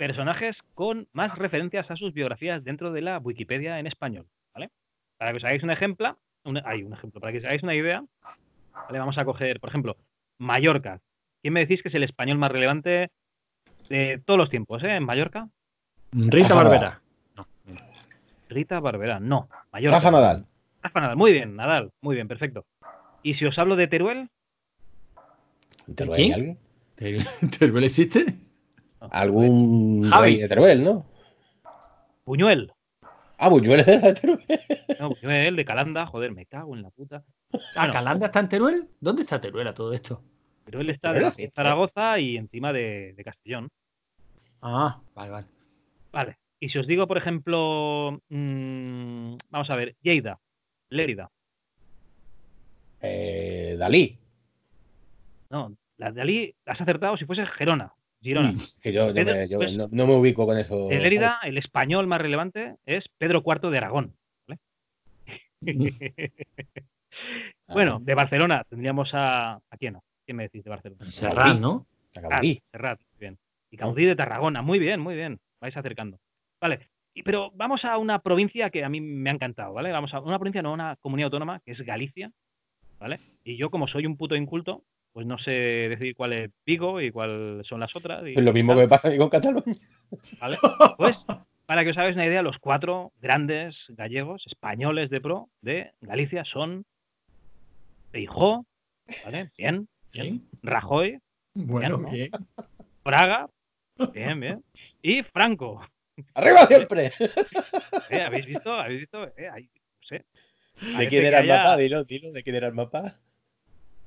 [0.00, 4.24] Personajes con más referencias a sus biografías dentro de la Wikipedia en español,
[4.54, 4.70] ¿vale?
[5.18, 6.16] Para que os hagáis un ejemplo,
[6.64, 8.02] hay un ejemplo, para que os hagáis una idea,
[8.72, 8.98] ¿vale?
[8.98, 9.98] Vamos a coger, por ejemplo,
[10.38, 11.02] Mallorca.
[11.42, 13.10] ¿Quién me decís que es el español más relevante
[13.90, 14.96] de todos los tiempos, eh?
[14.96, 15.50] En Mallorca.
[16.12, 17.02] Rita Barbera.
[18.48, 19.50] Rita Barberá, no.
[19.70, 19.92] Mayor.
[19.92, 20.46] Rafa Nadal.
[20.82, 22.64] Rafa Nadal, muy bien, Nadal, muy bien, perfecto.
[23.22, 24.30] ¿Y si os hablo de Teruel?
[25.94, 26.32] ¿Teruel quién?
[26.32, 26.58] alguien?
[27.58, 28.48] ¿Teruel existe?
[29.10, 30.36] Algún Javi.
[30.38, 31.06] de Teruel, ¿no?
[32.24, 32.72] Buñuel.
[33.38, 34.40] Ah, Buñuel era de Teruel.
[35.00, 37.24] No, Buñuel de Calanda, joder, me cago en la puta.
[37.74, 37.90] ¿Ah.
[37.90, 38.88] ¿Calanda está en Teruel?
[39.00, 40.22] ¿Dónde está Teruel a todo esto?
[40.64, 41.50] Teruel está existe.
[41.56, 43.70] Zaragoza y encima de, de Castellón.
[44.60, 45.46] Ah, vale, vale.
[46.12, 46.36] Vale.
[46.60, 50.38] Y si os digo, por ejemplo, mm, vamos a ver, Lleida,
[50.90, 51.30] Lérida.
[53.00, 54.18] Eh, Dalí.
[55.48, 58.54] No, la de Ali has acertado si fuese Gerona, Girona.
[58.82, 60.90] Que yo, no Pedro, me, yo pues- no, no me ubico con eso.
[60.90, 64.14] En Lérida, el español más relevante es Pedro IV de Aragón.
[64.46, 64.60] ¿vale?
[67.68, 69.54] bueno, de Barcelona tendríamos a.
[69.54, 69.96] ¿A quién?
[70.24, 71.10] ¿Quién me decís de Barcelona?
[71.10, 71.86] Serrat, ¿no?
[72.16, 72.62] Ah, Gaudí.
[72.70, 73.38] Serrat, muy bien.
[73.70, 75.38] Y Gaudí de Tarragona, muy bien, muy bien.
[75.60, 76.18] Vais acercando.
[76.60, 76.88] Vale.
[77.24, 79.90] Pero vamos a una provincia que a mí me ha encantado, ¿vale?
[79.90, 82.30] Vamos a una provincia, no una comunidad autónoma, que es Galicia,
[82.98, 83.18] ¿vale?
[83.44, 87.10] Y yo, como soy un puto inculto, pues no sé decir cuál es Vigo y
[87.10, 88.22] cuáles son las otras.
[88.26, 89.74] y Es lo mismo que me pasa a mí con Cataluña.
[90.40, 90.56] ¿vale?
[90.98, 91.16] Pues,
[91.66, 96.44] para que os hagáis una idea, los cuatro grandes gallegos españoles de pro de Galicia
[96.44, 96.84] son
[98.10, 98.66] Feijó,
[99.24, 99.50] ¿vale?
[99.56, 100.42] Bien, bien.
[100.62, 101.18] Rajoy,
[101.54, 102.10] Bueno, ¿no?
[102.10, 102.30] bien.
[103.04, 103.48] Praga,
[104.12, 104.64] bien, bien.
[105.02, 105.86] Y Franco.
[106.34, 107.12] ¡Arriba siempre!
[108.10, 108.20] ¿eh?
[108.22, 108.72] ¿Habéis visto?
[108.72, 109.24] ¿Habéis visto?
[109.38, 110.24] Eh, ahí, no sé.
[110.98, 111.76] ¿De quién era el haya mapa?
[111.76, 113.20] Dilo, dilo, ¿de quién era el mapa?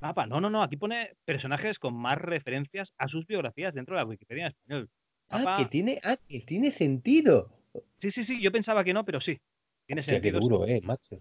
[0.04, 0.26] Mapa.
[0.28, 0.62] No, no, no.
[0.64, 4.89] Aquí pone personajes con más referencias a sus biografías dentro de la Wikipedia en español.
[5.30, 7.49] Ah, que tiene, ah, que tiene sentido.
[8.01, 8.41] Sí, sí, sí.
[8.41, 9.39] Yo pensaba que no, pero sí.
[9.88, 10.39] Tiene Hostia, qué sentido.
[10.39, 11.20] duro, eh, macho.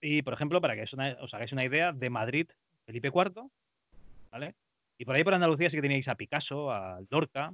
[0.00, 2.48] Y, por ejemplo, para que os, una- os hagáis una idea, de Madrid,
[2.84, 3.48] Felipe IV,
[4.32, 4.54] ¿vale?
[4.98, 7.52] Y por ahí por Andalucía sí que teníais a Picasso, a Lorca,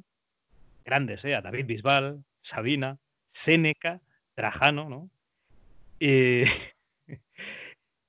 [0.85, 1.35] grandes, ¿eh?
[1.35, 2.99] A David Bisbal, Sabina,
[3.45, 4.01] Séneca,
[4.35, 5.11] Trajano, ¿no?
[5.99, 6.45] Y...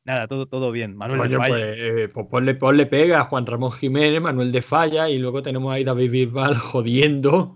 [0.06, 0.96] Nada, todo, todo bien.
[0.98, 1.54] Manuel de Coño, Falla.
[1.56, 5.42] pues, eh, pues ponle, ponle pega a Juan Ramón Jiménez, Manuel de Falla y luego
[5.42, 7.56] tenemos ahí David Bisbal jodiendo.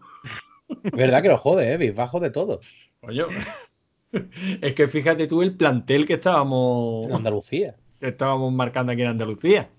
[0.94, 2.60] Verdad que lo jode, eh, bajo de todo.
[3.02, 3.28] Coño.
[4.62, 7.76] Es que fíjate tú el plantel que estábamos, En Andalucía.
[8.00, 9.70] que estábamos marcando aquí en Andalucía.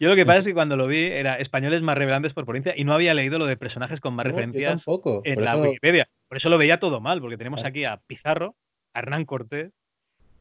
[0.00, 2.72] Yo lo que pasa es que cuando lo vi era españoles más relevantes por provincia
[2.76, 5.20] y no había leído lo de personajes con más No, yo referencias tampoco.
[5.24, 6.08] en Por la eso, Wikipedia.
[6.28, 7.68] Por eso lo veía todo mal, porque tenemos Claro.
[7.68, 8.56] aquí a Pizarro,
[8.94, 9.70] a Hernán Cortés,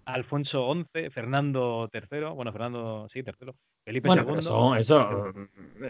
[0.05, 3.51] Alfonso XI, Fernando III, bueno, Fernando, sí, III,
[3.83, 4.27] Felipe Bueno, II.
[4.29, 5.33] pero son eso,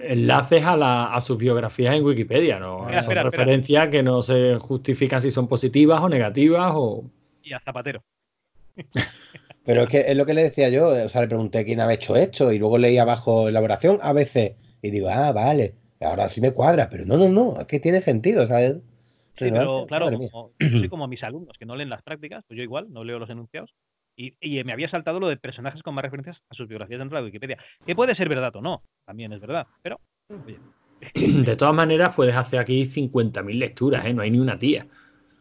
[0.03, 2.79] enlaces a, la- a sus biografías en Wikipedia, ¿no?
[2.81, 3.43] Espera, son espera, espera.
[3.45, 7.03] referencias que no se justifican si son positivas o negativas o...
[7.43, 8.03] y a Zapatero.
[9.63, 10.87] Pero es que es lo que le decía yo.
[10.89, 14.55] O sea, le pregunté quién había hecho esto y luego leí abajo elaboración ABC.
[14.81, 15.75] Y digo, ah, vale.
[15.99, 16.89] Ahora sí me cuadra.
[16.89, 17.59] Pero no, no, no.
[17.59, 18.77] Es que tiene sentido, ¿sabes?
[19.37, 22.57] Sí, pero claro, como, yo soy como mis alumnos que no leen las prácticas, pues
[22.57, 23.71] yo igual, no leo los enunciados.
[24.15, 27.15] Y, y me había saltado lo de personajes con más referencias a sus biografías dentro
[27.17, 27.57] de la Wikipedia.
[27.85, 29.65] Que puede ser verdad o no, también es verdad.
[29.81, 29.99] Pero,
[30.45, 30.59] oye,
[31.15, 34.13] De todas maneras, puedes hacer aquí 50.000 lecturas, ¿eh?
[34.13, 34.85] No hay ni una tía.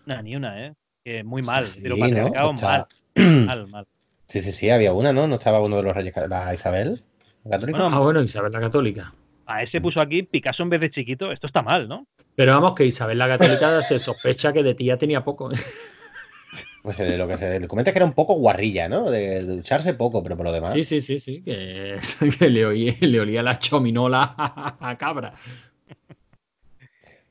[0.07, 0.75] nada, ni una, ¿eh?
[1.05, 1.65] Que muy mal.
[1.65, 2.01] Sí, pero ¿no?
[2.01, 3.87] patriarcado Está- mal, mal, mal.
[4.27, 5.27] Sí, sí, sí, había una, ¿no?
[5.27, 7.03] ¿No estaba uno de los reyes, la Isabel?
[7.45, 7.79] ¿La católica?
[7.79, 9.13] Bueno, Ah, bueno, Isabel la Católica.
[9.47, 11.33] A ese puso aquí Picasso en vez de chiquito.
[11.33, 12.07] Esto está mal, ¿no?
[12.37, 15.51] Pero vamos, que Isabel la Católica se sospecha que de tía tenía poco.
[15.51, 15.57] ¿eh?
[16.83, 19.11] Pues eh, lo que se comenta es que era un poco guarrilla, ¿no?
[19.11, 20.75] De, de ducharse poco, pero por lo demás.
[20.75, 21.97] Sí, sí, sí, sí, que,
[22.39, 24.35] que le, oí- le olía la chominola
[24.81, 25.35] a cabra.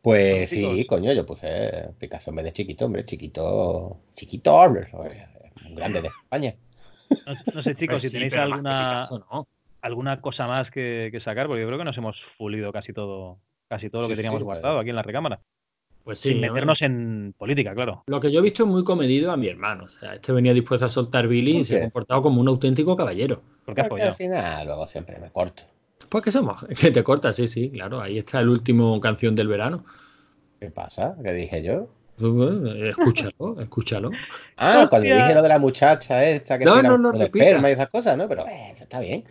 [0.02, 0.52] Pues Chicos.
[0.52, 4.88] sí, coño, yo puse Picasso en vez de chiquito, hombre, chiquito, chiquito, hombre,
[5.66, 6.56] un grande de España.
[7.26, 9.47] No, no sé, chicos, Pues si sí, tenéis alguna, Picasso, no.
[9.82, 13.39] alguna cosa más que, que sacar, porque yo creo que nos hemos fulido casi todo,
[13.68, 15.41] casi todo lo Sí, que teníamos sí, guardado aquí en la recámara.
[16.04, 18.04] Pues sí, sin meternos en política, claro.
[18.08, 19.84] Lo que yo he visto es muy comedido a mi hermano.
[19.86, 22.47] O sea, este venía dispuesto a soltar Billy y ¿Por se ha comportado como un
[22.47, 23.42] auténtico caballero.
[23.66, 25.63] Porque has Porque al final luego siempre me corto.
[26.09, 28.01] Pues que somos, que te cortas, sí, sí, claro.
[28.01, 29.86] Ahí está el último canción del verano.
[30.59, 31.16] ¿Qué pasa?
[31.24, 31.89] ¿Qué dije yo?
[32.20, 34.12] Escúchalo, escúchalo.
[34.58, 37.74] Ah, cuando dije lo de la muchacha esta que No, no, no de esperma y
[37.74, 38.28] esas cosas, ¿no?
[38.28, 39.24] Pero eh, eso está bien.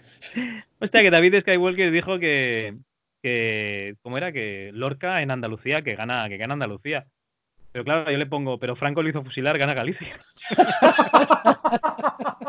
[0.81, 2.79] Hostia, que David Skywalker dijo que,
[3.23, 4.33] que ¿cómo era?
[4.33, 7.07] Que Lorca en Andalucía, que gana, que gana Andalucía.
[7.73, 10.17] Pero claro, yo le pongo, pero Franco lo hizo fusilar, gana Galicia.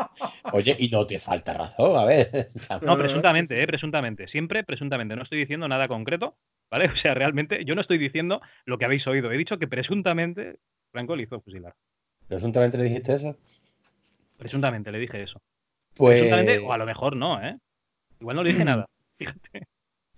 [0.52, 2.48] Oye, y no te falta razón, a ver.
[2.82, 4.28] No, presuntamente, eh, presuntamente.
[4.28, 5.16] Siempre presuntamente.
[5.16, 6.36] No estoy diciendo nada concreto,
[6.70, 6.86] ¿vale?
[6.92, 9.30] O sea, realmente yo no estoy diciendo lo que habéis oído.
[9.30, 10.58] He dicho que presuntamente
[10.90, 11.74] Franco le hizo fusilar.
[12.26, 13.36] ¿Presuntamente le dijiste eso?
[14.38, 15.40] Presuntamente le dije eso.
[15.94, 17.58] Pues Presuntamente, o a lo mejor no, ¿eh?
[18.20, 18.86] Igual no le dije nada.
[19.18, 19.66] Fíjate.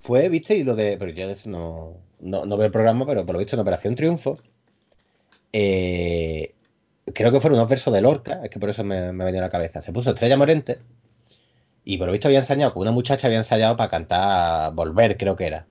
[0.03, 0.97] Fue, viste, y lo de.
[0.99, 4.39] Pero yo no, no, no veo el programa, pero por lo visto en Operación Triunfo.
[5.53, 6.55] eh,
[7.15, 9.47] creo que fueron unos versos de Lorca, es que por eso me, me venido a
[9.47, 9.81] la cabeza.
[9.81, 10.79] Se puso Estrella Morente
[11.85, 15.37] y por lo visto había ensayado, con una muchacha había ensayado para cantar Volver, creo
[15.37, 15.67] que era.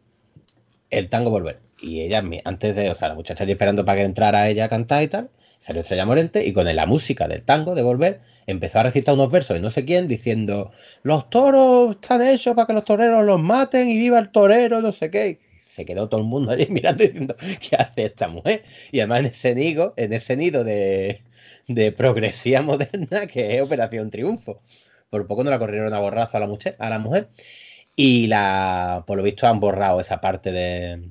[0.89, 1.59] El tango Volver.
[1.81, 4.69] Y ella, antes de, o sea, la muchacha allí esperando para que entrara ella a
[4.69, 5.29] cantar y tal,
[5.61, 9.31] salió Estrella Morente y con la música del tango de Volver empezó a recitar unos
[9.31, 10.71] versos de no sé quién diciendo:
[11.03, 14.91] Los toros están hechos para que los toreros los maten y viva el torero, no
[14.91, 15.39] sé qué
[15.71, 18.63] se quedó todo el mundo allí mirando diciendo, ¿qué hace esta mujer?
[18.91, 21.23] Y además en ese nido, en ese nido de,
[21.95, 24.61] progresía moderna que es Operación Triunfo.
[25.09, 27.29] Por poco no la corrieron a borrazo a la mujer, a la mujer.
[27.95, 31.09] Y la, por lo visto han borrado esa parte de,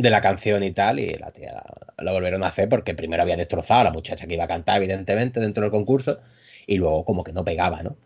[0.00, 1.62] de la canción y tal, y la tía
[1.98, 4.78] la, volvieron a hacer porque primero había destrozado a la muchacha que iba a cantar,
[4.78, 6.20] evidentemente, dentro del concurso,
[6.66, 7.96] y luego como que no pegaba, ¿no?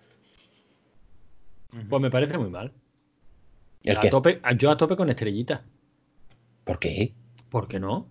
[1.88, 2.72] Pues me parece muy mal.
[3.88, 5.64] a tope, yo a tope con estrellita.
[6.64, 7.14] ¿Por qué?
[7.48, 8.08] ¿Por qué no?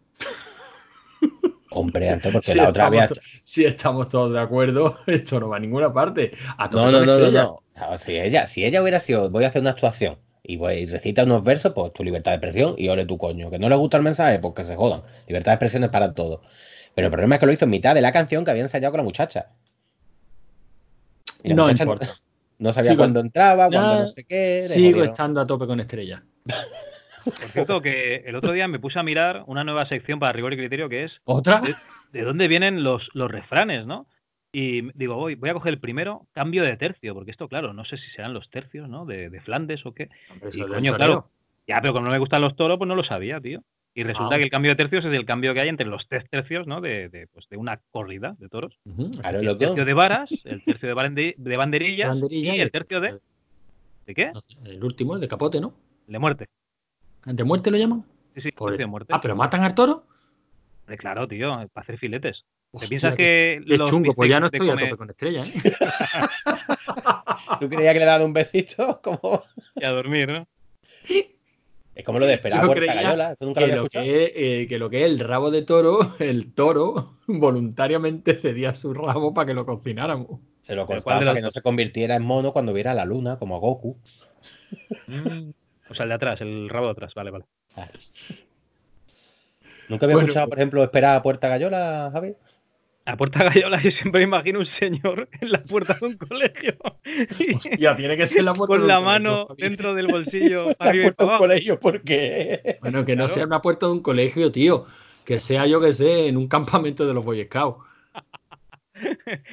[1.71, 3.09] Hombre, porque la otra había...
[3.43, 6.31] Si estamos todos de acuerdo, esto no va a ninguna parte.
[6.71, 7.63] no, no, no, no,
[7.99, 11.43] Si ella, si ella hubiera sido, voy a hacer una actuación y, voy, recita unos
[11.43, 13.49] versos, pues tu libertad de expresión y ole tu coño.
[13.49, 15.01] Que no le gusta el mensaje, pues que se jodan.
[15.27, 16.41] Libertad de expresión es para todo.
[16.93, 18.91] Pero el problema es que lo hizo en mitad de la canción que había ensayado
[18.91, 19.47] con la muchacha.
[21.45, 22.09] no importa.
[22.59, 24.61] No, sabía cuándo entraba, cuándo no sé qué.
[24.61, 26.23] Sigo estando a tope con estrella.
[27.23, 30.53] Por cierto, que el otro día me puse a mirar una nueva sección para rigor
[30.53, 31.11] y criterio que es.
[31.23, 31.61] ¿Otra?
[32.11, 34.07] De, dónde vienen los, los refranes, ¿no?
[34.55, 37.83] Y digo, voy, voy a coger el primero, cambio de tercio, porque esto, claro, no
[37.85, 39.03] sé si serán los tercios, ¿no?
[39.03, 40.09] De, Flandes o qué.
[40.53, 41.27] y, coño, claro.
[41.67, 43.63] Ya, pero como no me gustan los toros, pues no lo sabía, tío.
[43.95, 44.37] Y resulta ah.
[44.37, 46.81] que el cambio de tercios es el cambio que hay entre los tres tercios, ¿no?
[46.81, 48.77] De, de, pues de una corrida de toros.
[48.85, 53.19] el tercio de varas, el tercio de, de banderilla, y el tercio de.
[54.05, 54.31] ¿De qué?
[54.65, 55.73] El último, el de capote, ¿no?
[56.07, 56.47] El de muerte.
[57.25, 58.03] ¿De muerte lo llaman?
[58.35, 59.13] Sí, sí, de muerte.
[59.15, 60.05] Ah, pero matan al toro.
[60.97, 62.43] claro, tío, para hacer filetes.
[62.79, 64.13] ¿Te piensas que los chungo?
[64.13, 65.53] Pues ya no estoy a tope con estrella, ¿eh?
[67.59, 68.99] ¿Tú creías que le dado un besito?
[69.03, 69.43] Como...
[69.75, 70.47] Y a dormir, ¿no?
[71.95, 73.35] Es como lo de esperar a Puerta Gallola.
[73.35, 75.61] ¿Tú nunca que, lo, lo que, es, eh, que lo que es el rabo de
[75.61, 80.39] toro, el toro voluntariamente cedía su rabo para que lo cocináramos.
[80.63, 83.59] Se lo cortaba para que no se convirtiera en mono cuando viera la luna, como
[83.59, 83.95] Goku.
[85.05, 85.51] Mm.
[85.87, 87.45] O sea, el de atrás, el rabo de atrás, vale, vale.
[89.87, 92.33] ¿Nunca había escuchado, por ejemplo, esperar a Puerta Gallola, Javi?
[93.05, 96.77] A Puerta Gallola yo siempre me imagino un señor en la puerta de un colegio.
[97.55, 100.67] Hostia, tiene que ser la puerta Con la mano dentro del bolsillo.
[100.79, 102.77] la puerta de un colegio, ¿por qué?
[102.81, 104.85] Bueno, que no sea una puerta de un colegio, tío.
[105.25, 107.83] Que sea, yo que sé, en un campamento de los Boy Scouts.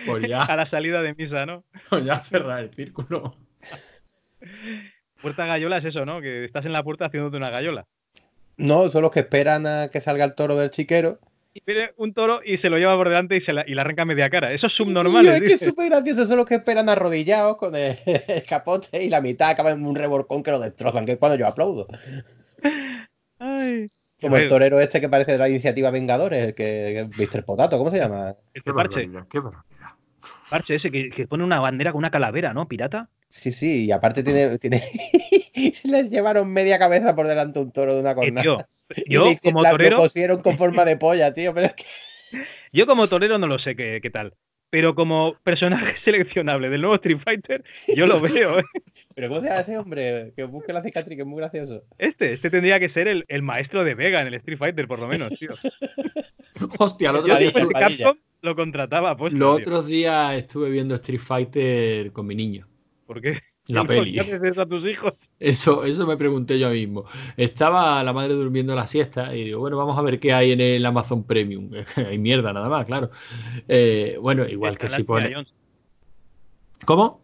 [0.06, 0.43] Pues ya.
[0.44, 1.64] A la salida de misa, ¿no?
[1.89, 3.35] Pues ya cerrar el círculo.
[5.20, 6.20] Puerta gallola es eso, ¿no?
[6.20, 7.86] Que estás en la puerta haciéndote una gallola.
[8.56, 11.18] No, son los que esperan a que salga el toro del chiquero.
[11.52, 13.82] Y pide un toro y se lo lleva por delante y, se la, y la
[13.82, 14.52] arranca media cara.
[14.52, 15.27] Eso es subnormal.
[15.27, 16.27] es que es súper gracioso.
[16.27, 17.97] Son los que esperan arrodillados con el,
[18.48, 21.48] capote y la mitad acaba en un reborcón que lo destrozan, que es cuando yo
[21.48, 21.89] aplaudo.
[24.20, 27.44] Como el torero este que parece de la iniciativa Vengadores, el que, Mr.
[27.44, 28.35] Potato, ¿cómo se llama?
[28.55, 29.09] Este parche.
[29.31, 29.40] Qué
[30.51, 32.66] Parche ese que, que, pone una bandera con una calavera, ¿no?
[32.68, 33.09] Pirata.
[33.31, 34.59] Sí, sí, y aparte tiene.
[34.59, 34.82] tiene...
[35.85, 38.66] Les llevaron media cabeza por delante un toro de una cornada.
[39.07, 39.98] yo, como torero.
[39.98, 41.85] Lo pusieron con forma de polla, tío, pero es que.
[42.73, 44.35] Yo, como torero, no lo sé qué, qué tal.
[44.70, 48.61] Pero como personaje seleccionable del nuevo Street Fighter, yo lo veo.
[48.61, 48.65] ¿eh?
[49.16, 50.32] ¿Pero cómo se llama ese hombre?
[50.36, 51.82] Que busque la cicatriz, que es muy gracioso.
[51.98, 55.01] Este, este tendría que ser el, el maestro de Vega en el Street Fighter, por
[55.01, 55.51] lo menos, tío.
[56.78, 57.52] Hostia, el otro día
[58.43, 59.16] lo contrataba.
[59.16, 62.69] Pues, Los otros días estuve viendo Street Fighter con mi niño.
[63.11, 63.41] ¿Por qué?
[63.66, 64.12] La peli.
[64.12, 65.19] ¿Qué haces eso a tus hijos?
[65.41, 67.07] Eso, eso me pregunté yo mismo.
[67.37, 70.61] Estaba la madre durmiendo la siesta y digo, bueno, vamos a ver qué hay en
[70.61, 71.73] el Amazon Premium.
[71.97, 73.11] hay mierda nada más, claro.
[73.66, 75.35] Eh, bueno, igual que si pone.
[76.85, 77.20] ¿Cómo?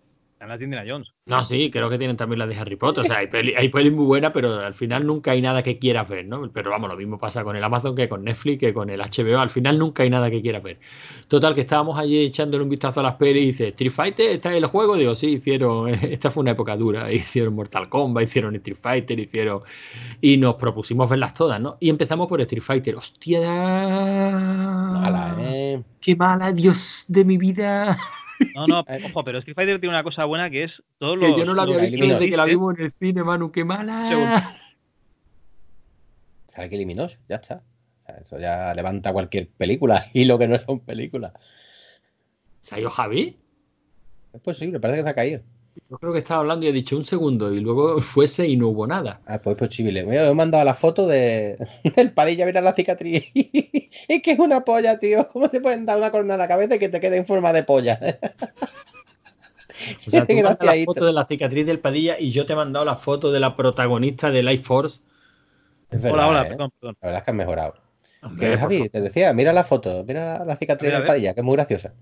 [0.47, 1.13] Están las de Indiana Jones.
[1.27, 3.03] No, sí, creo que tienen también las de Harry Potter.
[3.03, 5.77] O sea, hay pelis hay peli muy buenas, pero al final nunca hay nada que
[5.77, 6.49] quieras ver, ¿no?
[6.53, 9.41] Pero vamos, lo mismo pasa con el Amazon que con Netflix, que con el HBO.
[9.41, 10.79] Al final nunca hay nada que quieras ver.
[11.27, 14.51] Total, que estábamos allí echándole un vistazo a las pelis y dice, ¿Street Fighter está
[14.51, 14.97] en el juego?
[14.97, 15.89] Digo, sí, hicieron.
[16.05, 17.13] Esta fue una época dura.
[17.17, 19.63] Hicieron Mortal Kombat, hicieron Street Fighter, hicieron.
[20.21, 21.77] Y nos propusimos verlas todas, ¿no?
[21.81, 22.95] Y empezamos por Street Fighter.
[22.95, 23.41] ¡Hostia!
[24.31, 25.83] Mala, ¿eh?
[26.01, 27.99] ¡Qué mala, Dios de mi vida!
[28.55, 31.45] No, no, ojo, pero Street Fighter tiene una cosa buena que es todos que Yo
[31.45, 34.57] no la había visto desde que la vimos en el cine, Manu, qué mala.
[36.49, 37.63] Sale que eliminó, ya está.
[38.21, 41.33] eso ya levanta cualquier película y lo que no son películas.
[42.61, 43.37] ¿Se ha ido Javi?
[44.33, 45.43] Es posible, parece que se ha caído.
[45.89, 48.69] Yo creo que estaba hablando y he dicho un segundo y luego fuese y no
[48.69, 49.21] hubo nada.
[49.27, 50.05] Ah, pues posible.
[50.05, 51.59] Me he mandado la foto de,
[51.97, 53.25] del padilla, mira la cicatriz.
[53.35, 55.29] es que es una polla, tío.
[55.29, 57.53] ¿Cómo te pueden dar una corona en la cabeza y que te quede en forma
[57.53, 58.01] de polla?
[60.07, 62.57] O sea, tú mandas la foto de la cicatriz del Padilla y yo te he
[62.57, 65.03] mandado la foto de la protagonista de Life Force.
[65.93, 66.49] hola, hola, ¿eh?
[66.49, 66.97] perdón, perdón.
[67.01, 67.75] La verdad es que has mejorado.
[68.59, 71.93] Javi, te decía, mira la foto, mira la cicatriz del Padilla, que es muy graciosa.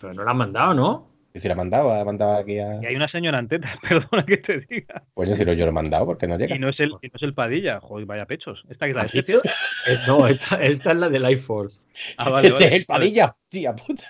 [0.00, 1.11] Pero no la has mandado, ¿no?
[1.34, 2.82] Y si la he mandado, ha mandado aquí a.
[2.82, 5.02] Y hay una señora en perdona que te diga.
[5.14, 6.54] Pues si no, yo lo he mandado, porque no llega.
[6.54, 8.64] Y no es el, no es el Padilla, joder, vaya pechos.
[8.68, 11.80] Esta que es la de eh, No, esta, esta, es la de Life Force.
[12.16, 14.04] Ah, vale, este es el Padilla, tía puta.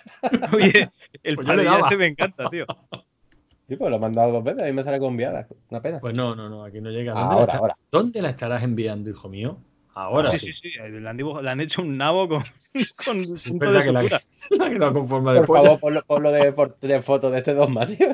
[0.53, 0.91] Oye,
[1.23, 2.67] el pues Padilla ese me encanta, tío.
[3.69, 5.47] Sí, pues lo he mandado dos veces, a mí me sale con enviada.
[5.71, 6.01] Una pena.
[6.01, 7.13] Pues no, no, no, aquí no llega.
[7.13, 7.77] ¿Dónde ahora, ahora.
[7.91, 9.59] ¿Dónde la estarás enviando, hijo mío?
[9.95, 10.47] Ahora sí.
[10.47, 10.79] Sí, sí, sí.
[10.79, 12.43] Le, han le han hecho un nabo con,
[13.05, 14.03] con punto de que la,
[14.51, 17.55] la que con forma de Por favor, ponlo, ponlo de, por, de, foto de este
[17.55, 18.09] dos tío.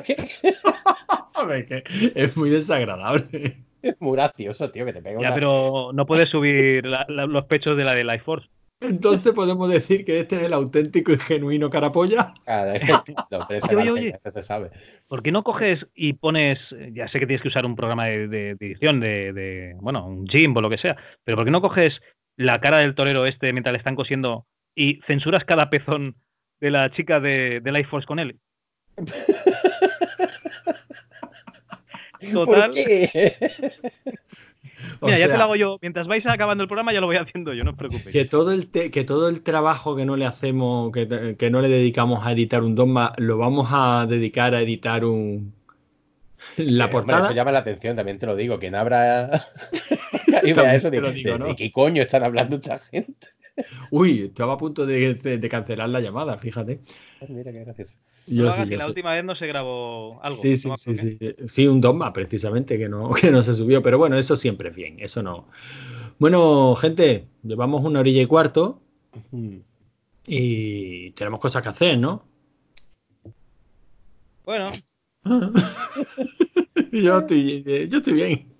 [1.35, 1.83] Hombre, que
[2.15, 3.57] es muy desagradable.
[3.81, 5.33] Es muy gracioso, tío, que te pega Ya, una...
[5.35, 8.49] pero no puedes subir la, la, los pechos de la de Life Force.
[8.81, 12.33] Entonces podemos decir que este es el auténtico y genuino carapolla.
[12.45, 12.79] Claro,
[13.29, 14.71] no, pero oye, oye, se sabe.
[15.07, 16.57] ¿Por qué no coges y pones,
[16.93, 20.05] ya sé que tienes que usar un programa de, de, de edición, de, de, bueno,
[20.05, 20.95] un Jim o lo que sea,
[21.25, 21.93] pero ¿por qué no coges
[22.37, 24.45] la cara del torero este mientras le están cosiendo
[24.75, 26.15] y censuras cada pezón
[26.61, 28.39] de la chica de, de Life Force con él?
[32.33, 32.71] Total.
[32.71, 33.53] ¿Por qué?
[35.01, 35.77] Mira, ya te lo hago yo.
[35.81, 38.11] Mientras vais acabando el programa, ya lo voy haciendo yo, no os preocupéis.
[38.11, 41.69] Que todo el, que todo el trabajo que no le hacemos, que, que, no le
[41.69, 45.53] dedicamos a editar un dogma, lo vamos a dedicar a editar un.
[46.57, 47.17] La eh, portada.
[47.17, 48.59] Hombre, eso llama la atención, también te lo digo.
[48.59, 49.45] Que no habrá.
[50.43, 51.47] y mira, eso de, digo, ¿no?
[51.47, 53.27] ¿de qué coño están hablando esta gente?
[53.91, 56.79] Uy, estaba a punto de, de, de cancelar la llamada, fíjate.
[57.27, 57.93] Mira qué gracioso.
[58.29, 58.89] Yo no sí, que la sé.
[58.89, 60.37] última vez no se grabó algo.
[60.37, 61.67] Sí, sí, sí, sí, sí.
[61.67, 64.97] un dogma precisamente que no, que no se subió, pero bueno, eso siempre es bien,
[64.99, 65.47] eso no.
[66.19, 68.81] Bueno, gente, llevamos una orilla y cuarto
[70.25, 72.23] y tenemos cosas que hacer, ¿no?
[74.45, 74.71] Bueno.
[76.91, 78.53] yo, estoy, yo estoy bien.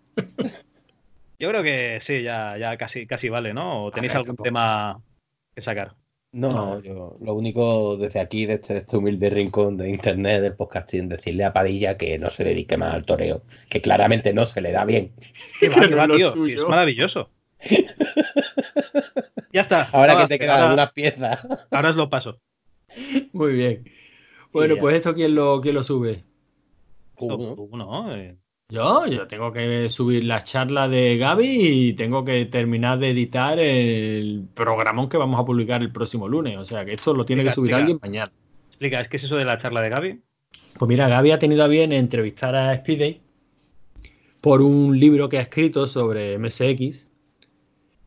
[1.40, 3.86] Yo creo que sí, ya, ya casi, casi vale, ¿no?
[3.86, 4.44] ¿O tenéis ver, algún tampoco.
[4.44, 5.00] tema
[5.56, 5.96] que sacar?
[6.32, 10.56] No, no, yo lo único desde aquí, desde este, este, humilde rincón de internet, del
[10.56, 14.62] podcasting, decirle a Padilla que no se dedique más al toreo, que claramente no se
[14.62, 15.12] le da bien.
[15.60, 16.46] ¿Qué va, qué va, tío?
[16.46, 17.30] Es maravilloso.
[19.54, 19.90] ya está.
[19.92, 21.48] Ahora, que te quedan ahora, algunas piezas.
[21.72, 22.40] Ahora os lo paso.
[23.34, 23.90] Muy bien.
[24.52, 26.24] Bueno, pues esto, ¿quién lo, quién lo sube?
[27.18, 27.54] Uno.
[27.54, 28.38] Uno, eh.
[28.72, 33.58] Yo, yo tengo que subir la charla de Gaby y tengo que terminar de editar
[33.58, 36.56] el programón que vamos a publicar el próximo lunes.
[36.56, 37.78] O sea que esto lo tiene explica, que subir explica.
[37.78, 38.32] alguien mañana.
[38.68, 40.22] Explica, ¿qué es eso de la charla de Gaby?
[40.78, 43.22] Pues mira, Gaby ha tenido a bien entrevistar a Speedy
[44.40, 47.10] por un libro que ha escrito sobre MSX.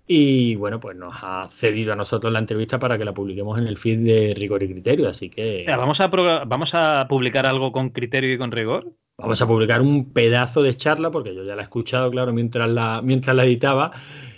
[0.07, 3.67] Y bueno, pues nos ha cedido a nosotros la entrevista para que la publiquemos en
[3.67, 5.09] el feed de Rigor y Criterio.
[5.09, 5.65] Así que.
[5.69, 8.93] ¿vamos, a ¿Vamos a publicar algo con criterio y con rigor?
[9.19, 12.71] Vamos a publicar un pedazo de charla, porque yo ya la he escuchado, claro, mientras
[12.71, 13.91] la, mientras la editaba,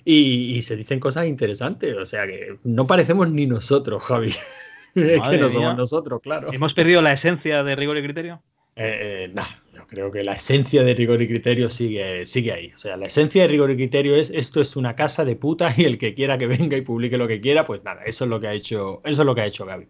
[0.05, 1.96] y, y se dicen cosas interesantes.
[1.96, 4.32] O sea que no parecemos ni nosotros, Javi.
[4.94, 6.52] es que no somos nosotros, claro.
[6.52, 8.42] ¿Hemos perdido la esencia de rigor y criterio?
[8.76, 9.42] Eh, eh, no,
[9.72, 12.72] yo creo que la esencia de rigor y criterio sigue, sigue ahí.
[12.74, 15.78] O sea, la esencia de rigor y criterio es esto es una casa de putas
[15.78, 18.30] y el que quiera que venga y publique lo que quiera, pues nada, eso es
[18.30, 19.86] lo que ha hecho, eso es lo que ha hecho Gaby.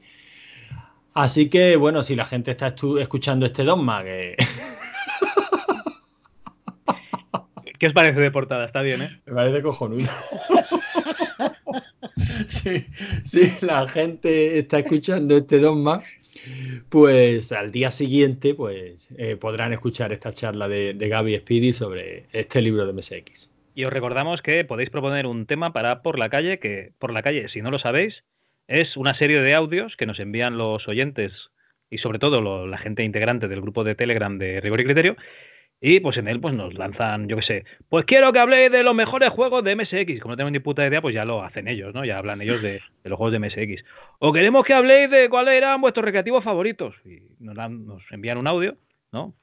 [1.15, 4.35] Así que, bueno, si la gente está escuchando este dogma, que.
[7.79, 8.65] ¿Qué os parece de portada?
[8.65, 9.21] Está bien, ¿eh?
[9.27, 10.07] Me parece cojonudo.
[12.49, 12.85] sí,
[13.25, 16.03] si la gente está escuchando este dogma,
[16.89, 22.27] pues al día siguiente pues eh, podrán escuchar esta charla de, de Gaby Speedy sobre
[22.33, 23.51] este libro de MSX.
[23.77, 27.23] Y os recordamos que podéis proponer un tema para Por la calle, que Por la
[27.23, 28.25] calle, si no lo sabéis,
[28.69, 31.33] es una serie de audios que nos envían los oyentes
[31.91, 35.17] y sobre todo la gente integrante del grupo de Telegram de Rigor y Criterio.
[35.81, 38.83] Y pues en él pues nos lanzan, yo qué sé, pues quiero que habléis de
[38.83, 40.21] los mejores juegos de MSX.
[40.21, 42.05] Como no tengo ni puta idea, pues ya lo hacen ellos, ¿no?
[42.07, 43.85] Ya hablan ellos de, de los juegos de MSX.
[44.19, 46.95] O queremos que habléis de cuáles eran vuestros recreativos favoritos.
[47.05, 48.77] Y nos, dan, nos envían un audio,
[49.13, 49.35] ¿no?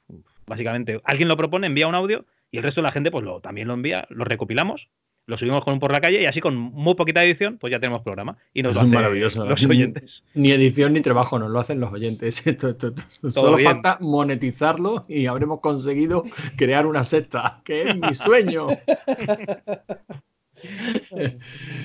[0.48, 3.40] Básicamente, alguien lo propone, envía un audio y el resto de la gente pues lo,
[3.40, 4.88] también lo envía, lo recopilamos
[5.32, 7.80] lo subimos con un por la calle y así con muy poquita edición, pues ya
[7.80, 8.38] tenemos programa.
[8.54, 9.46] Y nos lo es maravilloso.
[9.46, 10.24] los oyentes.
[10.34, 12.46] Ni edición ni trabajo, nos lo hacen los oyentes.
[12.52, 13.32] Esto, esto, esto.
[13.32, 13.72] Solo bien.
[13.72, 16.26] falta monetizarlo y habremos conseguido
[16.58, 18.68] crear una secta, que es mi sueño.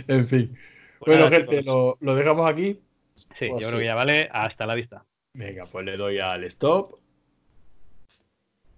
[0.08, 0.56] en fin.
[1.00, 2.80] Bueno, bueno gente, lo, lo, dejamos aquí.
[3.38, 4.28] Sí, pues yo creo que ya vale.
[4.32, 5.04] Hasta la vista.
[5.34, 6.98] Venga, pues le doy al stop.